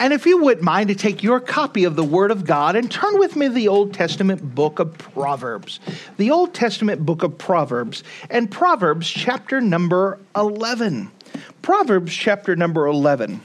And 0.00 0.14
if 0.14 0.24
you 0.24 0.42
wouldn't 0.42 0.64
mind 0.64 0.88
to 0.88 0.94
take 0.94 1.22
your 1.22 1.40
copy 1.40 1.84
of 1.84 1.94
the 1.94 2.02
Word 2.02 2.30
of 2.30 2.46
God 2.46 2.74
and 2.74 2.90
turn 2.90 3.18
with 3.18 3.36
me 3.36 3.48
to 3.48 3.52
the 3.52 3.68
Old 3.68 3.92
Testament 3.92 4.54
book 4.54 4.78
of 4.78 4.96
Proverbs. 4.96 5.78
The 6.16 6.30
Old 6.30 6.54
Testament 6.54 7.04
book 7.04 7.22
of 7.22 7.36
Proverbs 7.36 8.02
and 8.30 8.50
Proverbs 8.50 9.10
chapter 9.10 9.60
number 9.60 10.18
11. 10.34 11.10
Proverbs 11.60 12.14
chapter 12.14 12.56
number 12.56 12.86
11. 12.86 13.42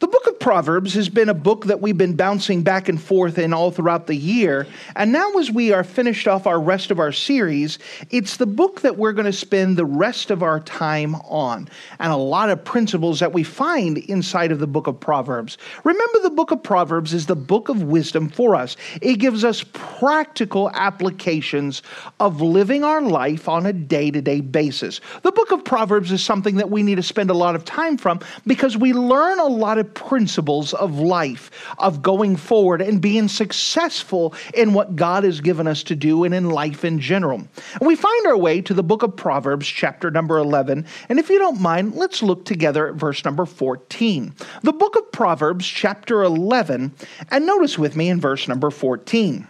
The 0.00 0.08
book 0.08 0.26
of 0.26 0.33
Proverbs 0.44 0.92
has 0.92 1.08
been 1.08 1.30
a 1.30 1.34
book 1.34 1.64
that 1.64 1.80
we've 1.80 1.96
been 1.96 2.16
bouncing 2.16 2.62
back 2.62 2.90
and 2.90 3.00
forth 3.00 3.38
in 3.38 3.54
all 3.54 3.70
throughout 3.70 4.06
the 4.06 4.14
year. 4.14 4.66
And 4.94 5.10
now, 5.10 5.32
as 5.38 5.50
we 5.50 5.72
are 5.72 5.82
finished 5.82 6.28
off 6.28 6.46
our 6.46 6.60
rest 6.60 6.90
of 6.90 6.98
our 6.98 7.12
series, 7.12 7.78
it's 8.10 8.36
the 8.36 8.44
book 8.44 8.82
that 8.82 8.98
we're 8.98 9.14
going 9.14 9.24
to 9.24 9.32
spend 9.32 9.78
the 9.78 9.86
rest 9.86 10.30
of 10.30 10.42
our 10.42 10.60
time 10.60 11.14
on. 11.14 11.66
And 11.98 12.12
a 12.12 12.16
lot 12.16 12.50
of 12.50 12.62
principles 12.62 13.20
that 13.20 13.32
we 13.32 13.42
find 13.42 13.96
inside 13.96 14.52
of 14.52 14.58
the 14.58 14.66
book 14.66 14.86
of 14.86 15.00
Proverbs. 15.00 15.56
Remember, 15.82 16.18
the 16.18 16.28
book 16.28 16.50
of 16.50 16.62
Proverbs 16.62 17.14
is 17.14 17.24
the 17.24 17.34
book 17.34 17.70
of 17.70 17.82
wisdom 17.82 18.28
for 18.28 18.54
us, 18.54 18.76
it 19.00 19.14
gives 19.14 19.44
us 19.44 19.64
practical 19.72 20.70
applications 20.74 21.80
of 22.20 22.42
living 22.42 22.84
our 22.84 23.00
life 23.00 23.48
on 23.48 23.64
a 23.64 23.72
day 23.72 24.10
to 24.10 24.20
day 24.20 24.42
basis. 24.42 25.00
The 25.22 25.32
book 25.32 25.52
of 25.52 25.64
Proverbs 25.64 26.12
is 26.12 26.22
something 26.22 26.56
that 26.56 26.68
we 26.68 26.82
need 26.82 26.96
to 26.96 27.02
spend 27.02 27.30
a 27.30 27.34
lot 27.34 27.54
of 27.54 27.64
time 27.64 27.96
from 27.96 28.20
because 28.46 28.76
we 28.76 28.92
learn 28.92 29.38
a 29.38 29.46
lot 29.46 29.78
of 29.78 29.94
principles 29.94 30.33
of 30.38 30.98
life, 30.98 31.50
of 31.78 32.02
going 32.02 32.36
forward 32.36 32.80
and 32.80 33.00
being 33.00 33.28
successful 33.28 34.34
in 34.54 34.72
what 34.72 34.96
God 34.96 35.24
has 35.24 35.40
given 35.40 35.66
us 35.66 35.82
to 35.84 35.96
do 35.96 36.24
and 36.24 36.34
in 36.34 36.50
life 36.50 36.84
in 36.84 37.00
general. 37.00 37.38
And 37.38 37.86
we 37.86 37.96
find 37.96 38.26
our 38.26 38.36
way 38.36 38.60
to 38.62 38.74
the 38.74 38.82
book 38.82 39.02
of 39.02 39.16
Proverbs, 39.16 39.66
chapter 39.66 40.10
number 40.10 40.38
11. 40.38 40.86
And 41.08 41.18
if 41.18 41.28
you 41.28 41.38
don't 41.38 41.60
mind, 41.60 41.94
let's 41.94 42.22
look 42.22 42.44
together 42.44 42.88
at 42.88 42.94
verse 42.94 43.24
number 43.24 43.46
14. 43.46 44.34
The 44.62 44.72
book 44.72 44.96
of 44.96 45.12
Proverbs, 45.12 45.66
chapter 45.66 46.22
11, 46.22 46.92
and 47.30 47.46
notice 47.46 47.78
with 47.78 47.96
me 47.96 48.08
in 48.08 48.20
verse 48.20 48.48
number 48.48 48.70
14. 48.70 49.46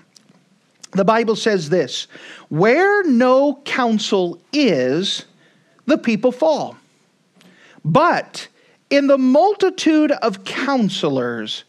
The 0.92 1.05
Bible 1.05 1.36
says 1.36 1.70
this 1.70 2.06
Where 2.48 3.02
no 3.05 3.60
counsel 3.64 4.40
is, 4.52 5.24
the 5.86 5.98
people 5.98 6.32
fall. 6.32 6.77
But 7.84 8.48
in 8.96 9.06
the 9.06 9.18
multitude 9.18 10.12
of 10.12 10.44
counselors, 10.44 11.64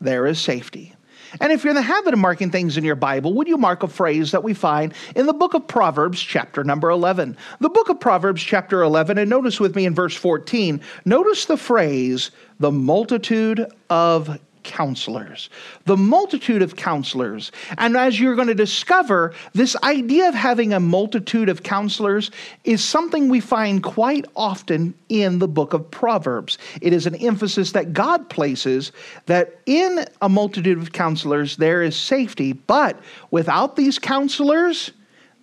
there 0.00 0.26
is 0.26 0.40
safety. 0.40 0.94
And 1.40 1.52
if 1.52 1.64
you're 1.64 1.70
in 1.70 1.76
the 1.76 1.82
habit 1.82 2.12
of 2.12 2.20
marking 2.20 2.50
things 2.50 2.76
in 2.76 2.84
your 2.84 2.94
Bible, 2.94 3.34
would 3.34 3.48
you 3.48 3.56
mark 3.56 3.82
a 3.82 3.88
phrase 3.88 4.30
that 4.30 4.44
we 4.44 4.54
find 4.54 4.94
in 5.16 5.26
the 5.26 5.32
book 5.32 5.54
of 5.54 5.66
Proverbs, 5.66 6.20
chapter 6.20 6.62
number 6.62 6.90
11? 6.90 7.36
The 7.60 7.68
book 7.68 7.88
of 7.88 7.98
Proverbs, 7.98 8.42
chapter 8.42 8.82
11, 8.82 9.18
and 9.18 9.28
notice 9.28 9.58
with 9.58 9.74
me 9.74 9.84
in 9.84 9.94
verse 9.94 10.14
14, 10.14 10.80
notice 11.04 11.46
the 11.46 11.56
phrase, 11.56 12.30
the 12.60 12.70
multitude 12.70 13.66
of 13.90 14.38
counselors, 14.64 15.50
the 15.84 15.96
multitude 15.96 16.62
of 16.62 16.74
counselors. 16.74 17.52
And 17.78 17.96
as 17.96 18.18
you're 18.18 18.34
going 18.34 18.48
to 18.48 18.54
discover, 18.54 19.34
this 19.52 19.76
idea 19.82 20.28
of 20.28 20.34
having 20.34 20.72
a 20.72 20.80
multitude 20.80 21.48
of 21.48 21.62
counselors 21.62 22.30
is 22.64 22.82
something 22.82 23.28
we 23.28 23.40
find 23.40 23.82
quite 23.82 24.24
often 24.34 24.94
in 25.08 25.38
the 25.38 25.48
book 25.48 25.72
of 25.72 25.90
Proverbs. 25.90 26.58
It 26.80 26.92
is 26.92 27.06
an 27.06 27.14
emphasis 27.16 27.72
that 27.72 27.92
God 27.92 28.28
places 28.28 28.90
that 29.26 29.60
in 29.66 30.04
a 30.20 30.28
multitude 30.28 30.78
of 30.78 30.92
counselors 30.92 31.56
there 31.56 31.82
is 31.82 31.94
safety, 31.96 32.52
but 32.52 32.98
without 33.30 33.76
these 33.76 33.98
counselors, 33.98 34.90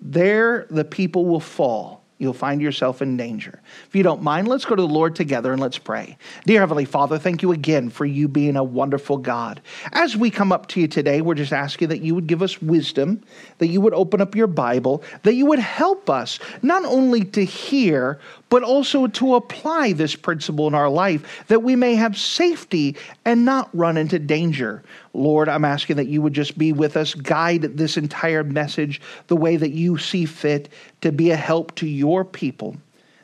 there 0.01 0.65
the 0.69 0.83
people 0.83 1.25
will 1.25 1.39
fall 1.39 2.00
you'll 2.21 2.33
find 2.33 2.61
yourself 2.61 3.01
in 3.01 3.17
danger. 3.17 3.59
If 3.87 3.95
you 3.95 4.03
don't 4.03 4.21
mind, 4.21 4.47
let's 4.47 4.63
go 4.63 4.75
to 4.75 4.81
the 4.81 4.87
Lord 4.87 5.15
together 5.15 5.51
and 5.51 5.59
let's 5.59 5.79
pray. 5.79 6.17
Dear 6.45 6.59
Heavenly 6.59 6.85
Father, 6.85 7.17
thank 7.17 7.41
you 7.41 7.51
again 7.51 7.89
for 7.89 8.05
you 8.05 8.27
being 8.27 8.55
a 8.55 8.63
wonderful 8.63 9.17
God. 9.17 9.59
As 9.91 10.15
we 10.15 10.29
come 10.29 10.51
up 10.51 10.67
to 10.67 10.79
you 10.79 10.87
today, 10.87 11.21
we're 11.21 11.33
just 11.33 11.51
asking 11.51 11.89
that 11.89 12.01
you 12.01 12.13
would 12.13 12.27
give 12.27 12.43
us 12.43 12.61
wisdom, 12.61 13.23
that 13.57 13.67
you 13.67 13.81
would 13.81 13.95
open 13.95 14.21
up 14.21 14.35
your 14.35 14.45
Bible, 14.45 15.03
that 15.23 15.33
you 15.33 15.47
would 15.47 15.59
help 15.59 16.11
us 16.11 16.37
not 16.61 16.85
only 16.85 17.25
to 17.25 17.43
hear, 17.43 18.19
but 18.51 18.63
also 18.63 19.07
to 19.07 19.35
apply 19.35 19.93
this 19.93 20.13
principle 20.13 20.67
in 20.67 20.75
our 20.75 20.89
life 20.89 21.45
that 21.47 21.63
we 21.63 21.73
may 21.73 21.95
have 21.95 22.17
safety 22.17 22.97
and 23.23 23.45
not 23.45 23.69
run 23.73 23.95
into 23.95 24.19
danger. 24.19 24.83
Lord, 25.13 25.47
I'm 25.47 25.63
asking 25.63 25.95
that 25.95 26.07
you 26.07 26.21
would 26.21 26.33
just 26.33 26.57
be 26.57 26.73
with 26.73 26.97
us, 26.97 27.13
guide 27.13 27.61
this 27.61 27.95
entire 27.95 28.43
message 28.43 28.99
the 29.27 29.37
way 29.37 29.55
that 29.55 29.71
you 29.71 29.97
see 29.97 30.25
fit 30.25 30.67
to 30.99 31.13
be 31.13 31.31
a 31.31 31.35
help 31.37 31.73
to 31.75 31.87
your 31.87 32.25
people, 32.25 32.75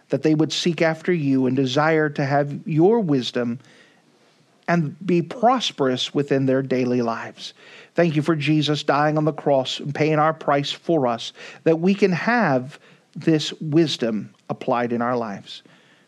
that 0.09 0.23
they 0.23 0.33
would 0.33 0.53
seek 0.53 0.81
after 0.81 1.11
you 1.11 1.45
and 1.45 1.57
desire 1.57 2.09
to 2.09 2.23
have 2.23 2.65
your 2.65 3.01
wisdom 3.01 3.59
and 4.69 4.95
be 5.05 5.21
prosperous 5.21 6.13
within 6.13 6.45
their 6.45 6.61
daily 6.61 7.01
lives. 7.01 7.53
Thank 7.95 8.15
you 8.15 8.21
for 8.21 8.35
Jesus 8.35 8.81
dying 8.81 9.17
on 9.17 9.25
the 9.25 9.33
cross 9.33 9.81
and 9.81 9.93
paying 9.93 10.19
our 10.19 10.33
price 10.33 10.71
for 10.71 11.05
us, 11.05 11.33
that 11.65 11.81
we 11.81 11.93
can 11.93 12.13
have 12.13 12.79
this 13.13 13.51
wisdom 13.59 14.33
applied 14.49 14.93
in 14.93 15.01
our 15.01 15.17
lives. 15.17 15.63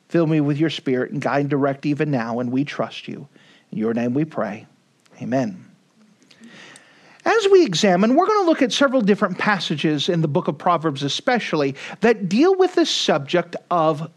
Fill 0.07 0.27
me 0.27 0.41
with 0.41 0.57
your 0.57 0.69
spirit 0.69 1.11
and 1.11 1.22
guide 1.22 1.41
and 1.41 1.50
direct 1.50 1.85
even 1.85 2.09
now, 2.09 2.39
and 2.39 2.51
we 2.51 2.66
trust 2.66 3.07
you. 3.07 3.27
In 3.72 3.77
your 3.77 3.94
name 3.94 4.13
we 4.13 4.25
pray. 4.25 4.66
Amen. 5.22 5.66
As 7.25 7.47
we 7.51 7.63
examine, 7.63 8.16
we're 8.16 8.25
going 8.25 8.44
to 8.44 8.49
look 8.49 8.61
at 8.61 8.72
several 8.72 9.01
different 9.01 9.38
passages 9.38 10.09
in 10.09 10.22
the 10.22 10.28
book 10.28 10.47
of 10.47 10.57
Proverbs, 10.57 11.03
especially, 11.03 11.75
that 12.01 12.28
deal 12.28 12.55
with 12.55 12.73
this 12.75 12.89
subject 12.89 13.55
of 13.69 14.09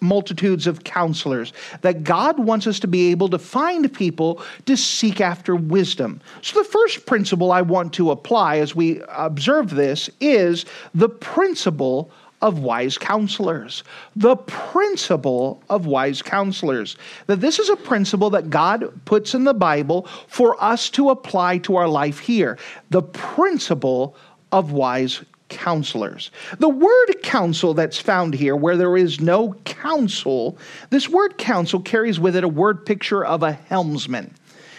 multitudes 0.00 0.66
of 0.66 0.84
counselors, 0.84 1.52
that 1.82 2.04
God 2.04 2.38
wants 2.38 2.66
us 2.66 2.80
to 2.80 2.88
be 2.88 3.10
able 3.10 3.28
to 3.28 3.38
find 3.38 3.92
people 3.92 4.42
to 4.66 4.76
seek 4.76 5.20
after 5.20 5.54
wisdom. 5.54 6.20
So, 6.42 6.62
the 6.62 6.68
first 6.68 7.06
principle 7.06 7.52
I 7.52 7.62
want 7.62 7.92
to 7.94 8.10
apply 8.10 8.58
as 8.58 8.74
we 8.74 9.00
observe 9.08 9.70
this 9.70 10.10
is 10.20 10.64
the 10.94 11.08
principle 11.08 12.10
of 12.46 12.60
wise 12.60 12.96
counselors. 12.96 13.82
The 14.14 14.36
principle 14.36 15.60
of 15.68 15.84
wise 15.84 16.22
counselors. 16.22 16.96
That 17.26 17.40
this 17.40 17.58
is 17.58 17.68
a 17.68 17.76
principle 17.76 18.30
that 18.30 18.50
God 18.50 18.88
puts 19.04 19.34
in 19.34 19.42
the 19.42 19.52
Bible 19.52 20.06
for 20.28 20.62
us 20.62 20.88
to 20.90 21.10
apply 21.10 21.58
to 21.58 21.74
our 21.74 21.88
life 21.88 22.20
here. 22.20 22.56
The 22.90 23.02
principle 23.02 24.14
of 24.52 24.70
wise 24.70 25.24
counselors. 25.48 26.30
The 26.60 26.68
word 26.68 27.22
counsel 27.24 27.74
that's 27.74 27.98
found 27.98 28.34
here, 28.34 28.54
where 28.54 28.76
there 28.76 28.96
is 28.96 29.20
no 29.20 29.54
counsel, 29.64 30.56
this 30.90 31.08
word 31.08 31.38
counsel 31.38 31.80
carries 31.80 32.20
with 32.20 32.36
it 32.36 32.44
a 32.44 32.48
word 32.48 32.86
picture 32.86 33.24
of 33.24 33.42
a 33.42 33.52
helmsman. 33.54 34.32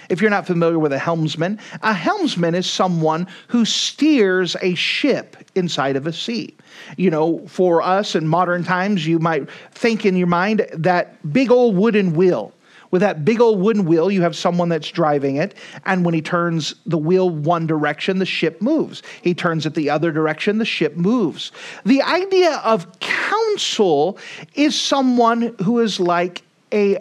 If 0.09 0.22
you're 0.22 0.29
not 0.29 0.47
familiar 0.47 0.79
with 0.79 0.94
a 0.94 1.00
helmsman, 1.00 1.59
a 1.81 1.94
helmsman 1.94 2.56
is 2.56 2.69
someone 2.69 3.28
who 3.47 3.66
steers 3.66 4.56
a 4.62 4.75
ship 4.75 5.38
inside 5.56 5.95
of 5.95 6.07
a 6.07 6.13
sea. 6.13 6.56
You 6.95 7.09
know, 7.09 7.45
for 7.47 7.81
us 7.81 8.16
in 8.16 8.28
modern 8.28 8.63
times, 8.63 9.06
you 9.06 9.19
might 9.19 9.50
think 9.72 10.06
in 10.06 10.16
your 10.16 10.28
mind 10.28 10.68
that 10.73 11.34
big 11.34 11.51
old 11.51 11.75
wooden 11.75 12.13
wheel. 12.13 12.53
With 12.90 13.01
that 13.01 13.25
big 13.25 13.41
old 13.41 13.59
wooden 13.59 13.84
wheel, 13.84 14.09
you 14.09 14.22
have 14.22 14.35
someone 14.35 14.69
that's 14.69 14.90
driving 14.90 15.35
it, 15.35 15.56
and 15.85 16.06
when 16.06 16.13
he 16.13 16.22
turns 16.22 16.75
the 16.85 16.97
wheel 16.97 17.29
one 17.29 17.68
direction, 17.68 18.19
the 18.19 18.25
ship 18.25 18.62
moves. 18.62 19.03
He 19.21 19.33
turns 19.33 19.65
it 19.65 19.74
the 19.74 19.89
other 19.89 20.12
direction, 20.12 20.57
the 20.57 20.65
ship 20.65 20.95
moves. 20.95 21.51
The 21.86 22.01
idea 22.01 22.62
of 22.63 22.88
counsel 23.00 24.18
is 24.56 24.80
someone 24.80 25.53
who 25.62 25.80
is 25.80 26.00
like 26.00 26.44
a 26.74 27.00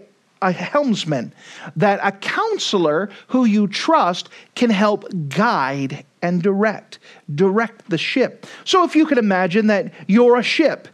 a 0.51 0.53
helmsman, 0.53 1.33
that 1.77 2.01
a 2.03 2.13
counselor 2.13 3.11
who 3.29 3.45
you 3.45 3.67
trust 3.67 4.29
can 4.55 4.71
help 4.71 5.05
guide 5.29 6.05
and 6.23 6.43
direct, 6.43 6.99
direct 7.35 7.89
the 7.89 7.99
ship. 7.99 8.47
So 8.65 8.85
if 8.85 8.97
you 8.97 9.07
could 9.07 9.19
imagine 9.19 9.69
that 9.69 9.93
you're 10.07 10.37
a 10.37 10.43
ship 10.43 10.89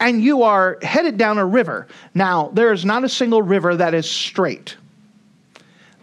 and 0.00 0.22
you 0.22 0.42
are 0.42 0.78
headed 0.82 1.18
down 1.18 1.38
a 1.38 1.46
river. 1.46 1.86
Now, 2.14 2.48
there 2.54 2.72
is 2.72 2.84
not 2.84 3.04
a 3.04 3.08
single 3.08 3.42
river 3.42 3.76
that 3.76 3.94
is 3.94 4.10
straight. 4.10 4.76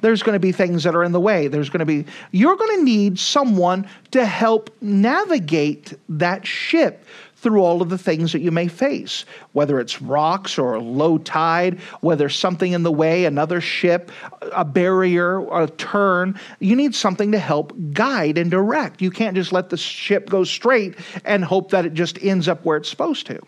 There's 0.02 0.22
going 0.22 0.34
to 0.34 0.40
be 0.40 0.52
things 0.52 0.84
that 0.84 0.96
are 0.96 1.04
in 1.04 1.13
the 1.13 1.19
way. 1.19 1.48
There's 1.48 1.69
going 1.69 1.80
to 1.80 1.86
be, 1.86 2.06
you're 2.31 2.56
going 2.56 2.78
to 2.78 2.84
need 2.84 3.18
someone 3.18 3.88
to 4.12 4.24
help 4.24 4.69
navigate 4.81 5.94
that 6.10 6.46
ship 6.46 7.04
through 7.45 7.62
all 7.62 7.83
of 7.83 7.89
the 7.89 7.97
things 7.97 8.31
that 8.31 8.42
you 8.42 8.50
may 8.50 8.68
face, 8.68 9.24
whether 9.51 9.80
it's 9.80 10.01
rocks 10.01 10.57
or 10.57 10.80
low 10.80 11.19
tide, 11.19 11.80
whether 12.01 12.27
something 12.27 12.71
in 12.71 12.81
the 12.81 12.92
way, 12.92 13.25
another 13.25 13.62
ship, 13.62 14.12
a 14.42 14.65
barrier, 14.65 15.47
a 15.53 15.68
turn. 15.68 16.39
You 16.59 16.75
need 16.75 16.95
something 16.95 17.31
to 17.33 17.38
help 17.38 17.71
guide 17.94 18.39
and 18.39 18.50
direct. 18.50 19.00
You 19.00 19.12
can't 19.12 19.36
just 19.36 19.53
let 19.53 19.69
the 19.69 19.77
ship 19.77 20.27
go 20.27 20.44
straight 20.44 20.95
and 21.24 21.45
hope 21.45 21.69
that 21.69 21.86
it 21.86 21.94
just 21.94 22.18
ends 22.24 22.47
up 22.47 22.65
where 22.65 22.77
it's 22.77 22.89
supposed 22.89 23.27
to. 23.27 23.39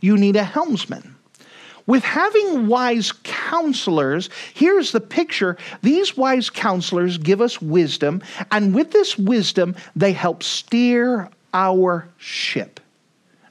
You 0.00 0.16
need 0.16 0.36
a 0.36 0.44
helmsman. 0.44 1.14
With 1.86 2.04
having 2.04 2.68
wise 2.68 3.12
counselors, 3.22 4.30
here's 4.54 4.92
the 4.92 5.00
picture. 5.02 5.58
These 5.82 6.16
wise 6.16 6.48
counselors 6.48 7.18
give 7.18 7.42
us 7.42 7.60
wisdom, 7.60 8.22
and 8.50 8.74
with 8.74 8.92
this 8.92 9.18
wisdom, 9.18 9.76
they 9.94 10.14
help 10.14 10.42
steer 10.42 11.28
our 11.52 12.08
ship. 12.16 12.80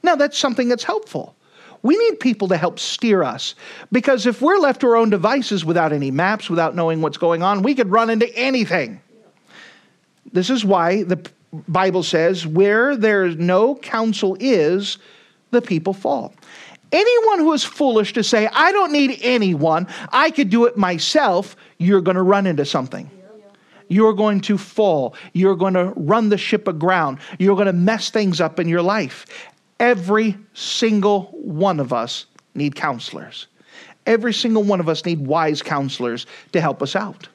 Now, 0.06 0.14
that's 0.14 0.38
something 0.38 0.68
that's 0.68 0.84
helpful. 0.84 1.34
We 1.82 1.96
need 1.98 2.20
people 2.20 2.46
to 2.48 2.56
help 2.56 2.78
steer 2.78 3.24
us 3.24 3.56
because 3.90 4.24
if 4.24 4.40
we're 4.40 4.58
left 4.58 4.80
to 4.82 4.86
our 4.86 4.96
own 4.96 5.10
devices 5.10 5.64
without 5.64 5.92
any 5.92 6.12
maps, 6.12 6.48
without 6.48 6.76
knowing 6.76 7.02
what's 7.02 7.18
going 7.18 7.42
on, 7.42 7.62
we 7.62 7.74
could 7.74 7.90
run 7.90 8.08
into 8.08 8.32
anything. 8.36 9.00
This 10.32 10.48
is 10.48 10.64
why 10.64 11.02
the 11.02 11.28
Bible 11.66 12.04
says, 12.04 12.46
where 12.46 12.96
there's 12.96 13.36
no 13.36 13.74
counsel 13.74 14.36
is, 14.38 14.98
the 15.50 15.60
people 15.60 15.92
fall. 15.92 16.32
Anyone 16.92 17.40
who 17.40 17.52
is 17.52 17.64
foolish 17.64 18.12
to 18.12 18.22
say, 18.22 18.48
I 18.52 18.70
don't 18.70 18.92
need 18.92 19.18
anyone, 19.22 19.88
I 20.12 20.30
could 20.30 20.50
do 20.50 20.66
it 20.66 20.76
myself, 20.76 21.56
you're 21.78 22.00
going 22.00 22.16
to 22.16 22.22
run 22.22 22.46
into 22.46 22.64
something. 22.64 23.10
You're 23.88 24.14
going 24.14 24.40
to 24.42 24.58
fall. 24.58 25.14
You're 25.32 25.56
going 25.56 25.74
to 25.74 25.92
run 25.96 26.28
the 26.28 26.38
ship 26.38 26.66
aground. 26.66 27.18
You're 27.38 27.54
going 27.54 27.66
to 27.66 27.72
mess 27.72 28.10
things 28.10 28.40
up 28.40 28.58
in 28.58 28.68
your 28.68 28.82
life. 28.82 29.26
Every 29.78 30.36
single 30.54 31.24
one 31.32 31.80
of 31.80 31.92
us 31.92 32.26
need 32.54 32.74
counselors. 32.74 33.46
Every 34.06 34.32
single 34.32 34.62
one 34.62 34.80
of 34.80 34.88
us 34.88 35.04
need 35.04 35.26
wise 35.26 35.62
counselors 35.62 36.26
to 36.52 36.60
help 36.60 36.82
us 36.82 36.96
out. 36.96 37.28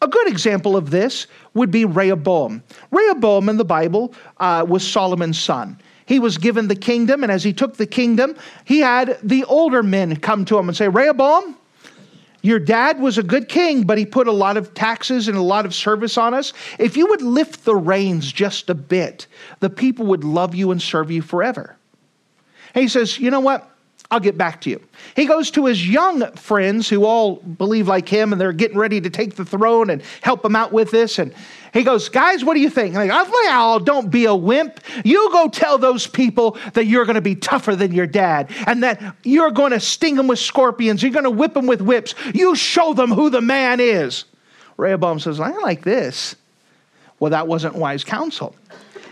A 0.00 0.08
good 0.08 0.28
example 0.28 0.76
of 0.76 0.90
this 0.90 1.26
would 1.54 1.70
be 1.70 1.84
Rehoboam. 1.84 2.62
Rehoboam 2.90 3.48
in 3.48 3.56
the 3.56 3.64
Bible 3.64 4.14
uh, 4.38 4.64
was 4.68 4.86
Solomon's 4.86 5.38
son. 5.38 5.80
He 6.06 6.18
was 6.18 6.38
given 6.38 6.68
the 6.68 6.76
kingdom, 6.76 7.22
and 7.22 7.32
as 7.32 7.44
he 7.44 7.52
took 7.52 7.76
the 7.76 7.86
kingdom, 7.86 8.36
he 8.64 8.80
had 8.80 9.18
the 9.22 9.44
older 9.44 9.82
men 9.82 10.16
come 10.16 10.44
to 10.46 10.58
him 10.58 10.68
and 10.68 10.76
say, 10.76 10.88
Rehoboam, 10.88 11.56
your 12.42 12.60
dad 12.60 13.00
was 13.00 13.18
a 13.18 13.22
good 13.22 13.48
king, 13.48 13.82
but 13.82 13.98
he 13.98 14.06
put 14.06 14.28
a 14.28 14.32
lot 14.32 14.56
of 14.56 14.72
taxes 14.72 15.28
and 15.28 15.36
a 15.36 15.42
lot 15.42 15.66
of 15.66 15.74
service 15.74 16.16
on 16.16 16.32
us. 16.32 16.52
If 16.78 16.96
you 16.96 17.06
would 17.06 17.22
lift 17.22 17.64
the 17.64 17.74
reins 17.74 18.30
just 18.30 18.70
a 18.70 18.74
bit, 18.74 19.26
the 19.60 19.70
people 19.70 20.06
would 20.06 20.22
love 20.22 20.54
you 20.54 20.70
and 20.70 20.80
serve 20.80 21.10
you 21.10 21.20
forever. 21.22 21.76
He 22.74 22.88
says, 22.88 23.18
You 23.18 23.30
know 23.30 23.40
what? 23.40 23.70
I'll 24.10 24.20
get 24.20 24.38
back 24.38 24.62
to 24.62 24.70
you. 24.70 24.80
He 25.16 25.26
goes 25.26 25.50
to 25.50 25.66
his 25.66 25.86
young 25.86 26.32
friends 26.32 26.88
who 26.88 27.04
all 27.04 27.36
believe 27.36 27.88
like 27.88 28.08
him 28.08 28.32
and 28.32 28.40
they're 28.40 28.54
getting 28.54 28.78
ready 28.78 29.02
to 29.02 29.10
take 29.10 29.34
the 29.34 29.44
throne 29.44 29.90
and 29.90 30.02
help 30.22 30.42
him 30.42 30.56
out 30.56 30.72
with 30.72 30.90
this. 30.90 31.18
And 31.18 31.34
he 31.74 31.82
goes, 31.82 32.08
Guys, 32.08 32.42
what 32.42 32.54
do 32.54 32.60
you 32.60 32.70
think? 32.70 32.94
And 32.94 33.02
they 33.02 33.08
go, 33.08 33.22
Well, 33.30 33.80
don't 33.80 34.10
be 34.10 34.24
a 34.24 34.34
wimp. 34.34 34.80
You 35.04 35.28
go 35.30 35.48
tell 35.48 35.76
those 35.76 36.06
people 36.06 36.56
that 36.72 36.86
you're 36.86 37.04
going 37.04 37.16
to 37.16 37.20
be 37.20 37.34
tougher 37.34 37.76
than 37.76 37.92
your 37.92 38.06
dad 38.06 38.50
and 38.66 38.82
that 38.82 39.16
you're 39.24 39.50
going 39.50 39.72
to 39.72 39.80
sting 39.80 40.16
them 40.16 40.26
with 40.26 40.38
scorpions. 40.38 41.02
You're 41.02 41.12
going 41.12 41.24
to 41.24 41.30
whip 41.30 41.52
them 41.52 41.66
with 41.66 41.82
whips. 41.82 42.14
You 42.32 42.54
show 42.56 42.94
them 42.94 43.10
who 43.10 43.28
the 43.28 43.42
man 43.42 43.78
is. 43.78 44.24
Rehoboam 44.78 45.20
says, 45.20 45.38
I 45.38 45.50
like 45.50 45.82
this. 45.82 46.34
Well, 47.20 47.32
that 47.32 47.46
wasn't 47.46 47.74
wise 47.74 48.04
counsel 48.04 48.54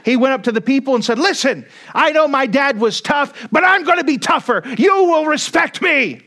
he 0.06 0.16
went 0.16 0.32
up 0.32 0.44
to 0.44 0.52
the 0.52 0.60
people 0.60 0.94
and 0.94 1.04
said, 1.04 1.18
Listen, 1.18 1.66
I 1.92 2.12
know 2.12 2.28
my 2.28 2.46
dad 2.46 2.78
was 2.78 3.00
tough, 3.00 3.48
but 3.50 3.64
I'm 3.64 3.82
going 3.82 3.98
to 3.98 4.04
be 4.04 4.18
tougher. 4.18 4.62
You 4.78 4.94
will 5.04 5.26
respect 5.26 5.82
me. 5.82 6.22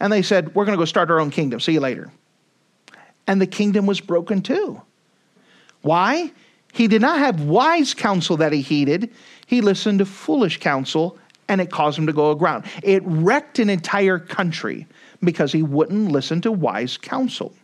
And 0.00 0.12
they 0.12 0.22
said, 0.22 0.52
We're 0.56 0.64
going 0.64 0.76
to 0.76 0.80
go 0.80 0.84
start 0.86 1.08
our 1.12 1.20
own 1.20 1.30
kingdom. 1.30 1.60
See 1.60 1.72
you 1.72 1.80
later. 1.80 2.10
And 3.28 3.40
the 3.40 3.46
kingdom 3.46 3.86
was 3.86 4.00
broken 4.00 4.42
too. 4.42 4.82
Why? 5.82 6.32
He 6.72 6.88
did 6.88 7.00
not 7.00 7.20
have 7.20 7.42
wise 7.42 7.94
counsel 7.94 8.38
that 8.38 8.52
he 8.52 8.60
heeded. 8.60 9.12
He 9.46 9.60
listened 9.60 10.00
to 10.00 10.04
foolish 10.04 10.58
counsel 10.58 11.16
and 11.46 11.60
it 11.60 11.70
caused 11.70 11.96
him 11.96 12.08
to 12.08 12.12
go 12.12 12.32
aground. 12.32 12.64
It 12.82 13.04
wrecked 13.06 13.60
an 13.60 13.70
entire 13.70 14.18
country 14.18 14.84
because 15.22 15.52
he 15.52 15.62
wouldn't 15.62 16.10
listen 16.10 16.40
to 16.40 16.50
wise 16.50 16.96
counsel. 16.96 17.54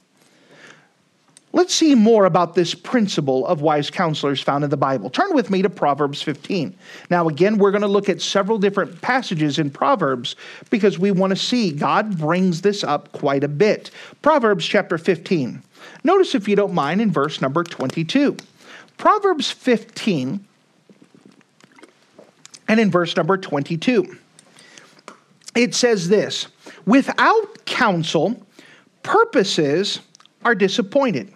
Let's 1.54 1.74
see 1.74 1.94
more 1.94 2.24
about 2.24 2.54
this 2.54 2.74
principle 2.74 3.46
of 3.46 3.60
wise 3.60 3.90
counselors 3.90 4.40
found 4.40 4.64
in 4.64 4.70
the 4.70 4.76
Bible. 4.76 5.10
Turn 5.10 5.34
with 5.34 5.50
me 5.50 5.60
to 5.60 5.68
Proverbs 5.68 6.22
15. 6.22 6.74
Now, 7.10 7.28
again, 7.28 7.58
we're 7.58 7.70
going 7.70 7.82
to 7.82 7.88
look 7.88 8.08
at 8.08 8.22
several 8.22 8.58
different 8.58 9.02
passages 9.02 9.58
in 9.58 9.70
Proverbs 9.70 10.34
because 10.70 10.98
we 10.98 11.10
want 11.10 11.30
to 11.30 11.36
see 11.36 11.70
God 11.70 12.18
brings 12.18 12.62
this 12.62 12.82
up 12.82 13.12
quite 13.12 13.44
a 13.44 13.48
bit. 13.48 13.90
Proverbs 14.22 14.66
chapter 14.66 14.96
15. 14.96 15.62
Notice, 16.04 16.34
if 16.34 16.48
you 16.48 16.56
don't 16.56 16.72
mind, 16.72 17.02
in 17.02 17.12
verse 17.12 17.42
number 17.42 17.64
22. 17.64 18.36
Proverbs 18.96 19.50
15 19.50 20.46
and 22.68 22.80
in 22.80 22.90
verse 22.90 23.14
number 23.14 23.36
22. 23.36 24.16
It 25.54 25.74
says 25.74 26.08
this 26.08 26.46
Without 26.86 27.66
counsel, 27.66 28.42
purposes 29.02 30.00
are 30.44 30.54
disappointed 30.54 31.30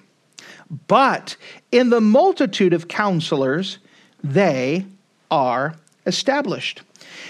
but 0.88 1.36
in 1.72 1.90
the 1.90 2.00
multitude 2.00 2.72
of 2.72 2.88
counselors, 2.88 3.78
they 4.22 4.84
are 5.30 5.76
established. 6.06 6.82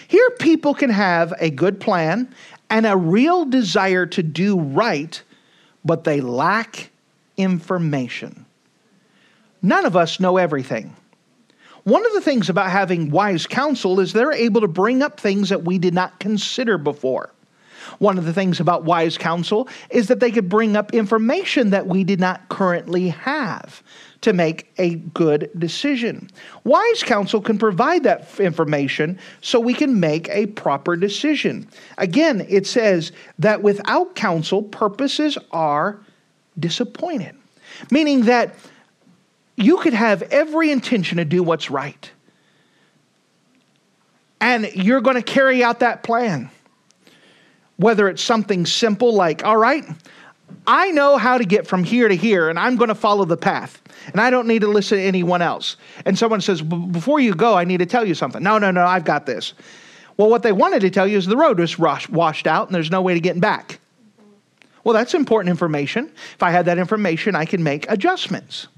Here, 0.09 0.31
people 0.39 0.75
can 0.75 0.91
have 0.91 1.35
a 1.39 1.51
good 1.51 1.81
plan 1.81 2.33
and 2.71 2.87
a 2.87 2.97
real 2.97 3.45
desire 3.45 4.07
to 4.07 4.23
do 4.23 4.59
right, 4.59 5.23
but 5.85 6.05
they 6.05 6.21
lack 6.21 6.91
information. 7.37 8.47
None 9.63 9.85
of 9.85 9.97
us 9.97 10.21
know 10.21 10.37
everything. 10.37 10.95
One 11.85 12.05
of 12.05 12.13
the 12.15 12.21
things 12.21 12.49
about 12.49 12.71
having 12.71 13.11
wise 13.11 13.47
counsel 13.47 14.01
is 14.01 14.13
they're 14.13 14.33
able 14.33 14.61
to 14.61 14.69
bring 14.69 15.03
up 15.03 15.21
things 15.21 15.51
that 15.51 15.65
we 15.65 15.79
did 15.79 15.95
not 15.95 16.19
consider 16.19 16.79
before. 16.79 17.31
One 17.99 18.19
of 18.19 18.25
the 18.25 18.33
things 18.33 18.61
about 18.61 18.85
wise 18.85 19.19
counsel 19.19 19.69
is 19.91 20.09
that 20.09 20.21
they 20.21 20.31
could 20.31 20.49
bring 20.49 20.77
up 20.77 20.95
information 20.95 21.71
that 21.71 21.87
we 21.87 22.05
did 22.05 22.21
not 22.21 22.49
currently 22.49 23.09
have 23.09 23.83
to 24.23 24.33
make 24.33 24.73
a 24.79 24.97
good 24.97 25.51
decision. 25.59 26.31
Wise 26.65 27.03
counsel 27.03 27.41
can 27.41 27.59
provide 27.59 28.03
that 28.05 28.41
information 28.41 29.19
so 29.41 29.61
we 29.61 29.75
can 29.75 30.01
make 30.01 30.29
a 30.31 30.47
proper 30.47 30.97
decision. 30.97 31.69
Again, 31.99 32.45
it 32.49 32.67
says 32.67 33.13
that 33.39 33.63
without 33.63 34.15
counsel, 34.15 34.63
purposes 34.63 35.39
are 35.53 36.01
disappointed, 36.59 37.37
meaning 37.91 38.23
that 38.23 38.55
you 39.57 39.77
could 39.79 39.95
have 39.95 40.23
every 40.23 40.71
intention 40.71 41.19
to 41.19 41.25
do 41.25 41.43
what's 41.43 41.71
right. 41.71 42.11
And 44.41 44.71
you're 44.75 45.01
going 45.01 45.17
to 45.17 45.23
carry 45.23 45.65
out 45.65 45.81
that 45.81 46.03
plan 46.03 46.51
whether 47.77 48.09
it's 48.09 48.23
something 48.23 48.67
simple 48.67 49.15
like, 49.15 49.45
all 49.45 49.57
right, 49.57 49.85
I 50.67 50.91
know 50.91 51.17
how 51.17 51.39
to 51.39 51.45
get 51.45 51.67
from 51.67 51.85
here 51.85 52.09
to 52.09 52.17
here, 52.17 52.49
and 52.49 52.59
I'm 52.59 52.77
going 52.77 52.89
to 52.89 52.95
follow 52.95 53.25
the 53.25 53.37
path, 53.37 53.81
and 54.13 54.21
I 54.21 54.31
don't 54.31 54.47
need 54.47 54.61
to 54.61 54.69
listen 54.69 54.99
to 54.99 55.05
anyone 55.05 55.43
else. 55.43 55.77
And 56.05 56.19
someone 56.19 56.41
says, 56.41 56.63
Before 56.63 57.21
you 57.21 57.35
go, 57.35 57.55
I 57.55 57.65
need 57.65 57.79
to 57.79 57.87
tell 57.87 58.07
you 58.07 58.15
something. 58.15 58.43
No, 58.43 58.59
no, 58.59 58.71
no, 58.71 58.85
I've 58.85 59.05
got 59.05 59.27
this. 59.27 59.55
Well, 60.17 60.31
what 60.31 60.43
they 60.43 60.53
wanted 60.53 60.81
to 60.81 60.91
tell 60.91 61.07
you 61.07 61.19
is 61.19 61.27
the 61.27 61.37
road 61.37 61.59
was 61.59 61.79
washed 61.79 62.47
out 62.47 62.69
and 62.69 62.75
there's 62.75 62.91
no 62.91 63.03
way 63.03 63.15
to 63.15 63.21
get 63.21 63.39
back. 63.39 63.79
Well, 64.83 64.95
that's 64.95 65.15
important 65.15 65.51
information. 65.51 66.11
If 66.35 66.43
I 66.43 66.51
had 66.51 66.67
that 66.67 66.79
information, 66.79 67.35
I 67.35 67.45
can 67.45 67.63
make 67.63 67.91
adjustments. 67.91 68.69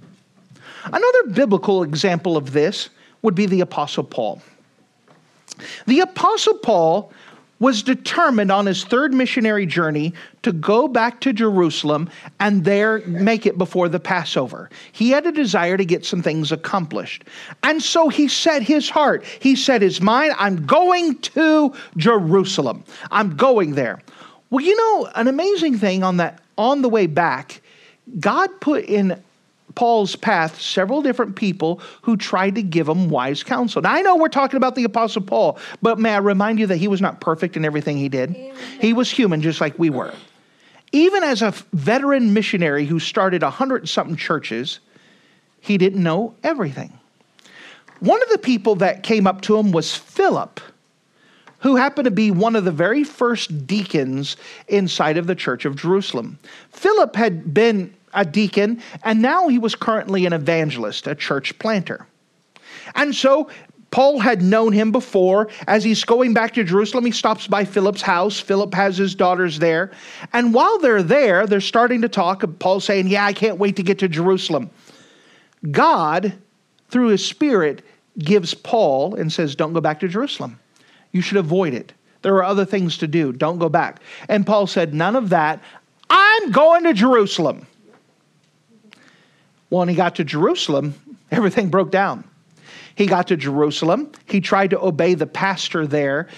Another 0.85 1.25
biblical 1.33 1.83
example 1.83 2.37
of 2.37 2.53
this 2.53 2.89
would 3.23 3.35
be 3.35 3.47
the 3.47 3.61
Apostle 3.61 4.05
Paul. 4.05 4.43
The 5.87 6.01
Apostle 6.01 6.55
Paul 6.55 7.13
was 7.61 7.83
determined 7.83 8.53
on 8.53 8.67
his 8.67 8.85
third 8.85 9.13
missionary 9.13 9.67
journey 9.67 10.15
to 10.43 10.53
go 10.53 10.87
back 10.87 11.21
to 11.21 11.33
Jerusalem 11.33 12.09
and 12.39 12.65
there 12.65 13.01
make 13.01 13.47
it 13.47 13.59
before 13.59 13.89
the 13.89 13.99
Passover. 13.99 14.71
He 14.93 15.11
had 15.11 15.27
a 15.27 15.33
desire 15.33 15.77
to 15.77 15.85
get 15.85 16.05
some 16.05 16.23
things 16.23 16.53
accomplished. 16.53 17.25
And 17.63 17.83
so 17.83 18.09
he 18.09 18.29
set 18.29 18.63
his 18.63 18.89
heart, 18.89 19.25
he 19.25 19.57
set 19.57 19.83
his 19.83 20.01
mind, 20.01 20.35
I'm 20.39 20.67
going 20.67 21.19
to 21.19 21.75
Jerusalem. 21.97 22.85
I'm 23.11 23.37
going 23.37 23.75
there. 23.75 24.01
Well, 24.51 24.65
you 24.65 24.77
know, 24.77 25.11
an 25.15 25.29
amazing 25.29 25.79
thing 25.79 26.03
on 26.03 26.19
that 26.19 26.41
on 26.57 26.83
the 26.83 26.89
way 26.89 27.07
back, 27.07 27.61
God 28.19 28.49
put 28.61 28.85
in 28.85 29.23
Paul's 29.79 30.17
path 30.17 30.61
several 30.61 31.03
different 31.03 31.37
people 31.37 31.81
who 32.03 32.17
tried 32.17 32.57
to 32.57 32.63
give 32.65 32.89
him 32.89 33.11
wise 33.11 33.45
counsel. 33.45 33.81
Now, 33.81 33.93
I 33.93 34.03
know 34.03 34.17
we're 34.17 34.29
talking 34.29 34.57
about 34.57 34.75
the 34.75 34.83
Apostle 34.83 35.23
Paul, 35.23 35.57
but 35.81 36.01
may 36.01 36.15
I 36.15 36.19
remind 36.19 36.59
you 36.59 36.67
that 36.67 36.79
he 36.79 36.89
was 36.89 37.01
not 37.01 37.21
perfect 37.21 37.57
in 37.57 37.65
everything 37.65 37.97
he 37.97 38.09
did? 38.09 38.35
He 38.81 38.93
was 38.93 39.09
human 39.09 39.41
just 39.41 39.61
like 39.61 39.79
we 39.79 39.89
were. 39.89 40.13
Even 40.91 41.23
as 41.23 41.43
a 41.43 41.55
veteran 41.73 42.35
missionary 42.35 42.87
who 42.87 42.99
started 42.99 43.45
a 43.45 43.51
hundred 43.51 43.89
something 43.89 44.17
churches, 44.17 44.81
he 45.61 45.79
didn't 45.79 46.03
know 46.03 46.35
everything. 46.43 46.93
One 48.01 48.21
of 48.21 48.31
the 48.31 48.39
people 48.39 48.75
that 48.77 49.05
came 49.05 49.29
up 49.29 49.43
to 49.43 49.59
him 49.59 49.71
was 49.71 49.95
Philip, 49.95 50.59
who 51.61 51.77
happened 51.77 52.07
to 52.07 52.11
be 52.11 52.33
one 52.33 52.57
of 52.57 52.65
the 52.65 52.73
very 52.73 53.05
first 53.05 53.65
deacons 53.69 54.37
inside 54.67 55.17
of 55.17 55.29
the 55.29 55.37
church 55.37 55.65
of 55.65 55.77
Jerusalem. 55.77 56.41
Philip 56.73 57.15
had 57.15 57.55
been 57.55 57.95
a 58.19 58.25
deacon, 58.25 58.83
and 59.05 59.23
now 59.23 59.49
he 59.49 59.59
was 59.59 59.75
currently 59.75 60.27
an 60.27 60.33
evangelist, 60.33 61.07
a 61.07 61.15
church 61.15 61.57
planter. 61.59 62.07
And 62.95 63.15
so 63.15 63.49
Paul 63.91 64.19
had 64.19 64.43
known 64.43 64.73
him 64.73 64.93
before. 64.93 65.49
As 65.67 65.85
he's 65.85 66.05
going 66.05 66.35
back 66.35 66.55
to 66.55 66.65
Jerusalem, 66.65 67.07
he 67.07 67.13
stops 67.13 67.47
by 67.47 67.65
Philip's 67.65 68.03
house. 68.03 68.41
Philip 68.41 68.75
has 68.75 68.99
his 68.99 69.15
daughters 69.15 69.59
there. 69.59 69.93
And 70.33 70.53
while 70.53 70.79
they're 70.79 71.03
there, 71.03 71.47
they're 71.47 71.61
starting 71.61 72.03
to 72.03 72.09
talk. 72.09 72.45
Paul's 72.59 72.85
saying, 72.85 73.07
Yeah, 73.07 73.25
I 73.25 73.33
can't 73.33 73.59
wait 73.59 73.77
to 73.77 73.83
get 73.83 74.01
to 74.01 74.09
Jerusalem. 74.09 74.71
God, 75.71 76.35
through 76.91 77.09
his 77.09 77.25
Spirit, 77.25 77.83
gives 78.19 78.53
Paul 78.53 79.15
and 79.15 79.33
says, 79.33 79.55
Don't 79.55 79.73
go 79.73 79.81
back 79.81 80.01
to 80.01 80.09
Jerusalem. 80.09 80.59
You 81.13 81.23
should 81.23 81.39
avoid 81.39 81.73
it. 81.73 81.93
There 82.23 82.35
are 82.35 82.45
other 82.45 82.65
things 82.65 82.99
to 82.99 83.07
do. 83.07 83.33
Don't 83.33 83.59
go 83.59 83.69
back. 83.69 84.01
And 84.29 84.45
Paul 84.45 84.67
said, 84.67 84.93
None 84.93 85.17
of 85.17 85.31
that. 85.31 85.63
I'm 86.11 86.51
going 86.51 86.85
to 86.85 86.93
Jerusalem. 86.93 87.67
Well, 89.71 89.81
when 89.81 89.89
he 89.89 89.95
got 89.95 90.17
to 90.17 90.25
Jerusalem, 90.25 90.95
everything 91.31 91.69
broke 91.69 91.91
down. 91.91 92.25
He 92.95 93.07
got 93.07 93.29
to 93.29 93.37
Jerusalem. 93.37 94.11
He 94.27 94.41
tried 94.41 94.71
to 94.71 94.81
obey 94.81 95.15
the 95.15 95.27
pastor 95.27 95.87
there. 95.87 96.29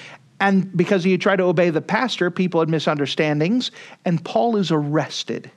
And 0.41 0.75
because 0.77 1.05
he 1.05 1.17
tried 1.19 1.37
to 1.37 1.45
obey 1.45 1.71
the 1.71 1.81
pastor, 1.81 2.31
people 2.31 2.61
had 2.61 2.69
misunderstandings. 2.69 3.71
And 4.05 4.23
Paul 4.25 4.57
is 4.57 4.71
arrested. 4.71 5.51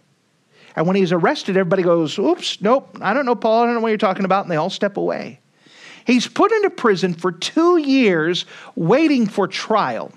And 0.76 0.88
when 0.88 0.96
he's 0.96 1.12
arrested, 1.12 1.58
everybody 1.58 1.84
goes, 1.84 2.18
Oops, 2.18 2.62
nope, 2.62 2.98
I 3.02 3.14
don't 3.14 3.26
know, 3.26 3.36
Paul. 3.36 3.64
I 3.64 3.66
don't 3.66 3.76
know 3.76 3.82
what 3.82 3.90
you're 3.90 3.98
talking 3.98 4.26
about. 4.26 4.46
And 4.46 4.52
they 4.52 4.56
all 4.56 4.70
step 4.70 4.98
away. 4.98 5.40
He's 6.06 6.28
put 6.28 6.52
into 6.52 6.70
prison 6.70 7.14
for 7.14 7.32
two 7.32 7.78
years 7.78 8.46
waiting 8.76 9.28
for 9.28 9.48
trial. 9.48 10.12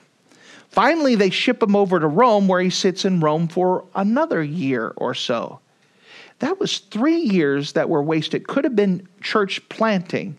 Finally, 0.68 1.14
they 1.14 1.30
ship 1.30 1.62
him 1.62 1.76
over 1.76 2.00
to 2.00 2.06
Rome, 2.06 2.48
where 2.48 2.60
he 2.60 2.70
sits 2.70 3.04
in 3.04 3.20
Rome 3.20 3.48
for 3.48 3.84
another 3.94 4.42
year 4.42 4.92
or 4.96 5.14
so. 5.14 5.60
That 6.40 6.61
was 6.61 6.78
three 6.78 7.21
years 7.21 7.73
that 7.73 7.88
were 7.88 8.02
wasted. 8.02 8.47
Could 8.47 8.64
have 8.64 8.76
been 8.76 9.09
church 9.21 9.66
planting 9.69 10.37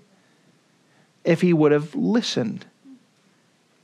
if 1.23 1.41
he 1.41 1.53
would 1.53 1.71
have 1.71 1.95
listened. 1.95 2.65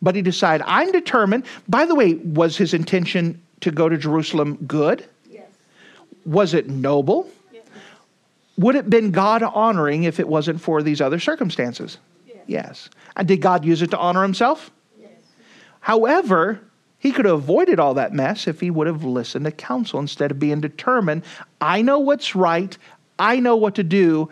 But 0.01 0.15
he 0.15 0.21
decided, 0.21 0.65
I'm 0.67 0.91
determined. 0.91 1.45
By 1.67 1.85
the 1.85 1.95
way, 1.95 2.15
was 2.15 2.57
his 2.57 2.73
intention 2.73 3.41
to 3.61 3.71
go 3.71 3.89
to 3.89 3.97
Jerusalem 3.97 4.57
good? 4.67 5.07
Yes. 5.31 5.47
Was 6.25 6.53
it 6.53 6.69
noble? 6.69 7.29
Yes. 7.51 7.63
Would 8.57 8.75
it 8.75 8.79
have 8.79 8.89
been 8.89 9.11
God 9.11 9.41
honoring 9.43 10.03
if 10.03 10.19
it 10.19 10.27
wasn't 10.27 10.61
for 10.61 10.83
these 10.83 11.01
other 11.01 11.19
circumstances? 11.19 11.97
Yes. 12.27 12.37
yes. 12.47 12.89
And 13.15 13.27
did 13.27 13.41
God 13.41 13.65
use 13.65 13.81
it 13.81 13.91
to 13.91 13.97
honor 13.97 14.23
himself? 14.23 14.69
Yes. 14.99 15.11
However, 15.79 16.59
he 17.03 17.11
could 17.11 17.25
have 17.25 17.35
avoided 17.35 17.79
all 17.79 17.93
that 17.93 18.13
mess 18.13 18.47
if 18.47 18.59
he 18.59 18.71
would 18.71 18.87
have 18.87 19.03
listened 19.03 19.45
to 19.45 19.51
counsel 19.51 19.99
instead 19.99 20.31
of 20.31 20.39
being 20.39 20.59
determined, 20.59 21.21
I 21.61 21.83
know 21.83 21.99
what's 21.99 22.35
right, 22.35 22.75
I 23.19 23.39
know 23.39 23.55
what 23.55 23.75
to 23.75 23.83
do, 23.83 24.29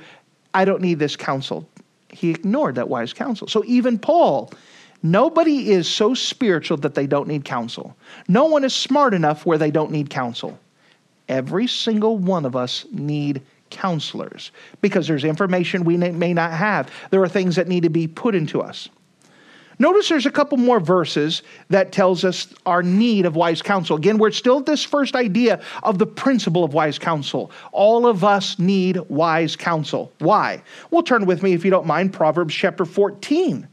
I 0.56 0.66
don't 0.66 0.82
need 0.82 0.98
this 0.98 1.16
counsel 1.16 1.68
he 2.12 2.30
ignored 2.32 2.76
that 2.76 2.90
wise 2.90 3.14
counsel. 3.14 3.48
So 3.48 3.64
even 3.66 3.98
Paul, 3.98 4.52
nobody 5.02 5.72
is 5.72 5.88
so 5.88 6.14
spiritual 6.14 6.78
that 6.78 6.96
they 6.96 7.08
don't 7.08 7.28
need 7.28 7.46
counsel. 7.46 7.96
No 8.28 8.46
one 8.46 8.64
is 8.64 8.76
smart 8.76 9.14
enough 9.14 9.46
where 9.46 9.58
they 9.58 9.72
don't 9.72 9.92
need 9.92 10.10
counsel. 10.10 10.60
Every 11.30 11.68
single 11.68 12.18
one 12.18 12.46
of 12.46 12.56
us 12.56 12.86
need 12.92 13.42
counselors 13.70 14.52
because 14.82 15.08
there's 15.08 15.24
information 15.24 15.86
we 15.86 15.96
may 15.96 16.34
not 16.34 16.52
have. 16.52 16.92
There 17.10 17.24
are 17.24 17.30
things 17.30 17.56
that 17.56 17.70
need 17.70 17.84
to 17.84 17.90
be 17.90 18.08
put 18.08 18.36
into 18.36 18.62
us. 18.62 18.90
Notice 19.82 20.10
there's 20.10 20.28
a 20.28 20.32
couple 20.32 20.60
more 20.60 20.80
verses 20.80 21.42
that 21.70 21.92
tells 21.92 22.24
us 22.24 22.54
our 22.68 22.84
need 22.84 23.26
of 23.26 23.36
wise 23.36 23.64
counsel. 23.64 23.98
Again, 23.98 24.20
we're 24.20 24.30
still 24.30 24.60
at 24.60 24.68
this 24.68 24.84
first 24.84 25.16
idea 25.16 25.60
of 25.82 25.98
the 25.98 26.06
principle 26.06 26.64
of 26.64 26.76
wise 26.76 27.00
counsel. 27.00 27.50
All 27.72 28.06
of 28.06 28.24
us 28.24 28.60
need 28.60 29.00
wise 29.10 29.56
counsel. 29.56 30.12
Why? 30.20 30.62
Well, 30.92 31.02
turn 31.02 31.26
with 31.26 31.42
me, 31.42 31.54
if 31.54 31.66
you 31.66 31.72
don't 31.72 31.88
mind, 31.88 32.14
Proverbs 32.14 32.54
chapter 32.54 32.86
14. 32.86 33.68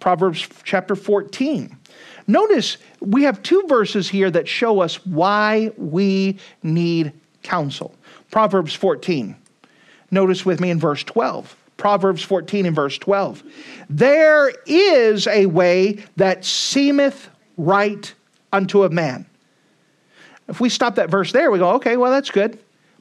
Proverbs 0.00 0.46
chapter 0.64 0.94
14. 0.94 1.74
Notice 2.26 2.76
we 3.00 3.22
have 3.22 3.42
two 3.42 3.64
verses 3.66 4.06
here 4.06 4.30
that 4.32 4.46
show 4.46 4.80
us 4.80 4.96
why 5.06 5.72
we 5.78 6.36
need 6.62 7.10
counsel. 7.42 7.94
Proverbs 8.30 8.74
14. 8.74 9.34
Notice 10.10 10.44
with 10.44 10.60
me 10.60 10.68
in 10.68 10.78
verse 10.78 11.02
12. 11.04 11.56
Proverbs 11.76 12.22
14 12.22 12.66
and 12.66 12.76
verse 12.76 12.98
12. 12.98 13.42
There 13.90 14.52
is 14.66 15.26
a 15.26 15.46
way 15.46 16.04
that 16.16 16.44
seemeth 16.44 17.28
right 17.56 18.12
unto 18.52 18.84
a 18.84 18.90
man. 18.90 19.26
If 20.48 20.60
we 20.60 20.68
stop 20.68 20.96
that 20.96 21.10
verse 21.10 21.32
there, 21.32 21.50
we 21.50 21.58
go, 21.58 21.70
okay, 21.72 21.96
well, 21.96 22.10
that's 22.10 22.30
good. 22.30 22.58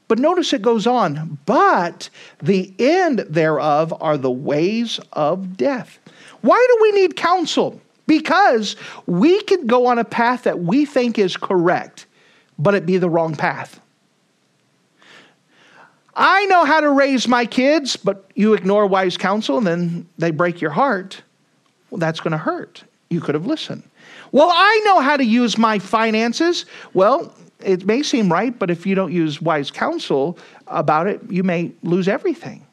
But 0.07 0.19
notice 0.19 0.53
it 0.53 0.61
goes 0.61 0.85
on, 0.85 1.37
but 1.45 2.09
the 2.41 2.73
end 2.77 3.19
thereof 3.19 3.93
are 4.01 4.17
the 4.17 4.31
ways 4.31 4.99
of 5.13 5.55
death. 5.57 5.99
Why 6.41 6.65
do 6.69 6.77
we 6.81 6.91
need 6.91 7.15
counsel? 7.15 7.79
Because 8.05 8.75
we 9.05 9.41
could 9.43 9.65
go 9.65 9.85
on 9.85 9.97
a 9.97 10.03
path 10.03 10.43
that 10.43 10.59
we 10.59 10.85
think 10.85 11.17
is 11.17 11.37
correct, 11.37 12.05
but 12.59 12.75
it 12.75 12.85
be 12.85 12.97
the 12.97 13.09
wrong 13.09 13.35
path. 13.35 13.79
I 16.15 16.45
know 16.45 16.65
how 16.65 16.79
to 16.79 16.89
raise 16.91 17.27
my 17.27 17.45
kids, 17.45 17.95
but 17.95 18.29
you 18.35 18.53
ignore 18.53 18.85
wise 18.85 19.17
counsel 19.17 19.57
and 19.57 19.65
then 19.65 20.07
they 20.17 20.31
break 20.31 20.61
your 20.61 20.71
heart. 20.71 21.21
Well, 21.89 21.99
that's 21.99 22.19
going 22.19 22.31
to 22.31 22.37
hurt. 22.37 22.83
You 23.09 23.19
could 23.19 23.35
have 23.35 23.45
listened. 23.45 23.83
Well, 24.31 24.49
I 24.51 24.81
know 24.85 24.99
how 24.99 25.17
to 25.17 25.23
use 25.23 25.57
my 25.57 25.79
finances. 25.79 26.65
Well, 26.93 27.33
it 27.63 27.85
may 27.85 28.03
seem 28.03 28.31
right, 28.31 28.57
but 28.57 28.69
if 28.69 28.85
you 28.85 28.95
don't 28.95 29.11
use 29.11 29.41
wise 29.41 29.71
counsel 29.71 30.37
about 30.67 31.07
it, 31.07 31.21
you 31.29 31.43
may 31.43 31.71
lose 31.83 32.07
everything. 32.07 32.65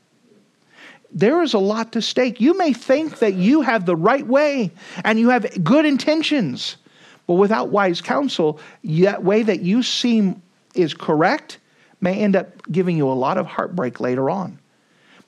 There 1.13 1.43
is 1.43 1.55
a 1.55 1.59
lot 1.59 1.93
to 1.93 2.03
stake. 2.03 2.41
You 2.41 2.57
may 2.57 2.73
think 2.73 3.19
that 3.19 3.35
you 3.35 3.63
have 3.63 3.85
the 3.85 3.97
right 3.97 4.27
way 4.27 4.71
and 5.05 5.19
you 5.19 5.29
have 5.31 5.65
good 5.65 5.85
intentions, 5.85 6.77
but 7.27 7.35
without 7.35 7.69
wise 7.69 8.01
counsel, 8.01 8.61
that 8.85 9.25
way 9.25 9.43
that 9.43 9.61
you 9.61 9.83
seem 9.83 10.41
is 10.75 10.95
correct 10.95 11.59
may 12.00 12.14
end 12.14 12.37
up 12.37 12.71
giving 12.71 12.97
you 12.97 13.09
a 13.09 13.12
lot 13.12 13.38
of 13.38 13.47
heartbreak 13.47 14.00
later 14.00 14.30
on. 14.30 14.59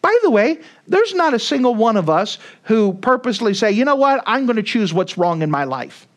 By 0.01 0.17
the 0.23 0.31
way, 0.31 0.59
there's 0.89 1.15
not 1.15 1.33
a 1.33 1.39
single 1.39 1.75
one 1.75 1.97
of 1.97 2.11
us 2.11 2.39
who 2.65 2.95
purposely 2.95 3.55
say, 3.55 3.71
you 3.71 3.85
know 3.85 3.95
what, 3.95 4.23
I'm 4.27 4.47
going 4.47 4.57
to 4.57 4.63
choose 4.63 4.93
what's 4.93 5.17
wrong 5.17 5.43
in 5.43 5.51
my 5.51 5.63
life. 5.63 6.09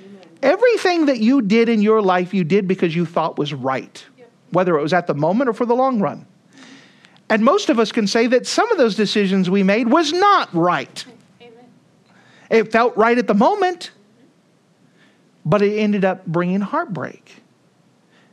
Amen. 0.00 0.22
Everything 0.42 1.06
that 1.06 1.18
you 1.18 1.42
did 1.42 1.68
in 1.68 1.82
your 1.82 2.00
life, 2.00 2.32
you 2.32 2.44
did 2.44 2.66
because 2.66 2.96
you 2.96 3.04
thought 3.04 3.36
was 3.36 3.52
right, 3.52 4.02
yep. 4.16 4.30
whether 4.52 4.78
it 4.78 4.82
was 4.82 4.94
at 4.94 5.06
the 5.06 5.14
moment 5.14 5.50
or 5.50 5.52
for 5.52 5.66
the 5.66 5.74
long 5.74 6.00
run. 6.00 6.26
And 7.28 7.44
most 7.44 7.68
of 7.68 7.78
us 7.78 7.92
can 7.92 8.06
say 8.06 8.26
that 8.28 8.46
some 8.46 8.70
of 8.72 8.78
those 8.78 8.94
decisions 8.94 9.50
we 9.50 9.62
made 9.62 9.88
was 9.88 10.12
not 10.12 10.52
right. 10.54 11.04
Amen. 11.42 11.64
It 12.50 12.72
felt 12.72 12.96
right 12.96 13.18
at 13.18 13.26
the 13.26 13.34
moment, 13.34 13.90
but 15.44 15.60
it 15.60 15.78
ended 15.78 16.06
up 16.06 16.24
bringing 16.26 16.62
heartbreak 16.62 17.42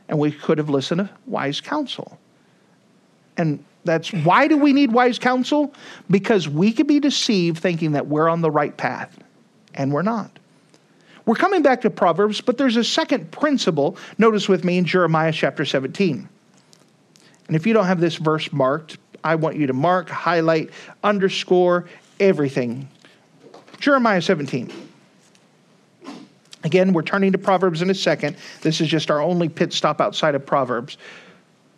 and 0.09 0.19
we 0.19 0.31
could 0.31 0.57
have 0.57 0.69
listened 0.69 0.99
to 0.99 1.09
wise 1.27 1.61
counsel. 1.61 2.19
And 3.37 3.63
that's 3.85 4.11
why 4.11 4.47
do 4.47 4.57
we 4.57 4.73
need 4.73 4.91
wise 4.91 5.17
counsel? 5.17 5.73
Because 6.09 6.49
we 6.49 6.73
could 6.73 6.87
be 6.87 6.99
deceived 6.99 7.59
thinking 7.59 7.93
that 7.93 8.07
we're 8.07 8.27
on 8.27 8.41
the 8.41 8.51
right 8.51 8.75
path, 8.75 9.17
and 9.73 9.93
we're 9.93 10.01
not. 10.01 10.31
We're 11.25 11.35
coming 11.35 11.61
back 11.61 11.81
to 11.81 11.89
Proverbs, 11.89 12.41
but 12.41 12.57
there's 12.57 12.75
a 12.75 12.83
second 12.83 13.31
principle. 13.31 13.97
Notice 14.17 14.49
with 14.49 14.65
me 14.65 14.79
in 14.79 14.85
Jeremiah 14.85 15.31
chapter 15.31 15.63
17. 15.63 16.27
And 17.47 17.55
if 17.55 17.65
you 17.65 17.73
don't 17.73 17.85
have 17.85 17.99
this 17.99 18.15
verse 18.15 18.51
marked, 18.51 18.97
I 19.23 19.35
want 19.35 19.55
you 19.55 19.67
to 19.67 19.73
mark, 19.73 20.09
highlight, 20.09 20.71
underscore 21.03 21.85
everything. 22.19 22.89
Jeremiah 23.79 24.21
17. 24.21 24.88
Again, 26.63 26.93
we're 26.93 27.03
turning 27.03 27.31
to 27.31 27.37
Proverbs 27.37 27.81
in 27.81 27.89
a 27.89 27.95
second. 27.95 28.35
This 28.61 28.81
is 28.81 28.87
just 28.87 29.09
our 29.09 29.21
only 29.21 29.49
pit 29.49 29.71
stop 29.73 30.01
outside 30.01 30.35
of 30.35 30.45
Proverbs. 30.45 30.97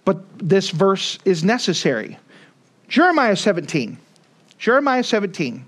But 0.05 0.23
this 0.39 0.71
verse 0.71 1.19
is 1.25 1.43
necessary. 1.43 2.17
Jeremiah 2.88 3.35
17. 3.35 3.97
Jeremiah 4.57 5.03
17. 5.03 5.65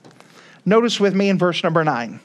Notice 0.65 0.99
with 0.99 1.13
me 1.13 1.29
in 1.29 1.37
verse 1.37 1.63
number 1.63 1.83
9. 1.83 2.19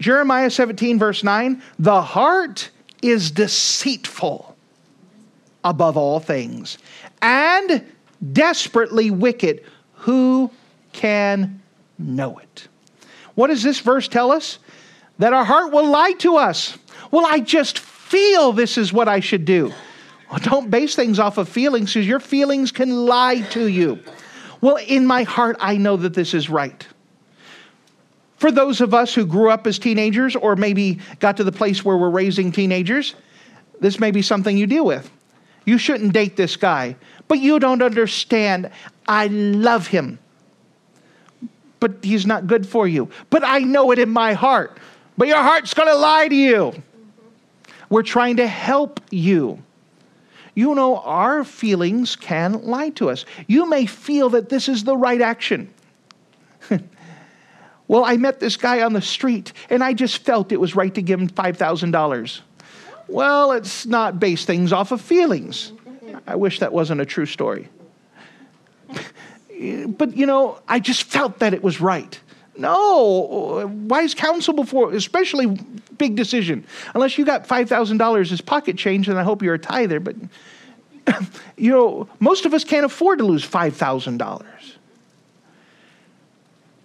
Jeremiah 0.00 0.50
17, 0.50 0.98
verse 0.98 1.22
9 1.22 1.62
The 1.78 2.02
heart 2.02 2.70
is 3.02 3.30
deceitful 3.30 4.56
above 5.62 5.96
all 5.96 6.20
things 6.20 6.78
and 7.22 7.84
desperately 8.32 9.10
wicked. 9.10 9.64
Who 9.94 10.50
can 10.92 11.62
know 11.98 12.38
it? 12.38 12.68
What 13.34 13.48
does 13.48 13.62
this 13.62 13.80
verse 13.80 14.08
tell 14.08 14.30
us? 14.30 14.58
That 15.18 15.32
our 15.32 15.44
heart 15.44 15.72
will 15.72 15.88
lie 15.88 16.12
to 16.18 16.36
us. 16.36 16.76
Well, 17.10 17.26
I 17.26 17.40
just 17.40 17.78
feel 17.78 18.52
this 18.52 18.76
is 18.78 18.92
what 18.92 19.08
I 19.08 19.20
should 19.20 19.44
do. 19.44 19.72
Well, 20.30 20.40
don't 20.42 20.70
base 20.70 20.94
things 20.96 21.18
off 21.18 21.38
of 21.38 21.48
feelings 21.48 21.94
because 21.94 22.08
your 22.08 22.20
feelings 22.20 22.72
can 22.72 23.06
lie 23.06 23.40
to 23.50 23.66
you. 23.66 24.00
Well, 24.60 24.76
in 24.76 25.06
my 25.06 25.22
heart, 25.22 25.56
I 25.60 25.76
know 25.76 25.96
that 25.98 26.14
this 26.14 26.34
is 26.34 26.48
right. 26.48 26.86
For 28.36 28.50
those 28.50 28.80
of 28.80 28.92
us 28.92 29.14
who 29.14 29.26
grew 29.26 29.50
up 29.50 29.66
as 29.66 29.78
teenagers 29.78 30.36
or 30.36 30.56
maybe 30.56 30.98
got 31.20 31.36
to 31.36 31.44
the 31.44 31.52
place 31.52 31.84
where 31.84 31.96
we're 31.96 32.10
raising 32.10 32.50
teenagers, 32.50 33.14
this 33.80 34.00
may 34.00 34.10
be 34.10 34.22
something 34.22 34.56
you 34.56 34.66
deal 34.66 34.84
with. 34.84 35.10
You 35.64 35.78
shouldn't 35.78 36.12
date 36.12 36.36
this 36.36 36.56
guy, 36.56 36.96
but 37.28 37.38
you 37.38 37.58
don't 37.58 37.82
understand. 37.82 38.70
I 39.06 39.28
love 39.28 39.86
him, 39.86 40.18
but 41.80 41.92
he's 42.02 42.26
not 42.26 42.46
good 42.46 42.66
for 42.66 42.86
you. 42.86 43.08
But 43.30 43.44
I 43.44 43.60
know 43.60 43.90
it 43.92 43.98
in 43.98 44.10
my 44.10 44.34
heart. 44.34 44.78
But 45.16 45.28
your 45.28 45.42
heart's 45.42 45.74
going 45.74 45.88
to 45.88 45.96
lie 45.96 46.28
to 46.28 46.34
you. 46.34 46.72
We're 47.88 48.02
trying 48.02 48.36
to 48.36 48.46
help 48.46 49.00
you. 49.10 49.62
You 50.54 50.74
know, 50.74 50.98
our 50.98 51.44
feelings 51.44 52.16
can 52.16 52.64
lie 52.64 52.90
to 52.90 53.10
us. 53.10 53.24
You 53.46 53.68
may 53.68 53.86
feel 53.86 54.30
that 54.30 54.48
this 54.48 54.68
is 54.68 54.84
the 54.84 54.96
right 54.96 55.20
action. 55.20 55.72
well, 57.88 58.04
I 58.04 58.16
met 58.16 58.40
this 58.40 58.56
guy 58.56 58.82
on 58.82 58.92
the 58.92 59.02
street 59.02 59.52
and 59.68 59.82
I 59.82 59.94
just 59.94 60.18
felt 60.18 60.52
it 60.52 60.60
was 60.60 60.76
right 60.76 60.94
to 60.94 61.02
give 61.02 61.20
him 61.20 61.28
$5,000. 61.28 62.40
Well, 63.08 63.48
let's 63.48 63.84
not 63.84 64.20
base 64.20 64.44
things 64.44 64.72
off 64.72 64.92
of 64.92 65.00
feelings. 65.00 65.72
I 66.26 66.36
wish 66.36 66.60
that 66.60 66.72
wasn't 66.72 67.00
a 67.00 67.06
true 67.06 67.26
story. 67.26 67.68
but, 68.88 70.16
you 70.16 70.26
know, 70.26 70.60
I 70.68 70.78
just 70.78 71.04
felt 71.04 71.40
that 71.40 71.52
it 71.52 71.62
was 71.62 71.80
right. 71.80 72.18
No, 72.56 73.66
wise 73.88 74.14
counsel 74.14 74.54
before, 74.54 74.92
especially 74.92 75.58
big 75.98 76.16
decision. 76.16 76.64
Unless 76.94 77.18
you 77.18 77.24
got 77.24 77.48
$5,000 77.48 78.32
as 78.32 78.40
pocket 78.40 78.76
change, 78.76 79.08
and 79.08 79.18
I 79.18 79.22
hope 79.22 79.42
you're 79.42 79.54
a 79.54 79.58
tither, 79.58 80.00
but 80.00 80.16
you 81.56 81.70
know, 81.70 82.08
most 82.20 82.46
of 82.46 82.54
us 82.54 82.64
can't 82.64 82.86
afford 82.86 83.18
to 83.18 83.24
lose 83.24 83.46
$5,000. 83.46 84.44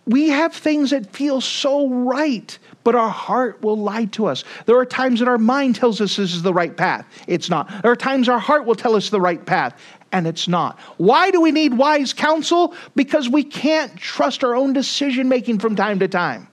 We 0.05 0.29
have 0.29 0.53
things 0.53 0.89
that 0.89 1.13
feel 1.13 1.39
so 1.39 1.87
right, 1.87 2.57
but 2.83 2.95
our 2.95 3.09
heart 3.09 3.61
will 3.61 3.77
lie 3.77 4.05
to 4.05 4.25
us. 4.25 4.43
There 4.65 4.77
are 4.77 4.85
times 4.85 5.19
that 5.19 5.27
our 5.27 5.37
mind 5.37 5.75
tells 5.75 6.01
us 6.01 6.15
this 6.15 6.33
is 6.33 6.41
the 6.41 6.53
right 6.53 6.75
path. 6.75 7.05
It's 7.27 7.49
not. 7.49 7.81
There 7.81 7.91
are 7.91 7.95
times 7.95 8.29
our 8.29 8.39
heart 8.39 8.65
will 8.65 8.75
tell 8.75 8.95
us 8.95 9.09
the 9.09 9.21
right 9.21 9.45
path, 9.45 9.79
and 10.11 10.25
it's 10.25 10.47
not. 10.47 10.79
Why 10.97 11.31
do 11.31 11.41
we 11.41 11.51
need 11.51 11.73
wise 11.73 12.13
counsel? 12.13 12.73
Because 12.95 13.29
we 13.29 13.43
can't 13.43 13.95
trust 13.97 14.43
our 14.43 14.55
own 14.55 14.73
decision 14.73 15.29
making 15.29 15.59
from 15.59 15.75
time 15.75 15.99
to 15.99 16.07
time. 16.07 16.47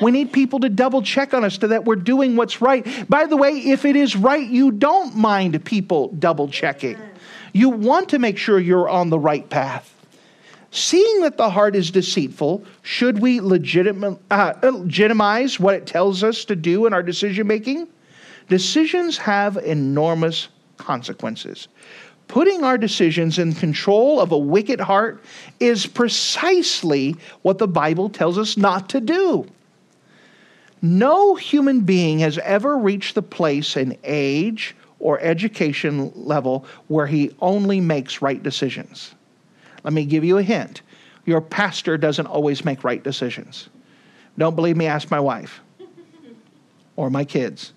We 0.00 0.10
need 0.10 0.32
people 0.32 0.60
to 0.60 0.70
double 0.70 1.02
check 1.02 1.34
on 1.34 1.44
us 1.44 1.58
to 1.58 1.68
that 1.68 1.84
we're 1.84 1.96
doing 1.96 2.34
what's 2.34 2.62
right. 2.62 2.86
By 3.08 3.26
the 3.26 3.36
way, 3.36 3.50
if 3.50 3.84
it 3.84 3.96
is 3.96 4.16
right, 4.16 4.48
you 4.48 4.70
don't 4.70 5.14
mind 5.14 5.62
people 5.64 6.08
double 6.08 6.48
checking. 6.48 6.98
You 7.52 7.68
want 7.68 8.08
to 8.10 8.18
make 8.18 8.38
sure 8.38 8.58
you're 8.58 8.88
on 8.88 9.10
the 9.10 9.18
right 9.18 9.48
path. 9.48 9.94
Seeing 10.72 11.22
that 11.22 11.36
the 11.36 11.50
heart 11.50 11.74
is 11.74 11.90
deceitful, 11.90 12.64
should 12.82 13.18
we 13.18 13.40
uh, 13.40 13.42
legitimize 14.62 15.58
what 15.58 15.74
it 15.74 15.86
tells 15.86 16.22
us 16.22 16.44
to 16.44 16.54
do 16.54 16.86
in 16.86 16.92
our 16.92 17.02
decision 17.02 17.46
making? 17.46 17.88
Decisions 18.48 19.18
have 19.18 19.56
enormous 19.56 20.48
consequences. 20.76 21.68
Putting 22.28 22.62
our 22.62 22.78
decisions 22.78 23.40
in 23.40 23.52
control 23.52 24.20
of 24.20 24.30
a 24.30 24.38
wicked 24.38 24.80
heart 24.80 25.24
is 25.58 25.86
precisely 25.86 27.16
what 27.42 27.58
the 27.58 27.66
Bible 27.66 28.08
tells 28.08 28.38
us 28.38 28.56
not 28.56 28.88
to 28.90 29.00
do. 29.00 29.46
No 30.82 31.34
human 31.34 31.80
being 31.80 32.20
has 32.20 32.38
ever 32.38 32.78
reached 32.78 33.16
the 33.16 33.22
place 33.22 33.76
in 33.76 33.98
age 34.04 34.76
or 35.00 35.18
education 35.20 36.12
level 36.14 36.64
where 36.86 37.08
he 37.08 37.34
only 37.40 37.80
makes 37.80 38.22
right 38.22 38.40
decisions. 38.40 39.14
Let 39.84 39.92
me 39.92 40.04
give 40.04 40.24
you 40.24 40.38
a 40.38 40.42
hint. 40.42 40.82
Your 41.26 41.40
pastor 41.40 41.96
doesn't 41.96 42.26
always 42.26 42.64
make 42.64 42.84
right 42.84 43.02
decisions. 43.02 43.68
Don't 44.38 44.56
believe 44.56 44.76
me? 44.76 44.86
Ask 44.86 45.10
my 45.10 45.20
wife 45.20 45.60
or 46.96 47.10
my 47.10 47.24
kids. 47.24 47.72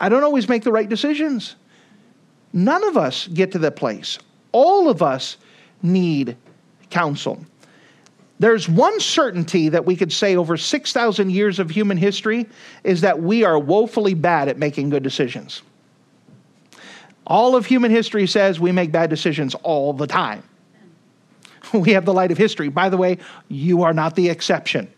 I 0.00 0.08
don't 0.08 0.24
always 0.24 0.48
make 0.48 0.62
the 0.62 0.72
right 0.72 0.88
decisions. 0.88 1.56
None 2.52 2.84
of 2.84 2.96
us 2.96 3.26
get 3.28 3.52
to 3.52 3.58
that 3.60 3.76
place. 3.76 4.18
All 4.52 4.88
of 4.88 5.02
us 5.02 5.36
need 5.82 6.36
counsel. 6.90 7.44
There's 8.38 8.68
one 8.68 9.00
certainty 9.00 9.70
that 9.70 9.86
we 9.86 9.96
could 9.96 10.12
say 10.12 10.36
over 10.36 10.56
6,000 10.56 11.30
years 11.30 11.58
of 11.58 11.70
human 11.70 11.96
history 11.96 12.46
is 12.84 13.00
that 13.00 13.22
we 13.22 13.44
are 13.44 13.58
woefully 13.58 14.14
bad 14.14 14.48
at 14.48 14.58
making 14.58 14.90
good 14.90 15.02
decisions. 15.02 15.62
All 17.26 17.56
of 17.56 17.66
human 17.66 17.90
history 17.90 18.26
says 18.26 18.60
we 18.60 18.72
make 18.72 18.92
bad 18.92 19.10
decisions 19.10 19.54
all 19.56 19.92
the 19.92 20.06
time. 20.06 20.42
We 21.72 21.92
have 21.92 22.04
the 22.04 22.14
light 22.14 22.32
of 22.32 22.38
history. 22.38 22.68
By 22.68 22.88
the 22.88 22.96
way, 22.96 23.18
you 23.48 23.82
are 23.82 23.92
not 23.92 24.14
the 24.14 24.28
exception 24.28 24.88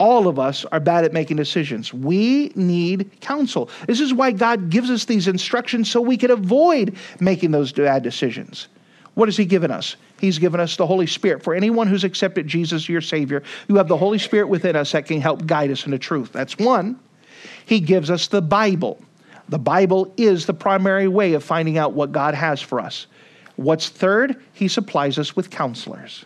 all 0.00 0.26
of 0.26 0.38
us 0.38 0.64
are 0.64 0.80
bad 0.80 1.04
at 1.04 1.12
making 1.12 1.36
decisions. 1.36 1.92
We 1.92 2.52
need 2.56 3.20
counsel. 3.20 3.68
This 3.86 4.00
is 4.00 4.14
why 4.14 4.32
God 4.32 4.70
gives 4.70 4.90
us 4.90 5.04
these 5.04 5.28
instructions 5.28 5.90
so 5.90 6.00
we 6.00 6.16
can 6.16 6.30
avoid 6.30 6.96
making 7.20 7.50
those 7.50 7.70
bad 7.70 8.02
decisions. 8.02 8.68
What 9.14 9.28
has 9.28 9.36
He 9.36 9.44
given 9.44 9.70
us? 9.70 9.96
He's 10.18 10.38
given 10.38 10.58
us 10.58 10.76
the 10.76 10.86
Holy 10.86 11.06
Spirit. 11.06 11.42
For 11.42 11.54
anyone 11.54 11.86
who's 11.86 12.02
accepted 12.02 12.46
Jesus, 12.46 12.88
your 12.88 13.02
Savior, 13.02 13.42
you 13.68 13.76
have 13.76 13.88
the 13.88 13.96
Holy 13.96 14.18
Spirit 14.18 14.48
within 14.48 14.74
us 14.74 14.90
that 14.92 15.04
can 15.04 15.20
help 15.20 15.44
guide 15.44 15.70
us 15.70 15.84
into 15.84 15.98
truth. 15.98 16.32
That's 16.32 16.56
one. 16.56 16.98
He 17.66 17.78
gives 17.78 18.10
us 18.10 18.26
the 18.26 18.40
Bible. 18.40 19.02
The 19.50 19.58
Bible 19.58 20.14
is 20.16 20.46
the 20.46 20.54
primary 20.54 21.08
way 21.08 21.34
of 21.34 21.44
finding 21.44 21.76
out 21.76 21.92
what 21.92 22.10
God 22.10 22.34
has 22.34 22.62
for 22.62 22.80
us. 22.80 23.06
What's 23.60 23.90
third? 23.90 24.40
He 24.54 24.68
supplies 24.68 25.18
us 25.18 25.36
with 25.36 25.50
counselors. 25.50 26.24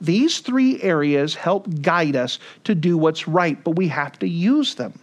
These 0.00 0.40
three 0.40 0.82
areas 0.82 1.36
help 1.36 1.68
guide 1.82 2.16
us 2.16 2.40
to 2.64 2.74
do 2.74 2.98
what's 2.98 3.28
right, 3.28 3.62
but 3.62 3.76
we 3.76 3.86
have 3.86 4.18
to 4.18 4.28
use 4.28 4.74
them. 4.74 4.98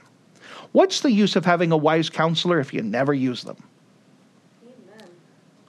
What's 0.74 1.00
the 1.00 1.14
use 1.14 1.38
of 1.38 1.46
having 1.46 1.72
a 1.72 1.78
wise 1.78 2.10
counselor 2.10 2.60
if 2.60 2.74
you 2.74 2.82
never 2.82 3.14
use 3.14 3.44
them? 3.44 3.56
Amen. 4.66 5.08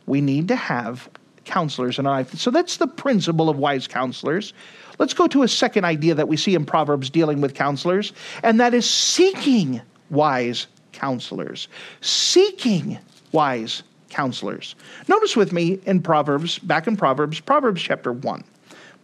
We 0.06 0.20
need 0.20 0.48
to 0.48 0.56
have 0.56 1.08
counselors 1.44 2.00
in 2.00 2.06
our 2.06 2.14
life. 2.14 2.34
So 2.34 2.50
that's 2.50 2.78
the 2.78 2.88
principle 2.88 3.48
of 3.48 3.56
wise 3.56 3.86
counselors. 3.86 4.54
Let's 4.98 5.14
go 5.14 5.28
to 5.28 5.44
a 5.44 5.48
second 5.48 5.84
idea 5.84 6.16
that 6.16 6.26
we 6.26 6.36
see 6.36 6.56
in 6.56 6.66
Proverbs 6.66 7.10
dealing 7.10 7.40
with 7.40 7.54
counselors, 7.54 8.12
and 8.42 8.58
that 8.58 8.74
is 8.74 8.90
seeking 8.90 9.80
wise 10.10 10.66
counselors. 10.90 11.68
Seeking 12.00 12.98
wise 13.30 13.84
counselors. 14.14 14.76
Notice 15.08 15.36
with 15.36 15.52
me 15.52 15.80
in 15.86 16.00
Proverbs, 16.00 16.60
back 16.60 16.86
in 16.86 16.96
Proverbs, 16.96 17.40
Proverbs 17.40 17.82
chapter 17.82 18.12
1. 18.12 18.44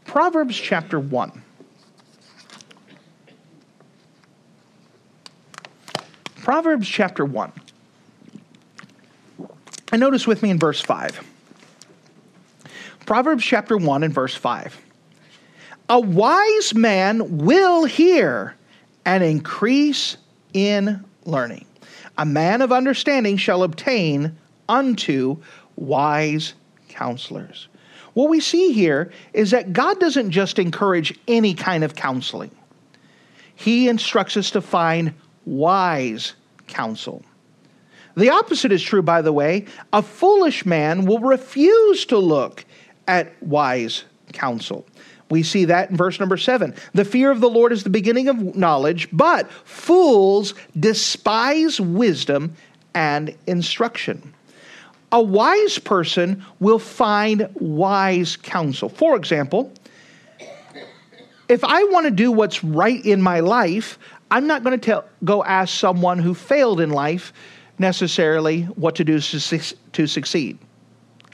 Proverbs 0.04 0.56
chapter 0.56 1.00
1. 1.00 1.42
Proverbs 6.36 6.88
chapter 6.88 7.24
1. 7.24 7.52
And 9.92 10.00
notice 10.00 10.26
with 10.26 10.42
me 10.42 10.50
in 10.50 10.58
verse 10.58 10.80
5. 10.80 11.20
Proverbs 13.04 13.44
chapter 13.44 13.76
1 13.76 14.04
and 14.04 14.14
verse 14.14 14.36
5. 14.36 14.80
A 15.88 15.98
wise 15.98 16.72
man 16.72 17.38
will 17.38 17.84
hear 17.84 18.54
and 19.04 19.24
increase 19.24 20.16
in 20.52 21.04
learning. 21.24 21.66
A 22.16 22.24
man 22.24 22.62
of 22.62 22.70
understanding 22.70 23.36
shall 23.36 23.64
obtain 23.64 24.36
unto 24.70 25.36
wise 25.76 26.54
counselors. 26.88 27.68
What 28.14 28.30
we 28.30 28.40
see 28.40 28.72
here 28.72 29.12
is 29.32 29.50
that 29.50 29.72
God 29.72 29.98
doesn't 30.00 30.30
just 30.30 30.58
encourage 30.58 31.18
any 31.28 31.54
kind 31.54 31.84
of 31.84 31.94
counseling, 31.94 32.52
He 33.54 33.88
instructs 33.88 34.36
us 34.36 34.50
to 34.52 34.60
find 34.60 35.12
wise 35.44 36.34
counsel. 36.68 37.22
The 38.16 38.30
opposite 38.30 38.72
is 38.72 38.82
true, 38.82 39.02
by 39.02 39.22
the 39.22 39.32
way. 39.32 39.66
A 39.92 40.02
foolish 40.02 40.66
man 40.66 41.04
will 41.04 41.20
refuse 41.20 42.04
to 42.06 42.18
look 42.18 42.64
at 43.06 43.40
wise 43.42 44.04
counsel. 44.32 44.86
We 45.30 45.44
see 45.44 45.64
that 45.66 45.90
in 45.90 45.96
verse 45.96 46.18
number 46.18 46.36
seven. 46.36 46.74
The 46.92 47.04
fear 47.04 47.30
of 47.30 47.40
the 47.40 47.48
Lord 47.48 47.72
is 47.72 47.84
the 47.84 47.90
beginning 47.90 48.28
of 48.28 48.56
knowledge, 48.56 49.08
but 49.12 49.50
fools 49.50 50.54
despise 50.78 51.80
wisdom 51.80 52.54
and 52.94 53.36
instruction. 53.46 54.34
A 55.12 55.20
wise 55.20 55.78
person 55.78 56.44
will 56.60 56.78
find 56.78 57.48
wise 57.54 58.36
counsel. 58.36 58.88
For 58.88 59.16
example, 59.16 59.72
if 61.48 61.64
I 61.64 61.82
want 61.84 62.04
to 62.04 62.12
do 62.12 62.30
what's 62.30 62.62
right 62.62 63.04
in 63.04 63.20
my 63.20 63.40
life, 63.40 63.98
I'm 64.30 64.46
not 64.46 64.62
going 64.62 64.78
to 64.78 64.84
tell, 64.84 65.04
go 65.24 65.42
ask 65.42 65.76
someone 65.76 66.20
who 66.20 66.32
failed 66.32 66.80
in 66.80 66.90
life 66.90 67.32
necessarily 67.78 68.62
what 68.62 68.94
to 68.96 69.04
do 69.04 69.18
to, 69.18 69.74
to 69.92 70.06
succeed, 70.06 70.58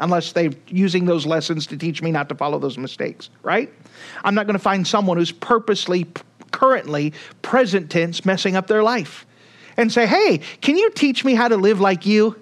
unless 0.00 0.32
they're 0.32 0.52
using 0.68 1.04
those 1.04 1.26
lessons 1.26 1.66
to 1.66 1.76
teach 1.76 2.00
me 2.00 2.10
not 2.10 2.30
to 2.30 2.34
follow 2.34 2.58
those 2.58 2.78
mistakes, 2.78 3.28
right? 3.42 3.70
I'm 4.24 4.34
not 4.34 4.46
going 4.46 4.54
to 4.54 4.62
find 4.62 4.86
someone 4.86 5.18
who's 5.18 5.32
purposely, 5.32 6.06
currently, 6.50 7.12
present 7.42 7.90
tense, 7.90 8.24
messing 8.24 8.56
up 8.56 8.68
their 8.68 8.82
life 8.82 9.26
and 9.76 9.92
say, 9.92 10.06
hey, 10.06 10.38
can 10.62 10.76
you 10.76 10.88
teach 10.90 11.24
me 11.26 11.34
how 11.34 11.48
to 11.48 11.56
live 11.58 11.80
like 11.80 12.06
you? 12.06 12.40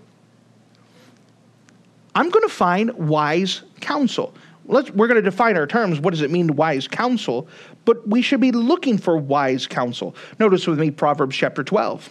I'm 2.14 2.30
going 2.30 2.46
to 2.46 2.54
find 2.54 2.92
wise 2.92 3.62
counsel. 3.80 4.34
Let's, 4.66 4.90
we're 4.90 5.08
going 5.08 5.22
to 5.22 5.30
define 5.30 5.56
our 5.56 5.66
terms. 5.66 6.00
What 6.00 6.12
does 6.12 6.22
it 6.22 6.30
mean, 6.30 6.56
wise 6.56 6.88
counsel? 6.88 7.48
But 7.84 8.06
we 8.08 8.22
should 8.22 8.40
be 8.40 8.52
looking 8.52 8.96
for 8.96 9.16
wise 9.16 9.66
counsel. 9.66 10.16
Notice 10.38 10.66
with 10.66 10.78
me 10.78 10.90
Proverbs 10.90 11.36
chapter 11.36 11.62
12. 11.62 12.08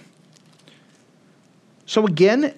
So, 1.86 2.06
again, 2.06 2.54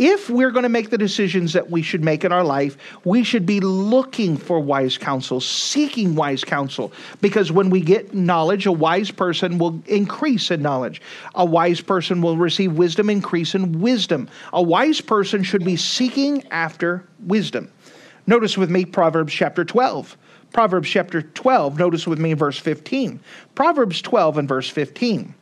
if 0.00 0.30
we're 0.30 0.50
going 0.50 0.62
to 0.62 0.70
make 0.70 0.88
the 0.88 0.96
decisions 0.96 1.52
that 1.52 1.70
we 1.70 1.82
should 1.82 2.02
make 2.02 2.24
in 2.24 2.32
our 2.32 2.42
life, 2.42 2.78
we 3.04 3.22
should 3.22 3.44
be 3.44 3.60
looking 3.60 4.34
for 4.34 4.58
wise 4.58 4.96
counsel, 4.96 5.42
seeking 5.42 6.14
wise 6.14 6.42
counsel. 6.42 6.90
Because 7.20 7.52
when 7.52 7.68
we 7.68 7.82
get 7.82 8.14
knowledge, 8.14 8.64
a 8.64 8.72
wise 8.72 9.10
person 9.10 9.58
will 9.58 9.82
increase 9.86 10.50
in 10.50 10.62
knowledge. 10.62 11.02
A 11.34 11.44
wise 11.44 11.82
person 11.82 12.22
will 12.22 12.38
receive 12.38 12.72
wisdom, 12.72 13.10
increase 13.10 13.54
in 13.54 13.78
wisdom. 13.82 14.26
A 14.54 14.62
wise 14.62 15.02
person 15.02 15.42
should 15.42 15.66
be 15.66 15.76
seeking 15.76 16.48
after 16.50 17.04
wisdom. 17.26 17.70
Notice 18.26 18.56
with 18.56 18.70
me 18.70 18.86
Proverbs 18.86 19.34
chapter 19.34 19.66
12. 19.66 20.16
Proverbs 20.50 20.88
chapter 20.88 21.20
12, 21.20 21.78
notice 21.78 22.06
with 22.06 22.18
me 22.18 22.32
verse 22.32 22.58
15. 22.58 23.20
Proverbs 23.54 24.00
12 24.00 24.38
and 24.38 24.48
verse 24.48 24.70
15. 24.70 25.34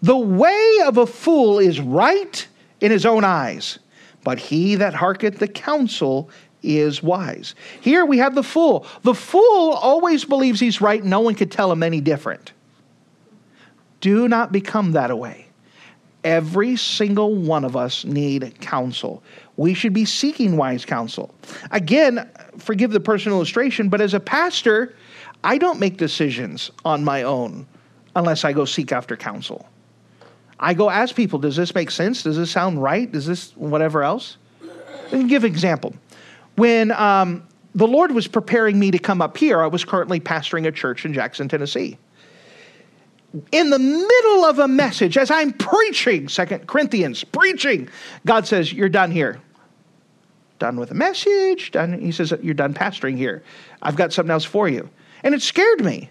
The 0.00 0.16
way 0.16 0.78
of 0.86 0.96
a 0.96 1.06
fool 1.06 1.58
is 1.58 1.80
right 1.80 2.46
in 2.80 2.90
his 2.90 3.04
own 3.04 3.22
eyes 3.22 3.78
but 4.26 4.40
he 4.40 4.74
that 4.74 4.92
hearketh 4.92 5.38
the 5.38 5.46
counsel 5.46 6.28
is 6.60 7.00
wise. 7.00 7.54
Here 7.80 8.04
we 8.04 8.18
have 8.18 8.34
the 8.34 8.42
fool. 8.42 8.84
The 9.02 9.14
fool 9.14 9.70
always 9.70 10.24
believes 10.24 10.58
he's 10.58 10.80
right, 10.80 11.04
no 11.04 11.20
one 11.20 11.36
could 11.36 11.52
tell 11.52 11.70
him 11.70 11.84
any 11.84 12.00
different. 12.00 12.52
Do 14.00 14.26
not 14.26 14.50
become 14.50 14.90
that 14.92 15.16
way. 15.16 15.46
Every 16.24 16.74
single 16.74 17.36
one 17.36 17.64
of 17.64 17.76
us 17.76 18.04
need 18.04 18.60
counsel. 18.60 19.22
We 19.56 19.74
should 19.74 19.92
be 19.92 20.04
seeking 20.04 20.56
wise 20.56 20.84
counsel. 20.84 21.32
Again, 21.70 22.28
forgive 22.58 22.90
the 22.90 22.98
personal 22.98 23.38
illustration, 23.38 23.88
but 23.88 24.00
as 24.00 24.12
a 24.12 24.18
pastor, 24.18 24.96
I 25.44 25.56
don't 25.56 25.78
make 25.78 25.98
decisions 25.98 26.72
on 26.84 27.04
my 27.04 27.22
own 27.22 27.64
unless 28.16 28.44
I 28.44 28.52
go 28.52 28.64
seek 28.64 28.90
after 28.90 29.16
counsel. 29.16 29.68
I 30.58 30.74
go 30.74 30.88
ask 30.88 31.14
people, 31.14 31.38
does 31.38 31.56
this 31.56 31.74
make 31.74 31.90
sense? 31.90 32.22
Does 32.22 32.36
this 32.36 32.50
sound 32.50 32.82
right? 32.82 33.10
Does 33.10 33.26
this 33.26 33.52
whatever 33.56 34.02
else? 34.02 34.38
Let 35.12 35.22
me 35.22 35.28
give 35.28 35.44
an 35.44 35.50
example. 35.50 35.94
When 36.56 36.92
um, 36.92 37.46
the 37.74 37.86
Lord 37.86 38.12
was 38.12 38.26
preparing 38.26 38.78
me 38.78 38.90
to 38.90 38.98
come 38.98 39.20
up 39.20 39.36
here, 39.36 39.60
I 39.60 39.66
was 39.66 39.84
currently 39.84 40.18
pastoring 40.18 40.66
a 40.66 40.72
church 40.72 41.04
in 41.04 41.12
Jackson, 41.12 41.48
Tennessee. 41.48 41.98
In 43.52 43.68
the 43.68 43.78
middle 43.78 44.44
of 44.46 44.58
a 44.58 44.66
message, 44.66 45.18
as 45.18 45.30
I'm 45.30 45.52
preaching, 45.52 46.28
Second 46.28 46.66
Corinthians, 46.66 47.22
preaching, 47.22 47.88
God 48.24 48.46
says, 48.46 48.72
You're 48.72 48.88
done 48.88 49.10
here. 49.10 49.40
Done 50.58 50.80
with 50.80 50.88
the 50.88 50.94
message. 50.94 51.70
Done. 51.72 52.00
He 52.00 52.12
says, 52.12 52.32
You're 52.42 52.54
done 52.54 52.72
pastoring 52.72 53.18
here. 53.18 53.42
I've 53.82 53.96
got 53.96 54.12
something 54.12 54.30
else 54.30 54.44
for 54.44 54.68
you. 54.68 54.88
And 55.22 55.34
it 55.34 55.42
scared 55.42 55.84
me. 55.84 56.08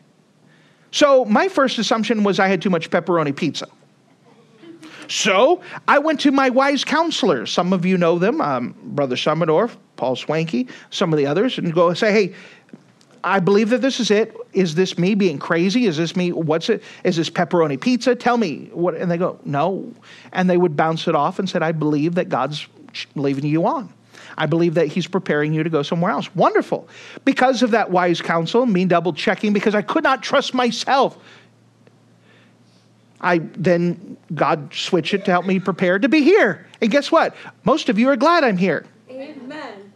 So 0.92 1.26
my 1.26 1.48
first 1.48 1.80
assumption 1.80 2.24
was 2.24 2.40
I 2.40 2.48
had 2.48 2.62
too 2.62 2.70
much 2.70 2.92
pepperoni 2.92 3.36
pizza. 3.36 3.68
So 5.08 5.62
I 5.88 6.00
went 6.00 6.20
to 6.22 6.32
my 6.32 6.50
wise 6.50 6.84
counselors. 6.84 7.52
Some 7.52 7.74
of 7.74 7.86
you 7.86 7.98
know 7.98 8.20
them, 8.20 8.42
um, 8.42 8.76
Brother 8.84 9.16
Summerdorf, 9.16 9.76
Paul 9.98 10.16
Swanky, 10.16 10.68
some 10.90 11.14
of 11.14 11.18
the 11.18 11.26
others, 11.26 11.58
and 11.58 11.74
go 11.74 11.94
say, 11.94 12.12
hey, 12.12 12.36
I 13.24 13.40
believe 13.40 13.70
that 13.70 13.82
this 13.82 14.00
is 14.00 14.12
it. 14.12 14.36
Is 14.54 14.76
this 14.76 15.00
me 15.00 15.16
being 15.16 15.40
crazy? 15.40 15.86
Is 15.86 15.98
this 15.98 16.16
me? 16.16 16.32
What's 16.32 16.70
it? 16.70 16.84
Is 17.04 17.16
this 17.16 17.30
pepperoni 17.30 17.82
pizza? 17.82 18.16
Tell 18.16 18.38
me 18.38 18.70
what. 18.72 18.96
And 18.96 19.10
they 19.10 19.18
go, 19.18 19.40
no. 19.44 19.92
And 20.32 20.48
they 20.48 20.58
would 20.58 20.78
bounce 20.78 21.08
it 21.08 21.16
off 21.16 21.40
and 21.40 21.50
said, 21.50 21.64
I 21.64 21.72
believe 21.72 22.16
that 22.16 22.30
God's 22.30 22.68
leaving 23.16 23.46
you 23.46 23.66
on. 23.66 23.92
I 24.38 24.46
believe 24.46 24.76
that 24.76 24.88
He's 24.88 25.08
preparing 25.08 25.54
you 25.54 25.64
to 25.64 25.70
go 25.70 25.82
somewhere 25.82 26.12
else. 26.12 26.34
Wonderful. 26.36 26.88
Because 27.26 27.64
of 27.64 27.72
that 27.72 27.90
wise 27.90 28.22
counsel, 28.22 28.66
me 28.66 28.86
double 28.86 29.12
checking, 29.12 29.54
because 29.54 29.74
I 29.74 29.82
could 29.82 30.04
not 30.04 30.22
trust 30.22 30.54
myself 30.54 31.18
I 33.22 33.40
then 33.40 34.18
God 34.34 34.74
switched 34.74 35.14
it 35.14 35.26
to 35.26 35.32
help 35.32 35.46
me 35.46 35.60
prepare 35.60 36.00
to 36.00 36.10
be 36.10 36.22
here. 36.22 36.68
And 36.82 36.92
guess 36.92 37.12
what? 37.12 37.36
Most 37.64 37.90
of 37.90 37.98
you 37.98 38.10
are 38.10 38.16
glad 38.16 38.44
I'm 38.44 38.58
here. 38.58 38.86
Amen. 39.10 39.94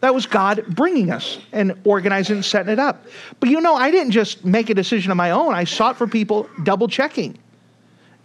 That 0.00 0.14
was 0.14 0.26
God 0.26 0.64
bringing 0.68 1.10
us 1.10 1.38
and 1.52 1.78
organizing 1.84 2.36
and 2.36 2.44
setting 2.44 2.72
it 2.72 2.78
up. 2.78 3.04
But 3.38 3.50
you 3.50 3.60
know, 3.60 3.74
I 3.74 3.90
didn't 3.90 4.12
just 4.12 4.44
make 4.44 4.70
a 4.70 4.74
decision 4.74 5.10
on 5.10 5.16
my 5.16 5.30
own. 5.30 5.54
I 5.54 5.64
sought 5.64 5.96
for 5.96 6.06
people 6.06 6.48
double 6.62 6.88
checking. 6.88 7.38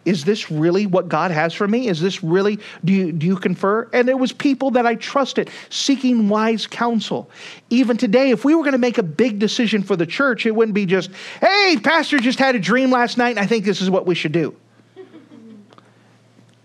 Is 0.05 0.23
this 0.23 0.51
really 0.51 0.85
what 0.85 1.09
God 1.09 1.31
has 1.31 1.53
for 1.53 1.67
me? 1.67 1.87
Is 1.87 1.99
this 1.99 2.23
really, 2.23 2.59
do 2.83 2.93
you, 2.93 3.11
do 3.11 3.25
you 3.25 3.37
confer? 3.37 3.89
And 3.91 4.07
it 4.07 4.17
was 4.17 4.31
people 4.31 4.71
that 4.71 4.85
I 4.85 4.95
trusted 4.95 5.49
seeking 5.69 6.29
wise 6.29 6.67
counsel. 6.67 7.29
Even 7.71 7.97
today, 7.97 8.29
if 8.29 8.45
we 8.45 8.53
were 8.53 8.61
going 8.61 8.73
to 8.73 8.77
make 8.77 8.99
a 8.99 9.03
big 9.03 9.39
decision 9.39 9.81
for 9.81 9.95
the 9.95 10.05
church, 10.05 10.45
it 10.45 10.55
wouldn't 10.55 10.75
be 10.75 10.85
just, 10.85 11.09
hey, 11.41 11.77
pastor 11.83 12.19
just 12.19 12.37
had 12.37 12.55
a 12.55 12.59
dream 12.59 12.91
last 12.91 13.17
night 13.17 13.31
and 13.31 13.39
I 13.39 13.47
think 13.47 13.65
this 13.65 13.81
is 13.81 13.89
what 13.89 14.05
we 14.05 14.13
should 14.13 14.31
do. 14.31 14.55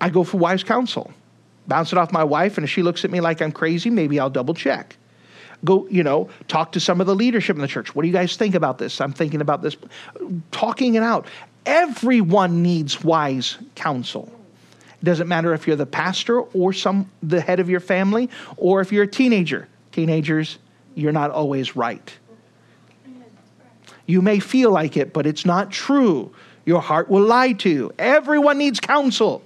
I 0.01 0.11
go 0.11 0.23
for 0.23 0.37
wise 0.37 0.63
counsel. 0.63 1.13
Bounce 1.67 1.93
it 1.93 1.99
off 1.99 2.11
my 2.11 2.25
wife, 2.25 2.57
and 2.59 2.65
if 2.65 2.71
she 2.71 2.83
looks 2.83 3.05
at 3.05 3.11
me 3.11 3.21
like 3.21 3.41
I'm 3.41 3.53
crazy, 3.53 3.91
maybe 3.91 4.19
I'll 4.19 4.31
double 4.31 4.55
check 4.55 4.97
go, 5.65 5.87
you 5.91 6.03
know, 6.03 6.29
talk 6.49 6.73
to 6.73 6.81
some 6.81 7.01
of 7.01 7.07
the 7.07 7.15
leadership 7.15 7.57
in 7.57 7.63
the 7.63 7.69
church. 7.69 7.95
What 7.95 8.03
do 8.03 8.09
you 8.09 8.15
guys 8.15 8.37
think 8.37 8.55
about 8.55 8.79
this? 8.79 9.01
I'm 9.01 9.13
thinking 9.13 9.41
about 9.41 9.63
this. 9.63 9.77
Talking 10.51 10.95
it 10.95 11.03
out. 11.03 11.27
Everyone 11.67 12.63
needs 12.63 13.03
wise 13.03 13.59
counsel. 13.75 14.33
It 15.01 15.05
doesn't 15.05 15.29
matter 15.29 15.55
if 15.55 15.67
you're 15.67 15.77
the 15.77 15.87
pastor 15.87 16.41
or 16.41 16.73
some 16.73 17.11
the 17.23 17.41
head 17.41 17.61
of 17.61 17.71
your 17.71 17.81
family 17.81 18.29
or 18.57 18.81
if 18.81 18.93
you're 18.93 19.05
a 19.05 19.09
teenager. 19.09 19.69
Teenagers, 19.93 20.59
you're 20.95 21.13
not 21.13 21.31
always 21.31 21.75
right. 21.75 22.13
You 24.07 24.23
may 24.23 24.41
feel 24.41 24.71
like 24.71 24.97
it, 24.97 25.13
but 25.13 25.27
it's 25.27 25.47
not 25.47 25.71
true. 25.71 26.35
Your 26.67 26.81
heart 26.81 27.09
will 27.09 27.23
lie 27.23 27.53
to 27.53 27.71
you. 27.71 27.93
Everyone 27.99 28.59
needs 28.59 28.81
counsel. 28.81 29.43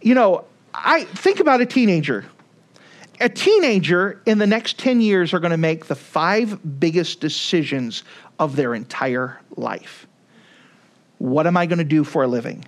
You 0.00 0.14
know, 0.14 0.44
I 0.74 1.04
think 1.04 1.38
about 1.38 1.60
a 1.60 1.66
teenager. 1.66 2.24
A 3.20 3.28
teenager 3.28 4.20
in 4.26 4.38
the 4.38 4.46
next 4.46 4.78
10 4.78 5.00
years 5.00 5.32
are 5.32 5.38
going 5.38 5.52
to 5.52 5.56
make 5.56 5.86
the 5.86 5.94
five 5.94 6.80
biggest 6.80 7.20
decisions 7.20 8.02
of 8.38 8.56
their 8.56 8.74
entire 8.74 9.38
life. 9.56 10.06
What 11.22 11.46
am 11.46 11.56
I 11.56 11.66
going 11.66 11.78
to 11.78 11.84
do 11.84 12.02
for 12.02 12.24
a 12.24 12.26
living? 12.26 12.64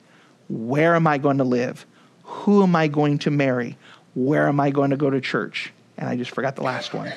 Where 0.49 0.95
am 0.95 1.09
I 1.09 1.19
going 1.19 1.39
to 1.39 1.45
live? 1.45 1.85
Who 2.23 2.63
am 2.63 2.77
I 2.77 2.87
going 2.87 3.19
to 3.19 3.31
marry? 3.33 3.77
Where 4.15 4.47
am 4.47 4.61
I 4.61 4.71
going 4.71 4.91
to 4.91 4.97
go 4.97 5.11
to 5.11 5.21
church? 5.21 5.73
And 5.99 6.09
I 6.09 6.15
just 6.15 6.31
forgot 6.31 6.55
the 6.55 6.63
last 6.63 6.95
one. 6.95 7.13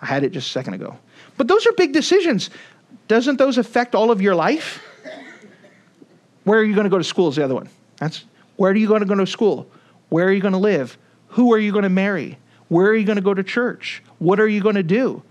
I 0.00 0.06
had 0.06 0.22
it 0.22 0.30
just 0.30 0.46
a 0.46 0.50
second 0.52 0.74
ago. 0.74 0.96
But 1.36 1.48
those 1.48 1.66
are 1.66 1.72
big 1.72 1.92
decisions. 1.92 2.50
Doesn't 3.08 3.36
those 3.36 3.58
affect 3.58 3.96
all 3.96 4.12
of 4.12 4.22
your 4.22 4.36
life? 4.36 4.80
Where 6.44 6.60
are 6.60 6.64
you 6.64 6.76
going 6.76 6.84
to 6.84 6.90
go 6.90 6.98
to 6.98 7.04
school 7.04 7.26
is 7.26 7.34
the 7.34 7.42
other 7.42 7.56
one. 7.56 7.68
That's 7.96 8.24
where 8.54 8.70
are 8.70 8.76
you 8.76 8.86
going 8.86 9.00
to 9.00 9.06
go 9.06 9.16
to 9.16 9.26
school? 9.26 9.68
Where 10.08 10.28
are 10.28 10.32
you 10.32 10.40
going 10.40 10.52
to 10.52 10.58
live? 10.58 10.96
Who 11.30 11.52
are 11.52 11.58
you 11.58 11.72
going 11.72 11.82
to 11.82 11.88
marry? 11.88 12.38
Where 12.68 12.86
are 12.86 12.94
you 12.94 13.04
going 13.04 13.16
to 13.16 13.22
go 13.22 13.34
to 13.34 13.42
church? 13.42 14.04
What 14.20 14.38
are 14.38 14.46
you 14.46 14.60
going 14.60 14.76
to 14.76 14.84
do? 14.84 15.24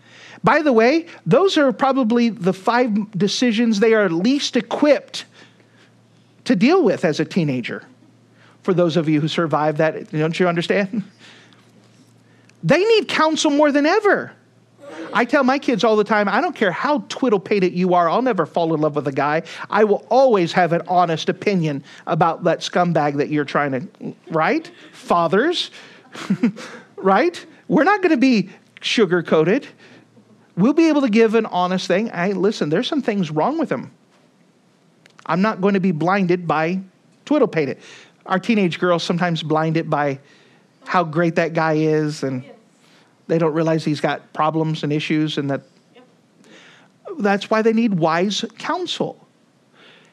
By 0.43 0.61
the 0.61 0.73
way, 0.73 1.07
those 1.25 1.57
are 1.57 1.71
probably 1.71 2.29
the 2.29 2.53
five 2.53 3.11
decisions 3.11 3.79
they 3.79 3.93
are 3.93 4.09
least 4.09 4.55
equipped 4.55 5.25
to 6.45 6.55
deal 6.55 6.83
with 6.83 7.03
as 7.05 7.19
a 7.19 7.25
teenager. 7.25 7.83
For 8.63 8.73
those 8.73 8.97
of 8.97 9.09
you 9.09 9.21
who 9.21 9.27
survived 9.27 9.77
that, 9.79 10.11
don't 10.11 10.39
you 10.39 10.47
understand? 10.47 11.03
They 12.61 12.83
need 12.83 13.07
counsel 13.07 13.51
more 13.51 13.71
than 13.71 13.85
ever. 13.85 14.33
I 15.13 15.25
tell 15.25 15.43
my 15.43 15.59
kids 15.59 15.83
all 15.83 15.95
the 15.95 16.03
time, 16.03 16.27
I 16.27 16.41
don't 16.41 16.55
care 16.55 16.71
how 16.71 17.05
twiddle 17.09 17.39
pated 17.39 17.73
you 17.73 17.93
are, 17.93 18.09
I'll 18.09 18.21
never 18.21 18.45
fall 18.45 18.73
in 18.73 18.81
love 18.81 18.95
with 18.95 19.07
a 19.07 19.11
guy. 19.11 19.43
I 19.69 19.83
will 19.83 20.05
always 20.09 20.51
have 20.53 20.73
an 20.73 20.81
honest 20.87 21.29
opinion 21.29 21.83
about 22.05 22.43
that 22.43 22.59
scumbag 22.59 23.17
that 23.17 23.29
you're 23.29 23.45
trying 23.45 23.71
to, 23.71 24.15
right? 24.29 24.69
Fathers, 24.91 25.71
right? 26.97 27.45
We're 27.67 27.83
not 27.83 28.01
going 28.01 28.11
to 28.11 28.17
be 28.17 28.49
sugar 28.81 29.23
coated. 29.23 29.67
We'll 30.59 30.73
be 30.73 30.89
able 30.89 31.01
to 31.01 31.09
give 31.09 31.35
an 31.35 31.45
honest 31.45 31.87
thing. 31.87 32.07
Hey, 32.07 32.33
listen, 32.33 32.67
there's 32.67 32.87
some 32.87 33.01
things 33.01 33.31
wrong 33.31 33.57
with 33.57 33.71
him. 33.71 33.91
I'm 35.25 35.41
not 35.41 35.61
going 35.61 35.75
to 35.75 35.79
be 35.79 35.93
blinded 35.93 36.47
by 36.47 36.81
twiddle 37.23 37.47
pated. 37.47 37.77
Our 38.25 38.39
teenage 38.39 38.77
girls 38.77 39.01
sometimes 39.01 39.41
blinded 39.41 39.89
by 39.89 40.19
how 40.85 41.05
great 41.05 41.35
that 41.35 41.53
guy 41.53 41.75
is, 41.75 42.23
and 42.23 42.43
they 43.27 43.37
don't 43.37 43.53
realize 43.53 43.85
he's 43.85 44.01
got 44.01 44.33
problems 44.33 44.83
and 44.83 44.91
issues, 44.91 45.37
and 45.37 45.49
that 45.49 45.61
that's 47.19 47.49
why 47.49 47.61
they 47.61 47.73
need 47.73 47.93
wise 47.93 48.43
counsel. 48.57 49.25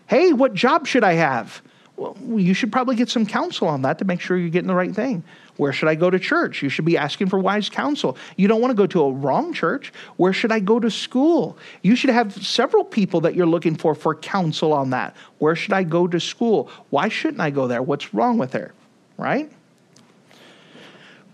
Hey, 0.06 0.32
what 0.32 0.54
job 0.54 0.86
should 0.86 1.02
I 1.02 1.14
have? 1.14 1.60
Well, 1.96 2.16
you 2.38 2.52
should 2.52 2.70
probably 2.70 2.94
get 2.94 3.08
some 3.08 3.24
counsel 3.24 3.68
on 3.68 3.82
that 3.82 3.98
to 3.98 4.04
make 4.04 4.20
sure 4.20 4.36
you're 4.36 4.50
getting 4.50 4.68
the 4.68 4.74
right 4.74 4.94
thing. 4.94 5.24
Where 5.56 5.72
should 5.72 5.88
I 5.88 5.94
go 5.94 6.10
to 6.10 6.18
church? 6.18 6.62
You 6.62 6.68
should 6.68 6.84
be 6.84 6.98
asking 6.98 7.28
for 7.28 7.38
wise 7.38 7.70
counsel. 7.70 8.18
You 8.36 8.48
don't 8.48 8.60
want 8.60 8.70
to 8.72 8.76
go 8.76 8.86
to 8.86 9.02
a 9.02 9.10
wrong 9.10 9.54
church. 9.54 9.92
Where 10.16 10.34
should 10.34 10.52
I 10.52 10.60
go 10.60 10.78
to 10.78 10.90
school? 10.90 11.56
You 11.82 11.96
should 11.96 12.10
have 12.10 12.34
several 12.44 12.84
people 12.84 13.22
that 13.22 13.34
you're 13.34 13.46
looking 13.46 13.74
for 13.74 13.94
for 13.94 14.14
counsel 14.14 14.74
on 14.74 14.90
that. 14.90 15.16
Where 15.38 15.56
should 15.56 15.72
I 15.72 15.84
go 15.84 16.06
to 16.06 16.20
school? 16.20 16.70
Why 16.90 17.08
shouldn't 17.08 17.40
I 17.40 17.48
go 17.48 17.66
there? 17.66 17.82
What's 17.82 18.12
wrong 18.12 18.36
with 18.36 18.50
there? 18.50 18.74
Right? 19.16 19.50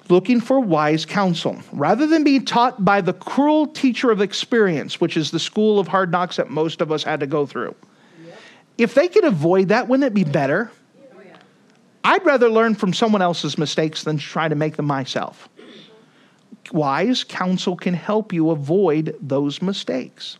looking 0.08 0.40
for 0.40 0.60
wise 0.60 1.06
counsel. 1.06 1.58
Rather 1.72 2.06
than 2.06 2.22
being 2.22 2.44
taught 2.44 2.84
by 2.84 3.00
the 3.00 3.14
cruel 3.14 3.66
teacher 3.66 4.10
of 4.10 4.20
experience, 4.20 5.00
which 5.00 5.16
is 5.16 5.30
the 5.30 5.38
school 5.38 5.78
of 5.78 5.88
hard 5.88 6.12
knocks 6.12 6.36
that 6.36 6.50
most 6.50 6.80
of 6.80 6.92
us 6.92 7.02
had 7.02 7.20
to 7.20 7.26
go 7.26 7.46
through, 7.46 7.74
if 8.78 8.94
they 8.94 9.08
could 9.08 9.24
avoid 9.24 9.68
that, 9.68 9.88
wouldn't 9.88 10.06
it 10.06 10.14
be 10.14 10.24
better? 10.24 10.70
I'd 12.04 12.24
rather 12.24 12.48
learn 12.48 12.74
from 12.74 12.92
someone 12.92 13.22
else's 13.22 13.56
mistakes 13.56 14.02
than 14.04 14.18
try 14.18 14.48
to 14.48 14.54
make 14.54 14.76
them 14.76 14.86
myself. 14.86 15.48
Wise 16.72 17.22
counsel 17.24 17.76
can 17.76 17.94
help 17.94 18.32
you 18.32 18.50
avoid 18.50 19.16
those 19.20 19.62
mistakes. 19.62 20.38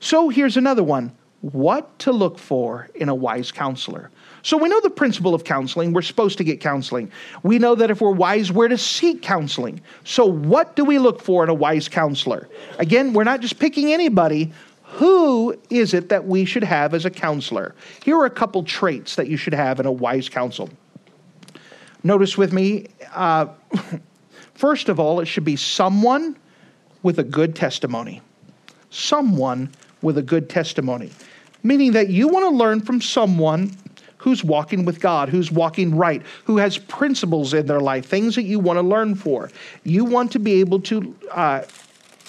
So 0.00 0.28
here's 0.28 0.56
another 0.56 0.82
one 0.82 1.12
what 1.40 1.98
to 1.98 2.12
look 2.12 2.38
for 2.38 2.88
in 2.94 3.08
a 3.08 3.14
wise 3.14 3.50
counselor. 3.50 4.10
So 4.42 4.56
we 4.56 4.68
know 4.68 4.80
the 4.80 4.90
principle 4.90 5.34
of 5.34 5.42
counseling. 5.42 5.92
We're 5.92 6.02
supposed 6.02 6.38
to 6.38 6.44
get 6.44 6.60
counseling. 6.60 7.10
We 7.42 7.58
know 7.58 7.74
that 7.74 7.90
if 7.90 8.00
we're 8.00 8.12
wise, 8.12 8.52
we're 8.52 8.68
to 8.68 8.78
seek 8.78 9.22
counseling. 9.22 9.80
So 10.04 10.24
what 10.24 10.76
do 10.76 10.84
we 10.84 10.98
look 10.98 11.20
for 11.20 11.42
in 11.42 11.50
a 11.50 11.54
wise 11.54 11.88
counselor? 11.88 12.48
Again, 12.78 13.12
we're 13.12 13.24
not 13.24 13.40
just 13.40 13.58
picking 13.58 13.92
anybody. 13.92 14.52
Who 14.92 15.58
is 15.70 15.94
it 15.94 16.10
that 16.10 16.26
we 16.26 16.44
should 16.44 16.64
have 16.64 16.92
as 16.92 17.06
a 17.06 17.10
counselor? 17.10 17.74
Here 18.04 18.16
are 18.18 18.26
a 18.26 18.30
couple 18.30 18.62
traits 18.62 19.16
that 19.16 19.26
you 19.26 19.38
should 19.38 19.54
have 19.54 19.80
in 19.80 19.86
a 19.86 19.92
wise 19.92 20.28
counsel. 20.28 20.68
Notice 22.04 22.36
with 22.36 22.52
me, 22.52 22.88
uh, 23.14 23.46
first 24.54 24.90
of 24.90 25.00
all, 25.00 25.20
it 25.20 25.26
should 25.26 25.44
be 25.46 25.56
someone 25.56 26.36
with 27.02 27.18
a 27.18 27.22
good 27.22 27.56
testimony. 27.56 28.20
Someone 28.90 29.70
with 30.02 30.18
a 30.18 30.22
good 30.22 30.50
testimony. 30.50 31.10
Meaning 31.62 31.92
that 31.92 32.10
you 32.10 32.28
want 32.28 32.44
to 32.44 32.54
learn 32.54 32.80
from 32.80 33.00
someone 33.00 33.74
who's 34.18 34.44
walking 34.44 34.84
with 34.84 35.00
God, 35.00 35.30
who's 35.30 35.50
walking 35.50 35.96
right, 35.96 36.22
who 36.44 36.58
has 36.58 36.76
principles 36.76 37.54
in 37.54 37.66
their 37.66 37.80
life, 37.80 38.06
things 38.06 38.34
that 38.34 38.42
you 38.42 38.58
want 38.58 38.76
to 38.76 38.82
learn 38.82 39.14
for. 39.14 39.50
You 39.84 40.04
want 40.04 40.30
to 40.32 40.38
be 40.38 40.60
able 40.60 40.80
to 40.80 41.16
uh, 41.30 41.62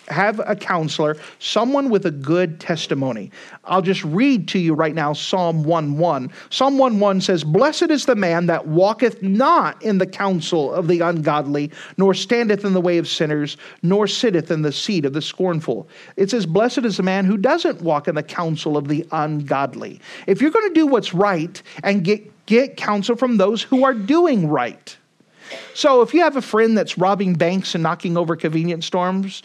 have 0.10 0.42
a 0.46 0.56
counselor, 0.56 1.18
someone 1.40 1.90
with 1.90 2.06
a 2.06 2.12
good 2.12 2.60
testimony. 2.60 3.32
I'll 3.64 3.82
just 3.82 4.04
read 4.04 4.48
to 4.50 4.60
you 4.60 4.74
right 4.74 4.94
now 4.94 5.14
Psalm 5.14 5.64
1:1. 5.64 6.30
Psalm 6.50 6.78
1:1 6.78 7.22
says, 7.22 7.44
"Blessed 7.44 7.90
is 7.90 8.06
the 8.06 8.16
man 8.16 8.48
that 8.48 8.68
walketh 8.68 9.22
not 9.24 9.82
in 9.82 9.98
the 9.98 10.06
counsel 10.06 10.74
of 10.74 10.88
the 10.88 11.00
ungodly, 11.00 11.72
nor 11.98 12.14
standeth 12.14 12.66
in 12.66 12.74
the 12.74 12.82
way 12.82 12.98
of 12.98 13.08
sinners, 13.08 13.58
nor 13.82 14.08
sitteth 14.08 14.52
in 14.52 14.62
the 14.62 14.72
seat 14.72 15.06
of 15.06 15.14
the 15.14 15.22
scornful." 15.22 15.88
It 16.18 16.30
says, 16.30 16.46
"Blessed 16.46 16.86
is 16.86 16.98
the 16.98 17.04
man 17.04 17.26
who 17.26 17.38
doesn't 17.38 17.82
walk 17.82 18.08
in 18.08 18.16
the 18.16 18.24
counsel 18.24 18.78
of 18.78 18.88
the 18.88 19.06
ungodly." 19.12 20.00
If 20.28 20.42
you're 20.42 20.52
going 20.52 20.68
to 20.68 20.74
do 20.74 20.88
what's 20.88 21.14
right 21.14 21.62
and 21.84 22.04
get 22.04 22.30
get 22.46 22.76
counsel 22.76 23.16
from 23.16 23.38
those 23.38 23.62
who 23.62 23.86
are 23.86 23.94
doing 23.94 24.50
right. 24.50 24.98
So 25.74 26.02
if 26.02 26.14
you 26.14 26.22
have 26.22 26.36
a 26.36 26.42
friend 26.42 26.78
that's 26.78 26.98
robbing 26.98 27.36
banks 27.36 27.76
and 27.76 27.84
knocking 27.84 28.18
over 28.18 28.36
convenience 28.36 28.86
stores, 28.86 29.44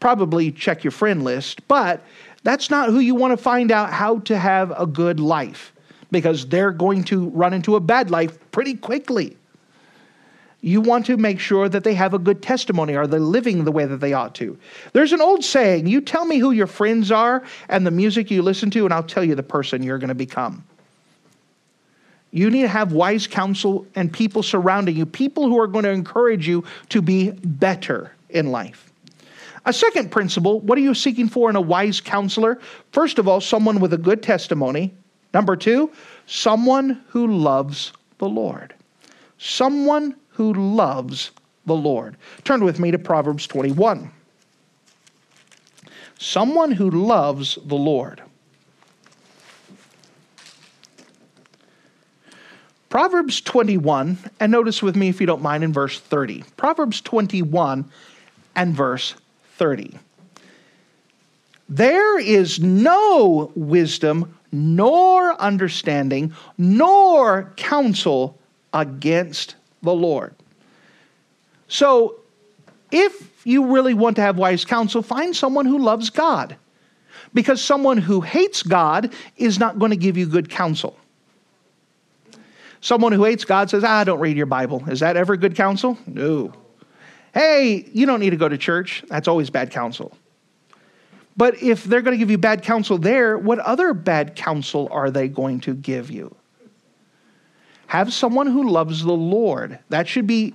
probably 0.00 0.52
check 0.52 0.84
your 0.84 0.90
friend 0.90 1.22
list, 1.22 1.66
but 1.68 2.02
that's 2.42 2.70
not 2.70 2.90
who 2.90 3.00
you 3.00 3.14
want 3.14 3.32
to 3.32 3.36
find 3.36 3.72
out 3.72 3.92
how 3.92 4.20
to 4.20 4.38
have 4.38 4.72
a 4.78 4.86
good 4.86 5.18
life 5.18 5.72
because 6.10 6.46
they're 6.46 6.70
going 6.70 7.04
to 7.04 7.28
run 7.30 7.52
into 7.52 7.76
a 7.76 7.80
bad 7.80 8.10
life 8.10 8.38
pretty 8.52 8.74
quickly. 8.74 9.36
You 10.60 10.80
want 10.80 11.06
to 11.06 11.16
make 11.16 11.38
sure 11.38 11.68
that 11.68 11.84
they 11.84 11.94
have 11.94 12.14
a 12.14 12.18
good 12.18 12.42
testimony. 12.42 12.96
Are 12.96 13.06
they 13.06 13.18
living 13.18 13.64
the 13.64 13.72
way 13.72 13.84
that 13.84 13.98
they 13.98 14.12
ought 14.12 14.34
to? 14.36 14.58
There's 14.92 15.12
an 15.12 15.20
old 15.20 15.44
saying 15.44 15.86
you 15.86 16.00
tell 16.00 16.24
me 16.24 16.38
who 16.38 16.50
your 16.50 16.66
friends 16.66 17.10
are 17.10 17.44
and 17.68 17.86
the 17.86 17.90
music 17.90 18.30
you 18.30 18.42
listen 18.42 18.70
to, 18.70 18.84
and 18.84 18.92
I'll 18.92 19.02
tell 19.02 19.24
you 19.24 19.34
the 19.34 19.42
person 19.42 19.82
you're 19.82 19.98
going 19.98 20.08
to 20.08 20.14
become. 20.14 20.64
You 22.32 22.50
need 22.50 22.62
to 22.62 22.68
have 22.68 22.92
wise 22.92 23.26
counsel 23.26 23.86
and 23.94 24.12
people 24.12 24.42
surrounding 24.42 24.96
you, 24.96 25.06
people 25.06 25.48
who 25.48 25.60
are 25.60 25.66
going 25.66 25.84
to 25.84 25.90
encourage 25.90 26.46
you 26.48 26.64
to 26.90 27.00
be 27.00 27.30
better 27.30 28.12
in 28.28 28.50
life. 28.50 28.85
A 29.66 29.72
second 29.72 30.12
principle 30.12 30.60
what 30.60 30.78
are 30.78 30.82
you 30.82 30.94
seeking 30.94 31.28
for 31.28 31.50
in 31.50 31.56
a 31.56 31.60
wise 31.60 32.00
counselor? 32.00 32.60
First 32.92 33.18
of 33.18 33.26
all, 33.26 33.40
someone 33.40 33.80
with 33.80 33.92
a 33.92 33.98
good 33.98 34.22
testimony. 34.22 34.94
Number 35.34 35.56
two, 35.56 35.90
someone 36.26 37.02
who 37.08 37.26
loves 37.26 37.92
the 38.18 38.28
Lord. 38.28 38.74
Someone 39.38 40.16
who 40.30 40.54
loves 40.54 41.32
the 41.66 41.74
Lord. 41.74 42.16
Turn 42.44 42.64
with 42.64 42.78
me 42.78 42.92
to 42.92 42.98
Proverbs 42.98 43.46
21. 43.48 44.10
Someone 46.18 46.70
who 46.70 46.88
loves 46.88 47.58
the 47.66 47.74
Lord. 47.74 48.22
Proverbs 52.88 53.40
21, 53.40 54.16
and 54.38 54.52
notice 54.52 54.80
with 54.80 54.96
me 54.96 55.08
if 55.08 55.20
you 55.20 55.26
don't 55.26 55.42
mind 55.42 55.64
in 55.64 55.72
verse 55.72 55.98
30. 55.98 56.44
Proverbs 56.56 57.00
21 57.00 57.90
and 58.54 58.74
verse 58.74 59.14
30. 59.56 59.98
There 61.68 62.18
is 62.18 62.60
no 62.60 63.50
wisdom, 63.56 64.38
nor 64.52 65.40
understanding, 65.40 66.32
nor 66.56 67.52
counsel 67.56 68.38
against 68.72 69.56
the 69.82 69.94
Lord. 69.94 70.34
So, 71.68 72.16
if 72.92 73.44
you 73.44 73.72
really 73.72 73.94
want 73.94 74.16
to 74.16 74.22
have 74.22 74.38
wise 74.38 74.64
counsel, 74.64 75.02
find 75.02 75.34
someone 75.34 75.66
who 75.66 75.78
loves 75.78 76.10
God. 76.10 76.56
Because 77.34 77.60
someone 77.60 77.98
who 77.98 78.20
hates 78.20 78.62
God 78.62 79.12
is 79.36 79.58
not 79.58 79.78
going 79.78 79.90
to 79.90 79.96
give 79.96 80.16
you 80.16 80.26
good 80.26 80.48
counsel. 80.48 80.96
Someone 82.80 83.12
who 83.12 83.24
hates 83.24 83.44
God 83.44 83.68
says, 83.68 83.82
ah, 83.82 84.04
don't 84.04 84.20
read 84.20 84.36
your 84.36 84.46
Bible. 84.46 84.88
Is 84.88 85.00
that 85.00 85.16
ever 85.16 85.36
good 85.36 85.56
counsel? 85.56 85.98
No 86.06 86.52
hey, 87.36 87.86
you 87.92 88.06
don't 88.06 88.20
need 88.20 88.30
to 88.30 88.36
go 88.36 88.48
to 88.48 88.56
church. 88.56 89.04
That's 89.08 89.28
always 89.28 89.50
bad 89.50 89.70
counsel. 89.70 90.16
But 91.36 91.62
if 91.62 91.84
they're 91.84 92.00
going 92.00 92.14
to 92.14 92.18
give 92.18 92.30
you 92.30 92.38
bad 92.38 92.62
counsel 92.62 92.96
there, 92.96 93.36
what 93.36 93.58
other 93.58 93.92
bad 93.92 94.36
counsel 94.36 94.88
are 94.90 95.10
they 95.10 95.28
going 95.28 95.60
to 95.60 95.74
give 95.74 96.10
you? 96.10 96.34
Have 97.88 98.10
someone 98.10 98.46
who 98.46 98.70
loves 98.70 99.04
the 99.04 99.12
Lord. 99.12 99.78
That 99.90 100.08
should 100.08 100.26
be 100.26 100.54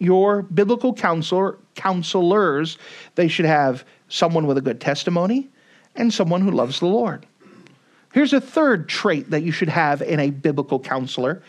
your 0.00 0.42
biblical 0.42 0.92
counselor, 0.92 1.58
counselors. 1.76 2.76
They 3.14 3.28
should 3.28 3.46
have 3.46 3.84
someone 4.08 4.48
with 4.48 4.58
a 4.58 4.60
good 4.60 4.80
testimony 4.80 5.48
and 5.94 6.12
someone 6.12 6.40
who 6.40 6.50
loves 6.50 6.80
the 6.80 6.86
Lord. 6.86 7.24
Here's 8.12 8.32
a 8.32 8.40
third 8.40 8.88
trait 8.88 9.30
that 9.30 9.44
you 9.44 9.52
should 9.52 9.68
have 9.68 10.02
in 10.02 10.18
a 10.18 10.30
biblical 10.30 10.80
counselor. 10.80 11.40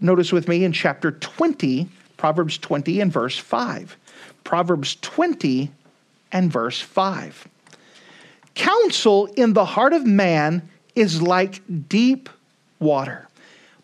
Notice 0.00 0.32
with 0.32 0.48
me 0.48 0.64
in 0.64 0.72
chapter 0.72 1.12
20, 1.12 1.88
Proverbs 2.22 2.56
20 2.56 3.00
and 3.00 3.12
verse 3.12 3.36
5. 3.36 3.96
Proverbs 4.44 4.96
20 5.00 5.72
and 6.30 6.52
verse 6.52 6.80
5. 6.80 7.48
Counsel 8.54 9.26
in 9.34 9.54
the 9.54 9.64
heart 9.64 9.92
of 9.92 10.06
man 10.06 10.62
is 10.94 11.20
like 11.20 11.60
deep 11.88 12.28
water, 12.78 13.28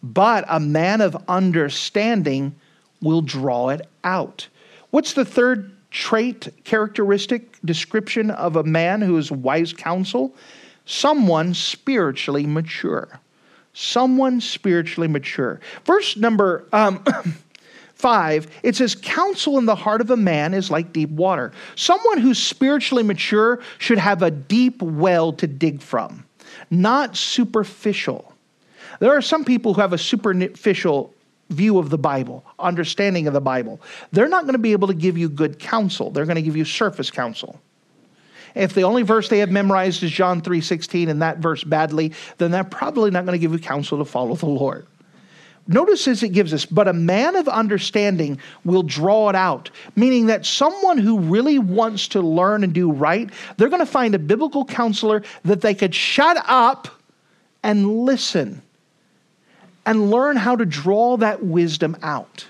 but 0.04 0.44
a 0.48 0.60
man 0.60 1.00
of 1.00 1.20
understanding 1.26 2.54
will 3.02 3.22
draw 3.22 3.70
it 3.70 3.88
out. 4.04 4.46
What's 4.90 5.14
the 5.14 5.24
third 5.24 5.72
trait, 5.90 6.46
characteristic, 6.62 7.58
description 7.64 8.30
of 8.30 8.54
a 8.54 8.62
man 8.62 9.00
who 9.00 9.16
is 9.16 9.32
wise 9.32 9.72
counsel? 9.72 10.32
Someone 10.84 11.54
spiritually 11.54 12.46
mature. 12.46 13.18
Someone 13.72 14.40
spiritually 14.40 15.08
mature. 15.08 15.58
Verse 15.84 16.16
number 16.16 16.68
um, 16.72 17.02
5, 17.98 18.46
it 18.62 18.76
says, 18.76 18.94
Counsel 18.94 19.58
in 19.58 19.66
the 19.66 19.74
heart 19.74 20.00
of 20.00 20.10
a 20.10 20.16
man 20.16 20.54
is 20.54 20.70
like 20.70 20.92
deep 20.92 21.10
water. 21.10 21.52
Someone 21.74 22.18
who's 22.18 22.38
spiritually 22.38 23.02
mature 23.02 23.60
should 23.78 23.98
have 23.98 24.22
a 24.22 24.30
deep 24.30 24.80
well 24.80 25.32
to 25.32 25.46
dig 25.46 25.82
from, 25.82 26.24
not 26.70 27.16
superficial. 27.16 28.32
There 29.00 29.10
are 29.10 29.22
some 29.22 29.44
people 29.44 29.74
who 29.74 29.80
have 29.80 29.92
a 29.92 29.98
superficial 29.98 31.12
view 31.50 31.78
of 31.78 31.90
the 31.90 31.98
Bible, 31.98 32.44
understanding 32.58 33.26
of 33.26 33.32
the 33.32 33.40
Bible. 33.40 33.80
They're 34.12 34.28
not 34.28 34.44
going 34.44 34.54
to 34.54 34.58
be 34.58 34.72
able 34.72 34.88
to 34.88 34.94
give 34.94 35.18
you 35.18 35.28
good 35.28 35.58
counsel. 35.58 36.10
They're 36.10 36.26
going 36.26 36.36
to 36.36 36.42
give 36.42 36.56
you 36.56 36.64
surface 36.64 37.10
counsel. 37.10 37.60
If 38.54 38.74
the 38.74 38.82
only 38.82 39.02
verse 39.02 39.28
they 39.28 39.38
have 39.38 39.50
memorized 39.50 40.02
is 40.02 40.10
John 40.10 40.40
3:16 40.40 41.08
and 41.08 41.22
that 41.22 41.38
verse 41.38 41.64
badly, 41.64 42.12
then 42.38 42.50
they're 42.50 42.64
probably 42.64 43.10
not 43.10 43.24
going 43.24 43.38
to 43.38 43.40
give 43.40 43.52
you 43.52 43.58
counsel 43.58 43.98
to 43.98 44.04
follow 44.04 44.34
the 44.34 44.46
Lord. 44.46 44.86
Notice 45.70 46.08
as 46.08 46.22
it 46.22 46.30
gives 46.30 46.54
us, 46.54 46.64
but 46.64 46.88
a 46.88 46.94
man 46.94 47.36
of 47.36 47.46
understanding 47.46 48.40
will 48.64 48.82
draw 48.82 49.28
it 49.28 49.36
out, 49.36 49.70
meaning 49.94 50.26
that 50.26 50.46
someone 50.46 50.96
who 50.96 51.18
really 51.18 51.58
wants 51.58 52.08
to 52.08 52.22
learn 52.22 52.64
and 52.64 52.72
do 52.72 52.90
right, 52.90 53.30
they're 53.58 53.68
going 53.68 53.84
to 53.84 53.86
find 53.86 54.14
a 54.14 54.18
biblical 54.18 54.64
counselor 54.64 55.22
that 55.44 55.60
they 55.60 55.74
could 55.74 55.94
shut 55.94 56.42
up 56.46 56.88
and 57.62 58.04
listen 58.04 58.62
and 59.84 60.10
learn 60.10 60.36
how 60.36 60.56
to 60.56 60.64
draw 60.64 61.18
that 61.18 61.44
wisdom 61.44 61.96
out. 62.02 62.46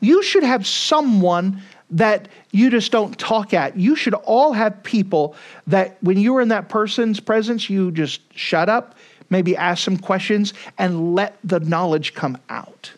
You 0.00 0.22
should 0.22 0.44
have 0.44 0.66
someone 0.66 1.62
that 1.90 2.28
you 2.52 2.70
just 2.70 2.90
don't 2.90 3.18
talk 3.18 3.52
at. 3.52 3.76
You 3.76 3.96
should 3.96 4.14
all 4.14 4.52
have 4.52 4.82
people 4.82 5.36
that 5.66 5.98
when 6.02 6.18
you're 6.18 6.40
in 6.40 6.48
that 6.48 6.70
person's 6.70 7.20
presence, 7.20 7.68
you 7.68 7.92
just 7.92 8.20
shut 8.34 8.68
up 8.70 8.96
maybe 9.30 9.56
ask 9.56 9.84
some 9.84 9.96
questions 9.96 10.54
and 10.78 11.14
let 11.14 11.36
the 11.44 11.60
knowledge 11.60 12.14
come 12.14 12.38
out. 12.48 12.92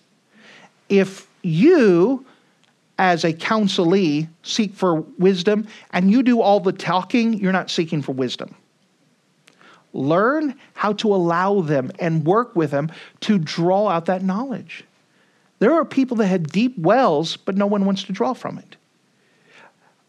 If 0.88 1.26
you, 1.42 2.24
as 2.98 3.24
a 3.24 3.32
counselee, 3.32 4.28
seek 4.42 4.74
for 4.74 5.00
wisdom 5.18 5.66
and 5.90 6.10
you 6.10 6.22
do 6.22 6.40
all 6.40 6.60
the 6.60 6.72
talking, 6.72 7.34
you're 7.34 7.52
not 7.52 7.70
seeking 7.70 8.02
for 8.02 8.12
wisdom. 8.12 8.54
Learn 9.92 10.54
how 10.74 10.92
to 10.94 11.14
allow 11.14 11.62
them 11.62 11.90
and 11.98 12.26
work 12.26 12.54
with 12.54 12.70
them 12.70 12.92
to 13.20 13.38
draw 13.38 13.88
out 13.88 14.06
that 14.06 14.22
knowledge. 14.22 14.84
There 15.58 15.72
are 15.72 15.84
people 15.84 16.18
that 16.18 16.26
had 16.26 16.48
deep 16.48 16.78
wells, 16.78 17.36
but 17.36 17.56
no 17.56 17.66
one 17.66 17.86
wants 17.86 18.04
to 18.04 18.12
draw 18.12 18.34
from 18.34 18.58
it. 18.58 18.76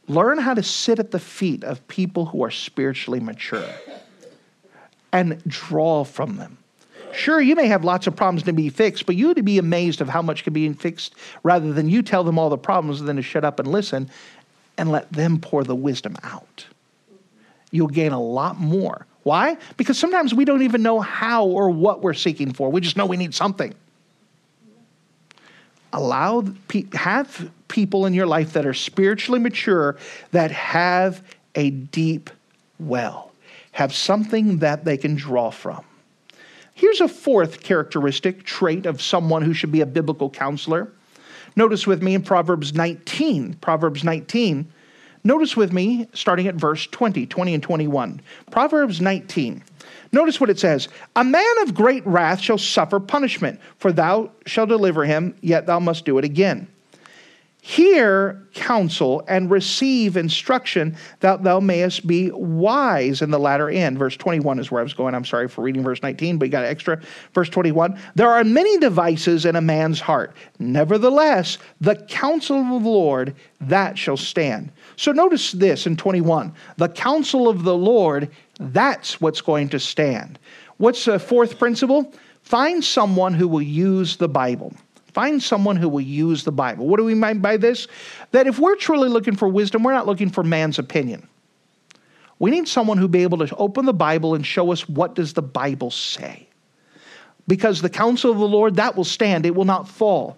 Learn 0.10 0.38
how 0.38 0.54
to 0.54 0.64
sit 0.64 1.00
at 1.00 1.12
the 1.12 1.20
feet 1.20 1.64
of 1.64 1.86
people 1.88 2.26
who 2.26 2.44
are 2.44 2.52
spiritually 2.52 3.20
mature 3.20 3.68
and 5.12 5.42
draw 5.48 6.04
from 6.04 6.38
them. 6.38 6.58
Sure, 7.14 7.42
you 7.42 7.56
may 7.56 7.68
have 7.68 7.84
lots 7.84 8.06
of 8.06 8.16
problems 8.16 8.44
to 8.44 8.54
be 8.54 8.70
fixed, 8.70 9.06
but 9.06 9.16
you 9.16 9.28
would 9.28 9.44
be 9.44 9.58
amazed 9.58 10.02
of 10.02 10.10
how 10.10 10.22
much 10.22 10.44
can 10.44 10.54
be 10.54 10.72
fixed 10.74 11.16
rather 11.42 11.74
than 11.74 11.90
you 11.90 12.02
tell 12.04 12.24
them 12.24 12.38
all 12.38 12.50
the 12.50 12.58
problems 12.58 13.02
than 13.02 13.16
to 13.16 13.22
shut 13.22 13.44
up 13.44 13.60
and 13.60 13.68
listen 13.68 14.10
and 14.78 14.92
let 14.92 15.12
them 15.12 15.40
pour 15.40 15.64
the 15.64 15.76
wisdom 15.76 16.16
out. 16.24 16.66
You'll 17.72 17.88
gain 17.88 18.12
a 18.12 18.22
lot 18.22 18.60
more. 18.60 19.06
Why? 19.24 19.58
Because 19.76 19.98
sometimes 19.98 20.34
we 20.34 20.46
don't 20.46 20.62
even 20.62 20.84
know 20.84 21.02
how 21.02 21.46
or 21.46 21.70
what 21.70 22.02
we're 22.02 22.14
seeking 22.14 22.54
for. 22.54 22.72
We 22.72 22.82
just 22.82 22.96
know 22.96 23.06
we 23.06 23.18
need 23.18 23.34
something. 23.34 23.74
Allow 25.92 26.46
have 26.94 27.52
people 27.68 28.06
in 28.06 28.14
your 28.14 28.28
life 28.28 28.54
that 28.54 28.66
are 28.66 28.74
spiritually 28.74 29.40
mature 29.40 29.98
that 30.32 30.52
have 30.52 31.24
a 31.56 31.72
deep 31.72 32.30
well, 32.80 33.32
have 33.78 33.94
something 33.94 34.58
that 34.58 34.86
they 34.86 34.98
can 34.98 35.14
draw 35.14 35.52
from. 35.52 35.86
Here's 36.74 37.00
a 37.00 37.08
fourth 37.08 37.62
characteristic 37.62 38.44
trait 38.44 38.88
of 38.88 39.04
someone 39.04 39.44
who 39.44 39.54
should 39.54 39.72
be 39.72 39.82
a 39.82 39.86
biblical 39.86 40.32
counselor. 40.32 40.92
Notice 41.56 41.86
with 41.86 42.02
me 42.02 42.16
in 42.16 42.24
Proverbs 42.24 42.74
19. 42.74 43.54
Proverbs 43.62 44.04
19 44.04 44.68
Notice 45.24 45.56
with 45.56 45.72
me, 45.72 46.08
starting 46.14 46.48
at 46.48 46.56
verse 46.56 46.88
20, 46.88 47.28
20 47.28 47.54
and 47.54 47.62
21. 47.62 48.20
Proverbs 48.50 49.00
19. 49.00 49.64
Notice 50.12 50.42
what 50.42 50.50
it 50.50 50.58
says 50.58 50.88
A 51.16 51.24
man 51.24 51.62
of 51.62 51.76
great 51.76 52.04
wrath 52.08 52.40
shall 52.40 52.58
suffer 52.58 53.00
punishment, 53.00 53.60
for 53.78 53.92
thou 53.92 54.32
shalt 54.48 54.70
deliver 54.70 55.06
him, 55.06 55.36
yet 55.42 55.68
thou 55.68 55.80
must 55.80 56.04
do 56.04 56.18
it 56.18 56.26
again. 56.26 56.68
Hear 57.68 58.48
counsel 58.54 59.26
and 59.28 59.52
receive 59.52 60.16
instruction 60.16 60.96
that 61.20 61.44
thou 61.44 61.60
mayest 61.60 62.08
be 62.08 62.32
wise 62.32 63.22
in 63.22 63.30
the 63.30 63.38
latter 63.38 63.70
end. 63.70 64.00
Verse 64.00 64.16
21 64.16 64.60
is 64.60 64.72
where 64.72 64.80
I 64.80 64.84
was 64.84 64.94
going. 64.94 65.14
I'm 65.14 65.26
sorry 65.26 65.50
for 65.50 65.64
reading 65.64 65.84
verse 65.84 66.02
19, 66.02 66.38
but 66.38 66.46
you 66.46 66.52
got 66.54 66.64
extra. 66.64 67.02
Verse 67.34 67.50
21 67.50 68.00
There 68.16 68.30
are 68.30 68.46
many 68.46 68.78
devices 68.78 69.44
in 69.44 69.58
a 69.58 69.62
man's 69.62 70.00
heart. 70.00 70.34
Nevertheless, 70.60 71.58
the 71.82 71.98
counsel 71.98 72.62
of 72.62 72.84
the 72.84 72.90
Lord, 72.90 73.36
that 73.60 73.98
shall 73.98 74.16
stand. 74.16 74.72
So 74.96 75.12
notice 75.12 75.52
this 75.52 75.86
in 75.86 75.98
21 75.98 76.54
the 76.78 76.88
counsel 76.88 77.50
of 77.50 77.66
the 77.66 77.76
Lord, 77.76 78.30
that's 78.62 79.20
what's 79.20 79.42
going 79.42 79.68
to 79.70 79.80
stand. 79.82 80.40
What's 80.78 81.04
the 81.04 81.20
fourth 81.20 81.60
principle? 81.60 82.14
Find 82.44 82.82
someone 82.82 83.34
who 83.34 83.50
will 83.50 83.62
use 83.62 84.16
the 84.16 84.30
Bible. 84.30 84.72
Find 85.18 85.42
someone 85.42 85.78
who 85.78 85.90
will 85.90 86.00
use 86.00 86.44
the 86.44 86.52
Bible. 86.52 86.86
What 86.86 86.98
do 86.98 87.04
we 87.04 87.16
mean 87.16 87.40
by 87.40 87.58
this? 87.58 87.88
That 88.34 88.46
if 88.46 88.60
we're 88.60 88.76
truly 88.76 89.10
looking 89.10 89.36
for 89.36 89.48
wisdom, 89.48 89.82
we're 89.82 89.94
not 89.94 90.06
looking 90.06 90.30
for 90.30 90.44
man's 90.44 90.78
opinion. 90.78 91.28
We 92.38 92.52
need 92.52 92.68
someone 92.68 93.00
who'll 93.00 93.08
be 93.08 93.24
able 93.24 93.40
to 93.40 93.56
open 93.56 93.86
the 93.88 93.96
Bible 93.96 94.36
and 94.36 94.46
show 94.46 94.72
us 94.72 94.88
what 94.88 95.16
does 95.16 95.34
the 95.34 95.42
Bible 95.42 95.90
say. 95.90 96.48
Because 97.48 97.82
the 97.82 97.90
counsel 97.90 98.30
of 98.30 98.38
the 98.38 98.48
Lord, 98.48 98.76
that 98.76 98.96
will 98.96 99.04
stand, 99.04 99.48
it 99.48 99.56
will 99.56 99.66
not 99.66 99.90
fall. 99.90 100.38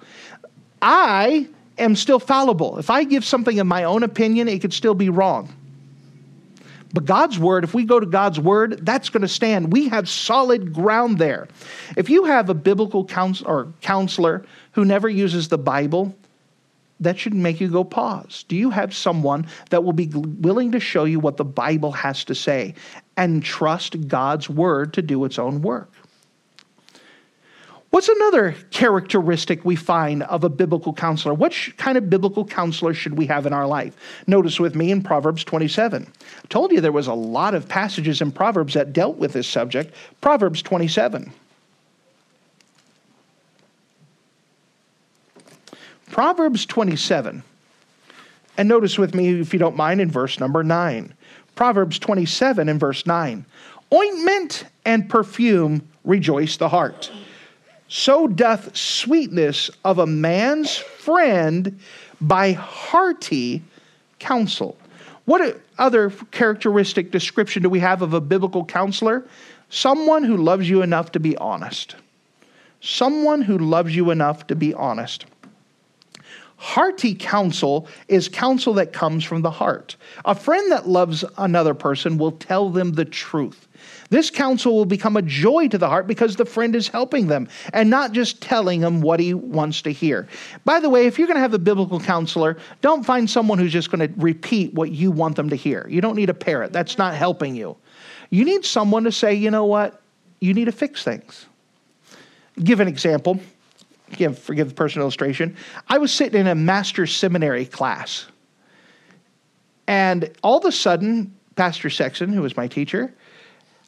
I 0.82 1.50
am 1.78 1.98
still 1.98 2.20
fallible. 2.20 2.80
If 2.80 2.90
I 2.90 3.04
give 3.04 3.26
something 3.26 3.58
in 3.58 3.68
my 3.68 3.84
own 3.84 4.04
opinion, 4.04 4.48
it 4.48 4.62
could 4.62 4.72
still 4.72 4.96
be 4.96 5.10
wrong. 5.10 5.54
But 6.94 7.06
God's 7.06 7.38
word, 7.38 7.64
if 7.64 7.74
we 7.74 7.84
go 7.84 8.00
to 8.00 8.06
God's 8.06 8.40
word, 8.40 8.86
that's 8.86 9.10
going 9.10 9.22
to 9.22 9.28
stand. 9.28 9.72
We 9.72 9.90
have 9.90 10.10
solid 10.10 10.74
ground 10.74 11.20
there. 11.20 11.48
If 11.96 12.10
you 12.10 12.24
have 12.24 12.50
a 12.50 12.54
biblical 12.54 13.06
counselor, 13.06 13.52
or 13.52 13.74
counselor 13.82 14.46
who 14.80 14.86
never 14.86 15.10
uses 15.10 15.50
the 15.50 15.58
Bible, 15.58 16.16
that 17.02 17.20
should 17.20 17.34
make 17.34 17.60
you 17.60 17.68
go 17.68 17.84
pause. 17.84 18.46
Do 18.48 18.56
you 18.56 18.70
have 18.70 18.96
someone 18.96 19.46
that 19.72 19.84
will 19.84 19.92
be 19.92 20.08
willing 20.08 20.72
to 20.72 20.80
show 20.80 21.04
you 21.04 21.20
what 21.20 21.36
the 21.36 21.44
Bible 21.44 21.92
has 21.92 22.24
to 22.24 22.34
say 22.34 22.76
and 23.18 23.44
trust 23.44 24.08
God's 24.08 24.50
word 24.50 24.94
to 24.94 25.02
do 25.02 25.26
its 25.26 25.38
own 25.38 25.62
work? 25.62 25.92
What's 27.90 28.08
another 28.08 28.56
characteristic 28.72 29.66
we 29.66 29.76
find 29.76 30.24
of 30.24 30.46
a 30.46 30.50
biblical 30.50 30.94
counselor? 30.94 31.34
What 31.34 31.54
kind 31.76 31.98
of 31.98 32.10
biblical 32.10 32.46
counselor 32.46 32.94
should 32.94 33.18
we 33.18 33.26
have 33.26 33.46
in 33.46 33.52
our 33.52 33.68
life? 33.68 33.98
Notice 34.28 34.62
with 34.62 34.78
me 34.78 34.92
in 34.92 35.02
Proverbs 35.02 35.44
27. 35.44 36.08
I 36.08 36.48
told 36.48 36.72
you 36.72 36.80
there 36.80 36.94
was 36.94 37.08
a 37.08 37.14
lot 37.14 37.54
of 37.54 37.68
passages 37.68 38.22
in 38.22 38.32
Proverbs 38.32 38.76
that 38.76 38.94
dealt 38.94 39.18
with 39.18 39.34
this 39.34 39.48
subject. 39.48 39.94
Proverbs 40.22 40.62
27. 40.62 41.34
Proverbs 46.20 46.66
27. 46.66 47.44
And 48.58 48.68
notice 48.68 48.98
with 48.98 49.16
me, 49.16 49.40
if 49.40 49.54
you 49.54 49.60
don't 49.60 49.78
mind, 49.78 50.02
in 50.02 50.12
verse 50.12 50.38
number 50.38 50.66
9. 50.66 51.14
Proverbs 51.56 51.98
27 51.98 52.68
and 52.68 52.78
verse 52.78 53.06
9. 53.06 53.46
Ointment 53.94 54.66
and 54.84 55.10
perfume 55.10 55.88
rejoice 56.04 56.58
the 56.58 56.68
heart 56.68 57.10
so 57.88 58.28
doth 58.28 58.76
sweetness 58.76 59.72
of 59.86 60.00
a 60.00 60.06
man's 60.06 60.76
friend 60.76 61.80
by 62.20 62.52
hearty 62.52 63.64
counsel. 64.20 64.76
What 65.24 65.62
other 65.78 66.10
characteristic 66.32 67.12
description 67.12 67.64
do 67.64 67.70
we 67.70 67.80
have 67.80 68.02
of 68.02 68.14
a 68.14 68.20
biblical 68.20 68.66
counselor? 68.66 69.24
Someone 69.70 70.26
who 70.26 70.36
loves 70.36 70.70
you 70.70 70.82
enough 70.82 71.14
to 71.14 71.22
be 71.22 71.38
honest. 71.38 71.96
Someone 72.82 73.42
who 73.42 73.58
loves 73.58 73.96
you 73.96 74.12
enough 74.12 74.48
to 74.48 74.56
be 74.58 74.74
honest. 74.74 75.26
Hearty 76.60 77.16
counsel 77.16 77.88
is 78.10 78.28
counsel 78.28 78.74
that 78.74 78.92
comes 78.92 79.24
from 79.24 79.44
the 79.44 79.50
heart. 79.50 79.96
A 80.26 80.36
friend 80.36 80.70
that 80.74 80.90
loves 80.90 81.24
another 81.38 81.74
person 81.74 82.18
will 82.18 82.34
tell 82.34 82.70
them 82.70 82.92
the 82.92 83.06
truth. 83.06 83.70
This 84.10 84.30
counsel 84.30 84.76
will 84.76 84.84
become 84.84 85.16
a 85.16 85.22
joy 85.22 85.70
to 85.70 85.78
the 85.78 85.88
heart 85.88 86.06
because 86.06 86.36
the 86.36 86.46
friend 86.46 86.76
is 86.76 86.90
helping 86.90 87.28
them 87.28 87.48
and 87.72 87.90
not 87.90 88.12
just 88.12 88.42
telling 88.42 88.82
them 88.82 89.00
what 89.00 89.22
he 89.22 89.34
wants 89.34 89.82
to 89.84 89.94
hear. 89.94 90.28
By 90.66 90.82
the 90.82 90.90
way, 90.90 91.06
if 91.06 91.18
you're 91.18 91.28
going 91.28 91.38
to 91.38 91.42
have 91.42 91.54
a 91.54 91.60
biblical 91.60 91.98
counselor, 91.98 92.58
don't 92.82 93.06
find 93.06 93.30
someone 93.30 93.58
who's 93.58 93.72
just 93.72 93.90
going 93.90 94.06
to 94.06 94.14
repeat 94.20 94.74
what 94.74 94.92
you 94.92 95.12
want 95.12 95.38
them 95.38 95.50
to 95.52 95.56
hear. 95.56 95.88
You 95.90 96.02
don't 96.02 96.18
need 96.18 96.30
a 96.30 96.34
parrot, 96.34 96.74
that's 96.74 96.98
not 96.98 97.16
helping 97.16 97.56
you. 97.56 97.78
You 98.32 98.44
need 98.44 98.66
someone 98.66 99.06
to 99.06 99.14
say, 99.14 99.34
you 99.34 99.50
know 99.50 99.66
what, 99.66 100.02
you 100.42 100.54
need 100.54 100.66
to 100.66 100.74
fix 100.74 101.06
things. 101.06 101.46
Give 102.62 102.82
an 102.82 102.90
example. 102.90 103.40
Again, 104.12 104.34
forgive 104.34 104.70
the 104.70 104.76
personal 104.76 105.04
illustration. 105.04 105.56
I 105.88 105.98
was 105.98 106.12
sitting 106.12 106.40
in 106.40 106.48
a 106.48 106.56
master's 106.56 107.16
seminary 107.16 107.66
class, 107.66 108.28
and 109.88 110.32
all 110.44 110.58
of 110.58 110.66
a 110.66 110.72
sudden, 110.72 111.36
Pastor 111.56 111.90
Sexton, 111.90 112.34
who 112.34 112.42
was 112.42 112.56
my 112.56 112.68
teacher, 112.68 113.14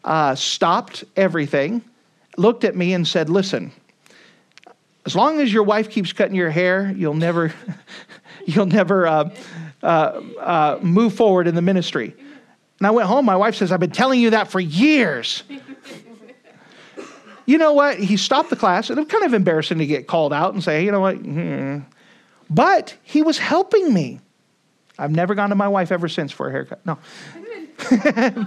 uh, 0.04 0.36
stopped 0.36 1.04
everything, 1.16 1.84
looked 2.38 2.64
at 2.64 2.76
me, 2.76 2.94
and 2.94 3.08
said, 3.08 3.30
Listen, 3.30 3.72
as 5.06 5.16
long 5.16 5.40
as 5.40 5.52
your 5.52 5.64
wife 5.64 5.90
keeps 5.90 6.14
cutting 6.14 6.36
your 6.36 6.50
hair, 6.50 6.94
you'll 6.96 7.14
never, 7.14 7.54
you'll 8.46 8.66
never 8.68 9.08
uh, 9.08 9.30
uh, 9.82 10.22
uh, 10.40 10.80
move 10.82 11.14
forward 11.16 11.48
in 11.48 11.56
the 11.56 11.62
ministry. 11.62 12.16
And 12.80 12.88
I 12.88 12.92
went 12.92 13.08
home. 13.08 13.26
My 13.26 13.36
wife 13.36 13.56
says, 13.56 13.72
I've 13.72 13.80
been 13.80 13.92
telling 13.92 14.20
you 14.20 14.32
that 14.32 14.50
for 14.50 14.60
years. 14.60 15.44
you 17.52 17.58
know 17.58 17.74
what? 17.74 18.00
He 18.00 18.16
stopped 18.16 18.50
the 18.50 18.56
class, 18.56 18.90
and 18.90 18.98
it 18.98 19.04
was 19.04 19.12
kind 19.12 19.26
of 19.26 19.34
embarrassing 19.34 19.80
to 19.80 19.86
get 19.86 20.08
called 20.08 20.32
out 20.32 20.54
and 20.54 20.64
say, 20.64 20.86
you 20.86 20.92
know 20.92 21.02
what? 21.02 21.18
Hmm. 21.18 21.80
But 22.50 22.96
he 23.04 23.22
was 23.22 23.38
helping 23.38 23.94
me. 23.94 24.22
I've 24.98 25.12
never 25.12 25.36
gone 25.36 25.50
to 25.50 25.56
my 25.56 25.68
wife 25.68 25.92
ever 25.92 26.08
since 26.08 26.32
for 26.32 26.48
a 26.48 26.52
haircut. 26.52 26.86
No. 26.86 26.98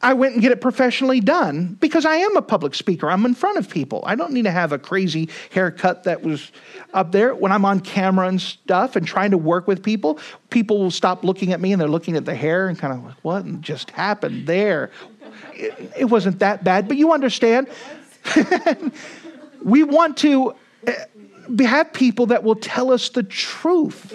I 0.00 0.12
went 0.12 0.34
and 0.34 0.42
get 0.42 0.52
it 0.52 0.60
professionally 0.60 1.20
done 1.20 1.76
because 1.80 2.04
I 2.04 2.16
am 2.16 2.36
a 2.36 2.42
public 2.42 2.74
speaker. 2.74 3.10
I'm 3.10 3.24
in 3.24 3.34
front 3.34 3.58
of 3.58 3.68
people. 3.68 4.02
I 4.06 4.14
don't 4.14 4.32
need 4.32 4.44
to 4.44 4.50
have 4.50 4.70
a 4.70 4.78
crazy 4.78 5.28
haircut 5.50 6.04
that 6.04 6.22
was 6.22 6.52
up 6.94 7.10
there. 7.10 7.34
When 7.34 7.50
I'm 7.50 7.64
on 7.64 7.80
camera 7.80 8.28
and 8.28 8.40
stuff 8.40 8.94
and 8.96 9.06
trying 9.06 9.32
to 9.32 9.38
work 9.38 9.66
with 9.66 9.82
people, 9.82 10.20
people 10.50 10.78
will 10.78 10.92
stop 10.92 11.24
looking 11.24 11.52
at 11.52 11.60
me 11.60 11.72
and 11.72 11.80
they're 11.80 11.88
looking 11.88 12.16
at 12.16 12.26
the 12.26 12.34
hair 12.34 12.68
and 12.68 12.78
kind 12.78 12.92
of 12.92 13.04
like, 13.04 13.16
what 13.22 13.60
just 13.60 13.90
happened 13.90 14.46
there? 14.46 14.90
It, 15.54 15.92
it 15.98 16.04
wasn't 16.06 16.38
that 16.40 16.64
bad, 16.64 16.88
but 16.88 16.96
you 16.96 17.12
understand. 17.12 17.68
we 19.62 19.82
want 19.82 20.16
to 20.18 20.54
eh, 20.86 21.04
have 21.60 21.92
people 21.92 22.26
that 22.26 22.44
will 22.44 22.56
tell 22.56 22.92
us 22.92 23.08
the 23.10 23.22
truth. 23.22 24.14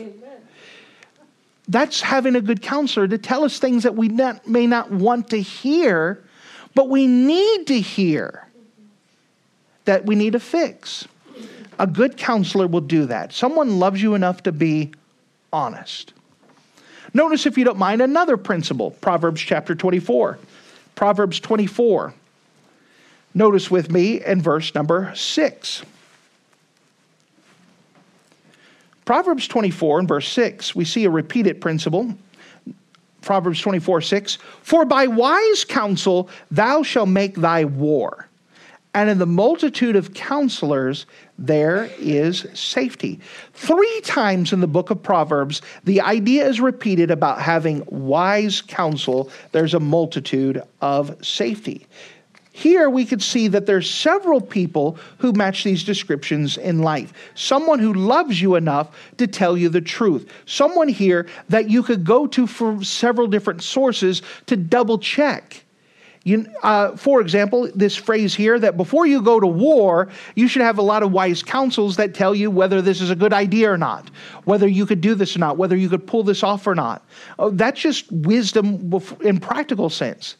That's 1.67 2.01
having 2.01 2.35
a 2.35 2.41
good 2.41 2.61
counselor 2.61 3.07
to 3.07 3.17
tell 3.17 3.43
us 3.43 3.59
things 3.59 3.83
that 3.83 3.95
we 3.95 4.09
not, 4.09 4.47
may 4.47 4.67
not 4.67 4.91
want 4.91 5.29
to 5.29 5.41
hear, 5.41 6.23
but 6.75 6.89
we 6.89 7.07
need 7.07 7.67
to 7.67 7.79
hear 7.79 8.47
that 9.85 10.05
we 10.05 10.15
need 10.15 10.33
to 10.33 10.39
fix. 10.39 11.07
A 11.79 11.87
good 11.87 12.17
counselor 12.17 12.67
will 12.67 12.81
do 12.81 13.05
that. 13.07 13.33
Someone 13.33 13.79
loves 13.79 14.01
you 14.01 14.13
enough 14.13 14.43
to 14.43 14.51
be 14.51 14.93
honest. 15.51 16.13
Notice, 17.13 17.45
if 17.45 17.57
you 17.57 17.63
don't 17.63 17.77
mind, 17.77 18.01
another 18.01 18.37
principle 18.37 18.91
Proverbs 18.91 19.41
chapter 19.41 19.75
24. 19.75 20.39
Proverbs 20.95 21.39
24. 21.39 22.13
Notice 23.33 23.71
with 23.71 23.91
me 23.91 24.23
in 24.23 24.41
verse 24.41 24.73
number 24.75 25.13
6. 25.15 25.83
Proverbs 29.05 29.47
24 29.47 29.99
and 29.99 30.07
verse 30.07 30.29
6, 30.29 30.75
we 30.75 30.85
see 30.85 31.03
a 31.05 31.09
repeated 31.09 31.59
principle. 31.59 32.13
Proverbs 33.21 33.59
24, 33.61 34.01
6. 34.01 34.37
For 34.61 34.85
by 34.85 35.07
wise 35.07 35.65
counsel 35.65 36.29
thou 36.51 36.83
shalt 36.83 37.09
make 37.09 37.35
thy 37.35 37.65
war, 37.65 38.27
and 38.93 39.09
in 39.09 39.17
the 39.17 39.25
multitude 39.25 39.95
of 39.95 40.13
counselors 40.13 41.05
there 41.37 41.89
is 41.97 42.45
safety. 42.53 43.19
Three 43.53 44.01
times 44.01 44.53
in 44.53 44.59
the 44.59 44.67
book 44.67 44.91
of 44.91 45.01
Proverbs, 45.01 45.61
the 45.83 46.01
idea 46.01 46.47
is 46.47 46.61
repeated 46.61 47.09
about 47.09 47.41
having 47.41 47.83
wise 47.87 48.61
counsel. 48.61 49.31
There's 49.51 49.73
a 49.73 49.79
multitude 49.79 50.61
of 50.81 51.25
safety. 51.25 51.87
Here 52.55 52.87
we 52.87 53.03
could 53.05 53.23
see 53.23 53.47
that 53.47 53.65
there's 53.65 53.89
several 53.89 54.39
people 54.39 54.99
who 55.17 55.33
match 55.33 55.63
these 55.63 55.83
descriptions 55.83 56.55
in 56.55 56.83
life. 56.83 57.11
Someone 57.33 57.79
who 57.79 57.93
loves 57.93 58.39
you 58.39 58.53
enough 58.53 58.95
to 59.17 59.25
tell 59.25 59.57
you 59.57 59.69
the 59.69 59.81
truth. 59.81 60.31
Someone 60.45 60.87
here 60.87 61.27
that 61.49 61.71
you 61.71 61.81
could 61.81 62.05
go 62.05 62.27
to 62.27 62.45
for 62.45 62.83
several 62.83 63.25
different 63.25 63.63
sources 63.63 64.21
to 64.45 64.55
double 64.55 64.99
check. 64.99 65.62
You, 66.25 66.47
uh, 66.63 66.95
for 66.95 67.19
example, 67.19 67.69
this 67.75 67.97
phrase 67.97 68.33
here 68.33 68.57
that 68.59 68.77
before 68.77 69.05
you 69.05 69.21
go 69.21 69.41
to 69.41 69.47
war, 69.47 70.07
you 70.35 70.47
should 70.47 70.61
have 70.61 70.77
a 70.77 70.81
lot 70.81 71.03
of 71.03 71.11
wise 71.11 71.43
counsels 71.43 71.97
that 71.97 72.13
tell 72.13 72.33
you 72.33 72.49
whether 72.49 72.81
this 72.81 73.01
is 73.01 73.09
a 73.09 73.15
good 73.15 73.33
idea 73.33 73.69
or 73.69 73.77
not, 73.77 74.09
whether 74.45 74.67
you 74.67 74.85
could 74.85 75.01
do 75.01 75.15
this 75.15 75.35
or 75.35 75.39
not, 75.39 75.57
whether 75.57 75.75
you 75.75 75.89
could 75.89 76.07
pull 76.07 76.23
this 76.23 76.41
off 76.41 76.65
or 76.65 76.75
not. 76.75 77.05
Oh, 77.39 77.49
that's 77.49 77.81
just 77.81 78.09
wisdom 78.09 78.93
in 79.21 79.39
practical 79.39 79.89
sense 79.89 80.37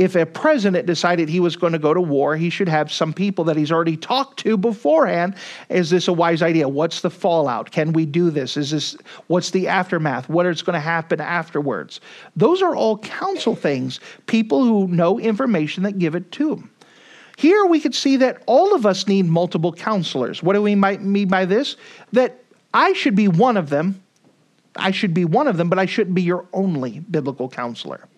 if 0.00 0.16
a 0.16 0.24
president 0.24 0.86
decided 0.86 1.28
he 1.28 1.40
was 1.40 1.56
going 1.56 1.74
to 1.74 1.78
go 1.78 1.92
to 1.92 2.00
war, 2.00 2.34
he 2.34 2.48
should 2.48 2.70
have 2.70 2.90
some 2.90 3.12
people 3.12 3.44
that 3.44 3.56
he's 3.58 3.70
already 3.70 3.98
talked 3.98 4.38
to 4.38 4.56
beforehand. 4.56 5.34
Is 5.68 5.90
this 5.90 6.08
a 6.08 6.12
wise 6.12 6.40
idea? 6.40 6.66
What's 6.66 7.02
the 7.02 7.10
fallout? 7.10 7.70
Can 7.70 7.92
we 7.92 8.06
do 8.06 8.30
this? 8.30 8.56
Is 8.56 8.70
this 8.70 8.96
what's 9.26 9.50
the 9.50 9.68
aftermath? 9.68 10.26
What 10.30 10.46
is 10.46 10.62
going 10.62 10.72
to 10.72 10.80
happen 10.80 11.20
afterwards? 11.20 12.00
Those 12.34 12.62
are 12.62 12.74
all 12.74 12.96
counsel 12.96 13.54
things, 13.54 14.00
people 14.24 14.64
who 14.64 14.88
know 14.88 15.20
information 15.20 15.82
that 15.82 15.98
give 15.98 16.14
it 16.14 16.32
to 16.32 16.48
them. 16.48 16.70
Here 17.36 17.66
we 17.66 17.78
could 17.78 17.94
see 17.94 18.16
that 18.16 18.42
all 18.46 18.74
of 18.74 18.86
us 18.86 19.06
need 19.06 19.26
multiple 19.26 19.70
counselors. 19.72 20.42
What 20.42 20.54
do 20.54 20.62
we 20.62 20.76
mean 20.76 21.28
by 21.28 21.44
this? 21.44 21.76
That 22.12 22.42
I 22.72 22.94
should 22.94 23.16
be 23.16 23.28
one 23.28 23.58
of 23.58 23.68
them. 23.68 24.02
I 24.76 24.92
should 24.92 25.12
be 25.12 25.26
one 25.26 25.46
of 25.46 25.58
them, 25.58 25.68
but 25.68 25.78
I 25.78 25.84
shouldn't 25.84 26.14
be 26.14 26.22
your 26.22 26.46
only 26.54 27.00
biblical 27.00 27.50
counselor 27.50 28.08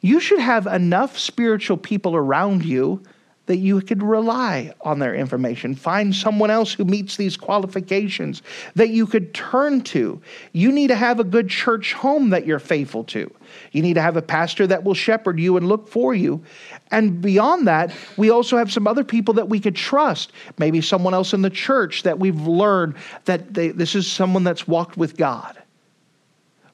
you 0.00 0.20
should 0.20 0.40
have 0.40 0.66
enough 0.66 1.18
spiritual 1.18 1.76
people 1.76 2.14
around 2.14 2.64
you 2.64 3.02
that 3.48 3.56
you 3.56 3.80
could 3.80 4.02
rely 4.02 4.72
on 4.82 4.98
their 4.98 5.14
information. 5.14 5.74
Find 5.74 6.14
someone 6.14 6.50
else 6.50 6.74
who 6.74 6.84
meets 6.84 7.16
these 7.16 7.36
qualifications 7.36 8.42
that 8.74 8.90
you 8.90 9.06
could 9.06 9.32
turn 9.32 9.80
to. 9.84 10.20
You 10.52 10.70
need 10.70 10.88
to 10.88 10.94
have 10.94 11.18
a 11.18 11.24
good 11.24 11.48
church 11.48 11.94
home 11.94 12.28
that 12.28 12.46
you're 12.46 12.58
faithful 12.58 13.04
to. 13.04 13.34
You 13.72 13.80
need 13.80 13.94
to 13.94 14.02
have 14.02 14.18
a 14.18 14.22
pastor 14.22 14.66
that 14.66 14.84
will 14.84 14.92
shepherd 14.92 15.40
you 15.40 15.56
and 15.56 15.66
look 15.66 15.88
for 15.88 16.14
you. 16.14 16.44
And 16.90 17.22
beyond 17.22 17.66
that, 17.66 17.90
we 18.18 18.28
also 18.28 18.58
have 18.58 18.70
some 18.70 18.86
other 18.86 19.02
people 19.02 19.32
that 19.34 19.48
we 19.48 19.60
could 19.60 19.76
trust. 19.76 20.30
Maybe 20.58 20.82
someone 20.82 21.14
else 21.14 21.32
in 21.32 21.40
the 21.40 21.50
church 21.50 22.02
that 22.02 22.18
we've 22.18 22.46
learned 22.46 22.96
that 23.24 23.54
they, 23.54 23.68
this 23.68 23.94
is 23.94 24.06
someone 24.06 24.44
that's 24.44 24.68
walked 24.68 24.98
with 24.98 25.16
God. 25.16 25.56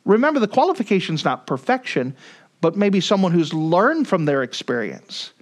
Remember, 0.05 0.41
the 0.41 0.49
qualification's 0.49 1.25
not 1.25 1.47
perfection, 1.47 2.17
but 2.65 2.77
maybe 2.77 2.99
someone 2.99 3.31
who's 3.31 3.53
learned 3.53 4.09
from 4.09 4.25
their 4.25 4.43
experience. 4.43 5.35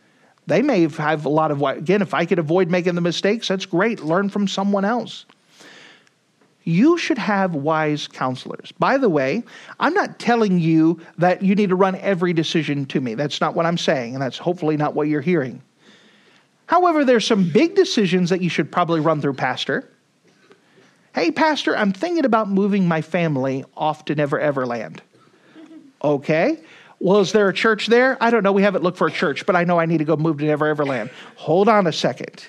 They 0.49 0.61
may 0.61 0.89
have 0.89 1.25
a 1.25 1.29
lot 1.29 1.53
of, 1.53 1.63
again, 1.63 2.03
if 2.03 2.15
I 2.15 2.27
could 2.27 2.41
avoid 2.41 2.69
making 2.69 2.97
the 2.97 3.01
mistakes, 3.01 3.47
that's 3.47 3.65
great. 3.65 4.01
Learn 4.01 4.29
from 4.29 4.49
someone 4.49 4.85
else. 4.85 5.25
You 6.65 6.99
should 6.99 7.19
have 7.19 7.55
wise 7.55 8.09
counselors. 8.09 8.73
By 8.73 8.99
the 8.99 9.09
way, 9.09 9.45
I'm 9.79 9.95
not 9.95 10.19
telling 10.19 10.59
you 10.59 11.01
that 11.17 11.43
you 11.43 11.55
need 11.55 11.69
to 11.69 11.77
run 11.77 11.95
every 11.95 12.33
decision 12.33 12.87
to 12.87 13.01
me. 13.01 13.15
That's 13.15 13.41
not 13.41 13.55
what 13.55 13.67
I'm 13.67 13.79
saying, 13.79 14.15
and 14.15 14.21
that's 14.21 14.39
hopefully 14.39 14.77
not 14.77 14.97
what 14.97 15.07
you're 15.07 15.21
hearing. 15.21 15.63
However, 16.67 17.05
there's 17.05 17.25
some 17.25 17.49
big 17.53 17.77
decisions 17.77 18.31
that 18.31 18.41
you 18.41 18.49
should 18.49 18.73
probably 18.73 18.99
run 18.99 19.21
through 19.21 19.35
Pastor. 19.35 19.89
Hey, 21.15 21.31
Pastor, 21.31 21.77
I'm 21.77 21.93
thinking 21.93 22.25
about 22.25 22.51
moving 22.51 22.89
my 22.89 23.01
family 23.01 23.65
off 23.77 24.07
to 24.07 24.17
Never 24.17 24.41
Everland. 24.41 24.99
Okay. 26.03 26.59
Well, 27.03 27.19
is 27.19 27.33
there 27.33 27.49
a 27.49 27.53
church 27.53 27.89
there? 27.89 28.17
I 28.21 28.31
don't 28.31 28.45
know. 28.45 28.53
We 28.53 28.63
haven't 28.63 28.85
looked 28.85 28.97
for 28.97 29.09
a 29.09 29.11
church, 29.11 29.45
but 29.45 29.57
I 29.57 29.65
know 29.65 29.77
I 29.81 29.87
need 29.87 29.99
to 29.99 30.05
go 30.05 30.17
move 30.17 30.39
to 30.39 30.45
Never 30.45 30.73
Everland. 30.73 31.11
Hold 31.35 31.69
on 31.69 31.89
a 31.89 31.93
second. 31.93 32.45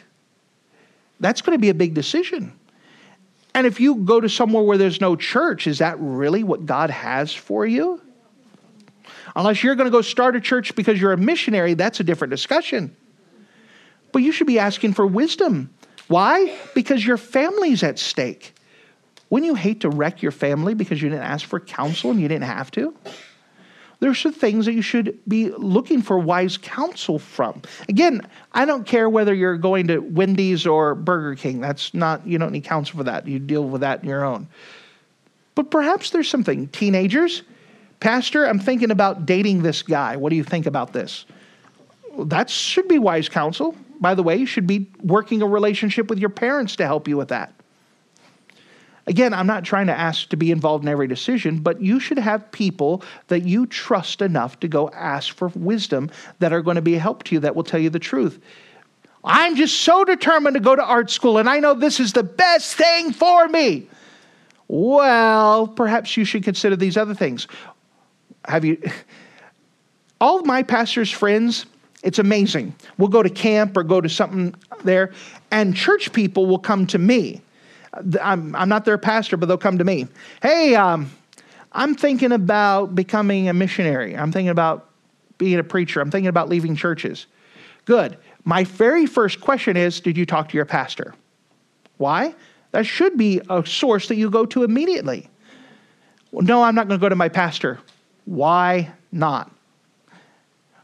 That's 1.19 1.41
going 1.41 1.57
to 1.57 1.59
be 1.59 1.69
a 1.69 1.73
big 1.73 1.95
decision. 1.95 2.53
And 3.55 3.65
if 3.65 3.79
you 3.79 3.95
go 3.95 4.21
to 4.21 4.29
somewhere 4.29 4.61
where 4.61 4.77
there's 4.77 5.01
no 5.01 5.15
church, 5.15 5.65
is 5.65 5.79
that 5.79 5.99
really 5.99 6.43
what 6.43 6.67
God 6.67 6.91
has 6.91 7.33
for 7.33 7.65
you? 7.65 7.99
Unless 9.35 9.63
you're 9.63 9.73
going 9.73 9.87
to 9.87 9.91
go 9.91 10.03
start 10.03 10.35
a 10.35 10.39
church 10.39 10.75
because 10.75 11.01
you're 11.01 11.13
a 11.13 11.17
missionary, 11.17 11.73
that's 11.73 11.99
a 11.99 12.03
different 12.03 12.29
discussion. 12.29 12.95
But 14.11 14.19
you 14.19 14.31
should 14.31 14.45
be 14.45 14.59
asking 14.59 14.93
for 14.93 15.07
wisdom. 15.07 15.73
Why? 16.09 16.55
Because 16.75 17.03
your 17.03 17.17
family's 17.17 17.81
at 17.81 17.97
stake. 17.97 18.53
Wouldn't 19.31 19.47
you 19.47 19.55
hate 19.55 19.81
to 19.81 19.89
wreck 19.89 20.21
your 20.21 20.31
family 20.31 20.75
because 20.75 21.01
you 21.01 21.09
didn't 21.09 21.25
ask 21.25 21.43
for 21.43 21.59
counsel 21.59 22.11
and 22.11 22.21
you 22.21 22.27
didn't 22.27 22.43
have 22.43 22.69
to? 22.71 22.93
There's 24.03 24.19
some 24.19 24.33
things 24.33 24.65
that 24.65 24.73
you 24.73 24.81
should 24.81 25.17
be 25.29 25.49
looking 25.51 26.01
for 26.01 26.19
wise 26.19 26.57
counsel 26.57 27.17
from. 27.17 27.61
Again, 27.87 28.27
I 28.51 28.65
don't 28.65 28.85
care 28.85 29.09
whether 29.09 29.33
you're 29.33 29.57
going 29.57 29.87
to 29.87 29.99
Wendy's 29.99 30.67
or 30.67 30.93
Burger 30.93 31.35
King. 31.35 31.61
That's 31.61 31.93
not, 31.93 32.27
you 32.27 32.37
don't 32.37 32.51
need 32.51 32.65
counsel 32.65 32.97
for 32.97 33.05
that. 33.05 33.25
You 33.25 33.39
deal 33.39 33.63
with 33.63 33.79
that 33.79 34.01
on 34.01 34.05
your 34.05 34.25
own. 34.25 34.49
But 35.55 35.71
perhaps 35.71 36.09
there's 36.09 36.27
something. 36.27 36.67
Teenagers, 36.67 37.43
Pastor, 38.01 38.45
I'm 38.45 38.59
thinking 38.59 38.91
about 38.91 39.25
dating 39.25 39.63
this 39.63 39.81
guy. 39.81 40.17
What 40.17 40.31
do 40.31 40.35
you 40.35 40.43
think 40.43 40.65
about 40.65 40.91
this? 40.91 41.25
That 42.19 42.49
should 42.49 42.89
be 42.89 42.99
wise 42.99 43.29
counsel. 43.29 43.73
By 44.01 44.15
the 44.15 44.23
way, 44.23 44.35
you 44.35 44.45
should 44.45 44.67
be 44.67 44.91
working 45.01 45.41
a 45.41 45.47
relationship 45.47 46.09
with 46.09 46.19
your 46.19 46.29
parents 46.29 46.75
to 46.75 46.85
help 46.85 47.07
you 47.07 47.15
with 47.15 47.29
that. 47.29 47.53
Again, 49.05 49.33
I'm 49.33 49.47
not 49.47 49.65
trying 49.65 49.87
to 49.87 49.93
ask 49.93 50.29
to 50.29 50.37
be 50.37 50.51
involved 50.51 50.85
in 50.85 50.89
every 50.89 51.07
decision, 51.07 51.59
but 51.59 51.81
you 51.81 51.99
should 51.99 52.17
have 52.17 52.51
people 52.51 53.03
that 53.27 53.43
you 53.43 53.65
trust 53.65 54.21
enough 54.21 54.59
to 54.61 54.67
go 54.67 54.89
ask 54.91 55.35
for 55.35 55.49
wisdom 55.55 56.09
that 56.39 56.53
are 56.53 56.61
going 56.61 56.75
to 56.75 56.81
be 56.81 56.95
a 56.95 56.99
help 56.99 57.23
to 57.23 57.35
you 57.35 57.39
that 57.41 57.55
will 57.55 57.63
tell 57.63 57.81
you 57.81 57.89
the 57.89 57.99
truth. 57.99 58.39
I'm 59.25 59.55
just 59.55 59.81
so 59.81 60.05
determined 60.05 60.53
to 60.53 60.59
go 60.61 60.75
to 60.75 60.83
art 60.83 61.09
school 61.09 61.37
and 61.37 61.49
I 61.49 61.59
know 61.59 61.73
this 61.73 61.99
is 61.99 62.13
the 62.13 62.23
best 62.23 62.75
thing 62.75 63.11
for 63.11 63.47
me. 63.47 63.87
Well, 64.69 65.67
perhaps 65.67 66.15
you 66.15 66.23
should 66.23 66.43
consider 66.43 66.75
these 66.75 66.95
other 66.95 67.13
things. 67.13 67.47
Have 68.45 68.63
you 68.63 68.81
all 70.21 70.39
of 70.39 70.45
my 70.45 70.63
pastor's 70.63 71.11
friends, 71.11 71.65
it's 72.03 72.19
amazing. 72.19 72.73
We'll 72.97 73.09
go 73.09 73.23
to 73.23 73.29
camp 73.29 73.75
or 73.75 73.83
go 73.83 73.99
to 73.99 74.09
something 74.09 74.55
there, 74.83 75.11
and 75.51 75.75
church 75.75 76.11
people 76.11 76.45
will 76.45 76.59
come 76.59 76.87
to 76.87 76.97
me 76.97 77.41
I'm, 78.21 78.55
I'm 78.55 78.69
not 78.69 78.85
their 78.85 78.97
pastor, 78.97 79.37
but 79.37 79.47
they'll 79.47 79.57
come 79.57 79.77
to 79.77 79.83
me. 79.83 80.07
Hey, 80.41 80.75
um, 80.75 81.11
I'm 81.71 81.95
thinking 81.95 82.31
about 82.31 82.95
becoming 82.95 83.49
a 83.49 83.53
missionary. 83.53 84.15
I'm 84.15 84.31
thinking 84.31 84.49
about 84.49 84.89
being 85.37 85.59
a 85.59 85.63
preacher. 85.63 86.01
I'm 86.01 86.11
thinking 86.11 86.29
about 86.29 86.49
leaving 86.49 86.75
churches. 86.75 87.27
Good. 87.85 88.17
My 88.45 88.63
very 88.63 89.05
first 89.05 89.41
question 89.41 89.77
is 89.77 89.99
Did 89.99 90.17
you 90.17 90.25
talk 90.25 90.49
to 90.49 90.57
your 90.57 90.65
pastor? 90.65 91.13
Why? 91.97 92.35
That 92.71 92.85
should 92.85 93.17
be 93.17 93.41
a 93.49 93.65
source 93.65 94.07
that 94.07 94.15
you 94.15 94.29
go 94.29 94.45
to 94.47 94.63
immediately. 94.63 95.29
Well, 96.31 96.43
no, 96.43 96.63
I'm 96.63 96.73
not 96.73 96.87
going 96.87 96.99
to 96.99 97.03
go 97.03 97.09
to 97.09 97.15
my 97.15 97.29
pastor. 97.29 97.79
Why 98.25 98.91
not? 99.11 99.51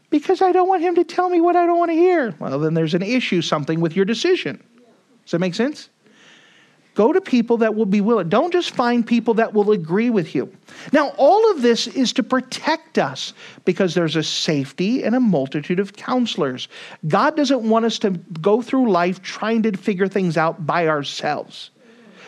Because 0.08 0.42
I 0.42 0.52
don't 0.52 0.68
want 0.68 0.82
him 0.82 0.94
to 0.96 1.04
tell 1.04 1.28
me 1.28 1.40
what 1.40 1.56
I 1.56 1.66
don't 1.66 1.78
want 1.78 1.90
to 1.90 1.96
hear. 1.96 2.34
Well, 2.38 2.58
then 2.60 2.74
there's 2.74 2.94
an 2.94 3.02
issue, 3.02 3.42
something 3.42 3.80
with 3.80 3.96
your 3.96 4.04
decision. 4.04 4.62
Does 5.24 5.32
that 5.32 5.38
make 5.40 5.54
sense? 5.54 5.88
Go 6.94 7.12
to 7.12 7.20
people 7.20 7.58
that 7.58 7.74
will 7.74 7.86
be 7.86 8.00
willing. 8.00 8.28
Don't 8.28 8.52
just 8.52 8.72
find 8.72 9.06
people 9.06 9.34
that 9.34 9.54
will 9.54 9.70
agree 9.70 10.10
with 10.10 10.34
you. 10.34 10.52
Now, 10.92 11.12
all 11.16 11.50
of 11.52 11.62
this 11.62 11.86
is 11.86 12.12
to 12.14 12.22
protect 12.22 12.98
us 12.98 13.32
because 13.64 13.94
there's 13.94 14.16
a 14.16 14.22
safety 14.22 15.04
and 15.04 15.14
a 15.14 15.20
multitude 15.20 15.78
of 15.78 15.92
counselors. 15.92 16.68
God 17.06 17.36
doesn't 17.36 17.68
want 17.68 17.84
us 17.84 17.98
to 18.00 18.10
go 18.10 18.60
through 18.60 18.90
life 18.90 19.22
trying 19.22 19.62
to 19.62 19.76
figure 19.76 20.08
things 20.08 20.36
out 20.36 20.66
by 20.66 20.88
ourselves. 20.88 21.70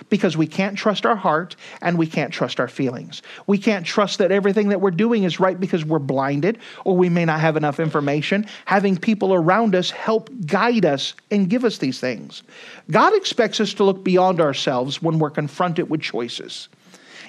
Because 0.09 0.37
we 0.37 0.47
can't 0.47 0.77
trust 0.77 1.07
our 1.07 1.17
heart 1.17 1.57
and 1.81 1.99
we 1.99 2.07
can't 2.07 2.33
trust 2.33 2.61
our 2.61 2.69
feelings. 2.69 3.23
We 3.47 3.59
can't 3.59 3.87
trust 3.87 4.19
that 4.19 4.33
everything 4.33 4.69
that 4.69 4.81
we're 4.81 4.91
doing 4.91 5.25
is 5.25 5.41
right 5.41 5.59
because 5.59 5.85
we're 5.85 5.99
blinded 5.99 6.59
or 6.85 6.97
we 6.97 7.09
may 7.09 7.25
not 7.25 7.41
have 7.41 7.57
enough 7.57 7.81
information. 7.81 8.47
Having 8.65 8.99
people 8.99 9.35
around 9.35 9.75
us 9.75 9.91
help 9.91 10.31
guide 10.47 10.85
us 10.85 11.15
and 11.31 11.49
give 11.49 11.65
us 11.65 11.79
these 11.79 12.01
things. 12.01 12.43
God 12.91 13.15
expects 13.15 13.61
us 13.61 13.75
to 13.75 13.85
look 13.85 14.05
beyond 14.05 14.41
ourselves 14.41 15.03
when 15.03 15.19
we're 15.19 15.31
confronted 15.31 15.91
with 15.91 16.01
choices. 16.01 16.69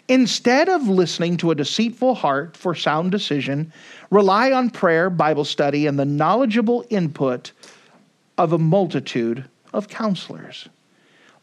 Instead 0.10 0.68
of 0.68 0.88
listening 0.90 1.38
to 1.38 1.52
a 1.52 1.56
deceitful 1.56 2.16
heart 2.16 2.58
for 2.58 2.76
sound 2.76 3.12
decision, 3.12 3.72
rely 4.10 4.52
on 4.52 4.70
prayer, 4.70 5.10
Bible 5.10 5.46
study, 5.46 5.88
and 5.88 5.98
the 5.98 6.06
knowledgeable 6.06 6.86
input 6.90 7.54
of 8.38 8.52
a 8.52 8.58
multitude 8.58 9.46
of 9.74 9.88
counselors. 9.88 10.68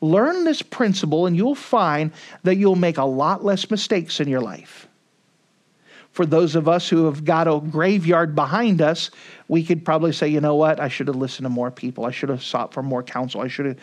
Learn 0.01 0.45
this 0.45 0.63
principle, 0.63 1.27
and 1.27 1.37
you'll 1.37 1.55
find 1.55 2.13
that 2.43 2.57
you'll 2.57 2.77
make 2.77 2.99
a 2.99 3.05
lot 3.05 3.45
less 3.45 3.71
mistakes 3.71 4.21
in 4.21 4.29
your 4.29 4.41
life. 4.41 4.89
For 6.13 6.27
those 6.27 6.57
of 6.57 6.69
us 6.69 6.89
who 6.89 7.07
have 7.07 7.25
got 7.25 7.47
a 7.47 7.61
graveyard 7.61 8.35
behind 8.35 8.83
us, 8.83 9.11
we 9.49 9.65
could 9.65 9.85
probably 9.85 10.13
say, 10.13 10.29
you 10.29 10.41
know 10.41 10.57
what, 10.57 10.81
I 10.81 10.89
should 10.89 11.07
have 11.07 11.17
listened 11.17 11.45
to 11.45 11.51
more 11.51 11.71
people. 11.71 12.05
I 12.05 12.11
should 12.11 12.31
have 12.31 12.43
sought 12.43 12.75
for 12.75 12.83
more 12.83 13.03
counsel. 13.03 13.41
I 13.41 13.49
should 13.49 13.67
have. 13.67 13.79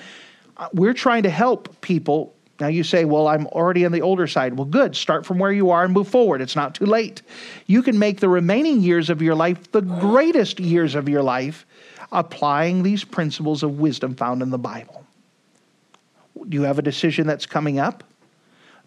Uh, 0.57 0.68
we're 0.74 0.93
trying 0.93 1.24
to 1.24 1.30
help 1.30 1.80
people 1.82 2.34
now 2.59 2.68
you 2.68 2.84
say, 2.84 3.05
well, 3.05 3.28
I'm 3.28 3.47
already 3.47 3.86
on 3.86 3.91
the 3.91 4.01
older 4.01 4.28
side. 4.28 4.55
Well, 4.55 4.65
good. 4.65 4.95
Start 4.95 5.26
from 5.26 5.38
where 5.38 5.51
you 5.51 5.70
are 5.70 5.84
and 5.84 5.93
move 5.93 6.07
forward. 6.07 6.41
It's 6.41 6.55
not 6.55 6.76
too 6.76 6.86
late. 6.86 7.22
You 7.68 7.84
can 7.84 7.99
make 7.99 8.20
the 8.20 8.30
remaining 8.30 8.82
years 8.82 9.09
of 9.09 9.22
your 9.22 9.36
life 9.36 9.72
the 9.72 9.82
greatest 9.82 10.59
years 10.59 10.95
of 10.95 11.07
your 11.07 11.22
life 11.22 11.65
applying 12.11 12.84
these 12.84 13.03
principles 13.03 13.63
of 13.63 13.80
wisdom 13.80 14.15
found 14.15 14.41
in 14.41 14.49
the 14.49 14.57
Bible. 14.57 15.07
Do 16.47 16.55
you 16.57 16.63
have 16.63 16.79
a 16.79 16.81
decision 16.81 17.27
that's 17.27 17.45
coming 17.45 17.79
up? 17.79 18.03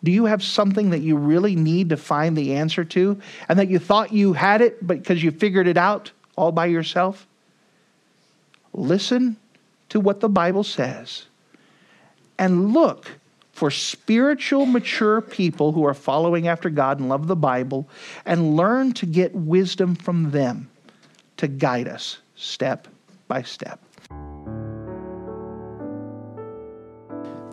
Do 0.02 0.10
you 0.10 0.24
have 0.24 0.42
something 0.42 0.90
that 0.90 1.00
you 1.00 1.16
really 1.16 1.56
need 1.56 1.90
to 1.90 1.96
find 1.96 2.36
the 2.36 2.54
answer 2.54 2.84
to 2.84 3.20
and 3.48 3.58
that 3.58 3.68
you 3.68 3.78
thought 3.78 4.12
you 4.12 4.32
had 4.32 4.62
it 4.62 4.86
but 4.86 4.98
because 4.98 5.22
you 5.22 5.30
figured 5.30 5.66
it 5.66 5.76
out 5.76 6.10
all 6.36 6.52
by 6.52 6.66
yourself? 6.66 7.26
Listen 8.72 9.36
to 9.90 10.00
what 10.00 10.20
the 10.20 10.28
Bible 10.28 10.64
says 10.64 11.26
and 12.38 12.72
look 12.72 13.10
for 13.52 13.70
spiritual, 13.70 14.64
mature 14.64 15.20
people 15.20 15.72
who 15.72 15.84
are 15.84 15.92
following 15.92 16.48
after 16.48 16.70
God 16.70 16.98
and 16.98 17.10
love 17.10 17.26
the 17.26 17.36
Bible 17.36 17.86
and 18.24 18.56
learn 18.56 18.92
to 18.94 19.04
get 19.04 19.34
wisdom 19.34 19.94
from 19.94 20.30
them 20.30 20.70
to 21.36 21.46
guide 21.46 21.88
us 21.88 22.18
step 22.36 22.88
by 23.28 23.42
step. 23.42 23.78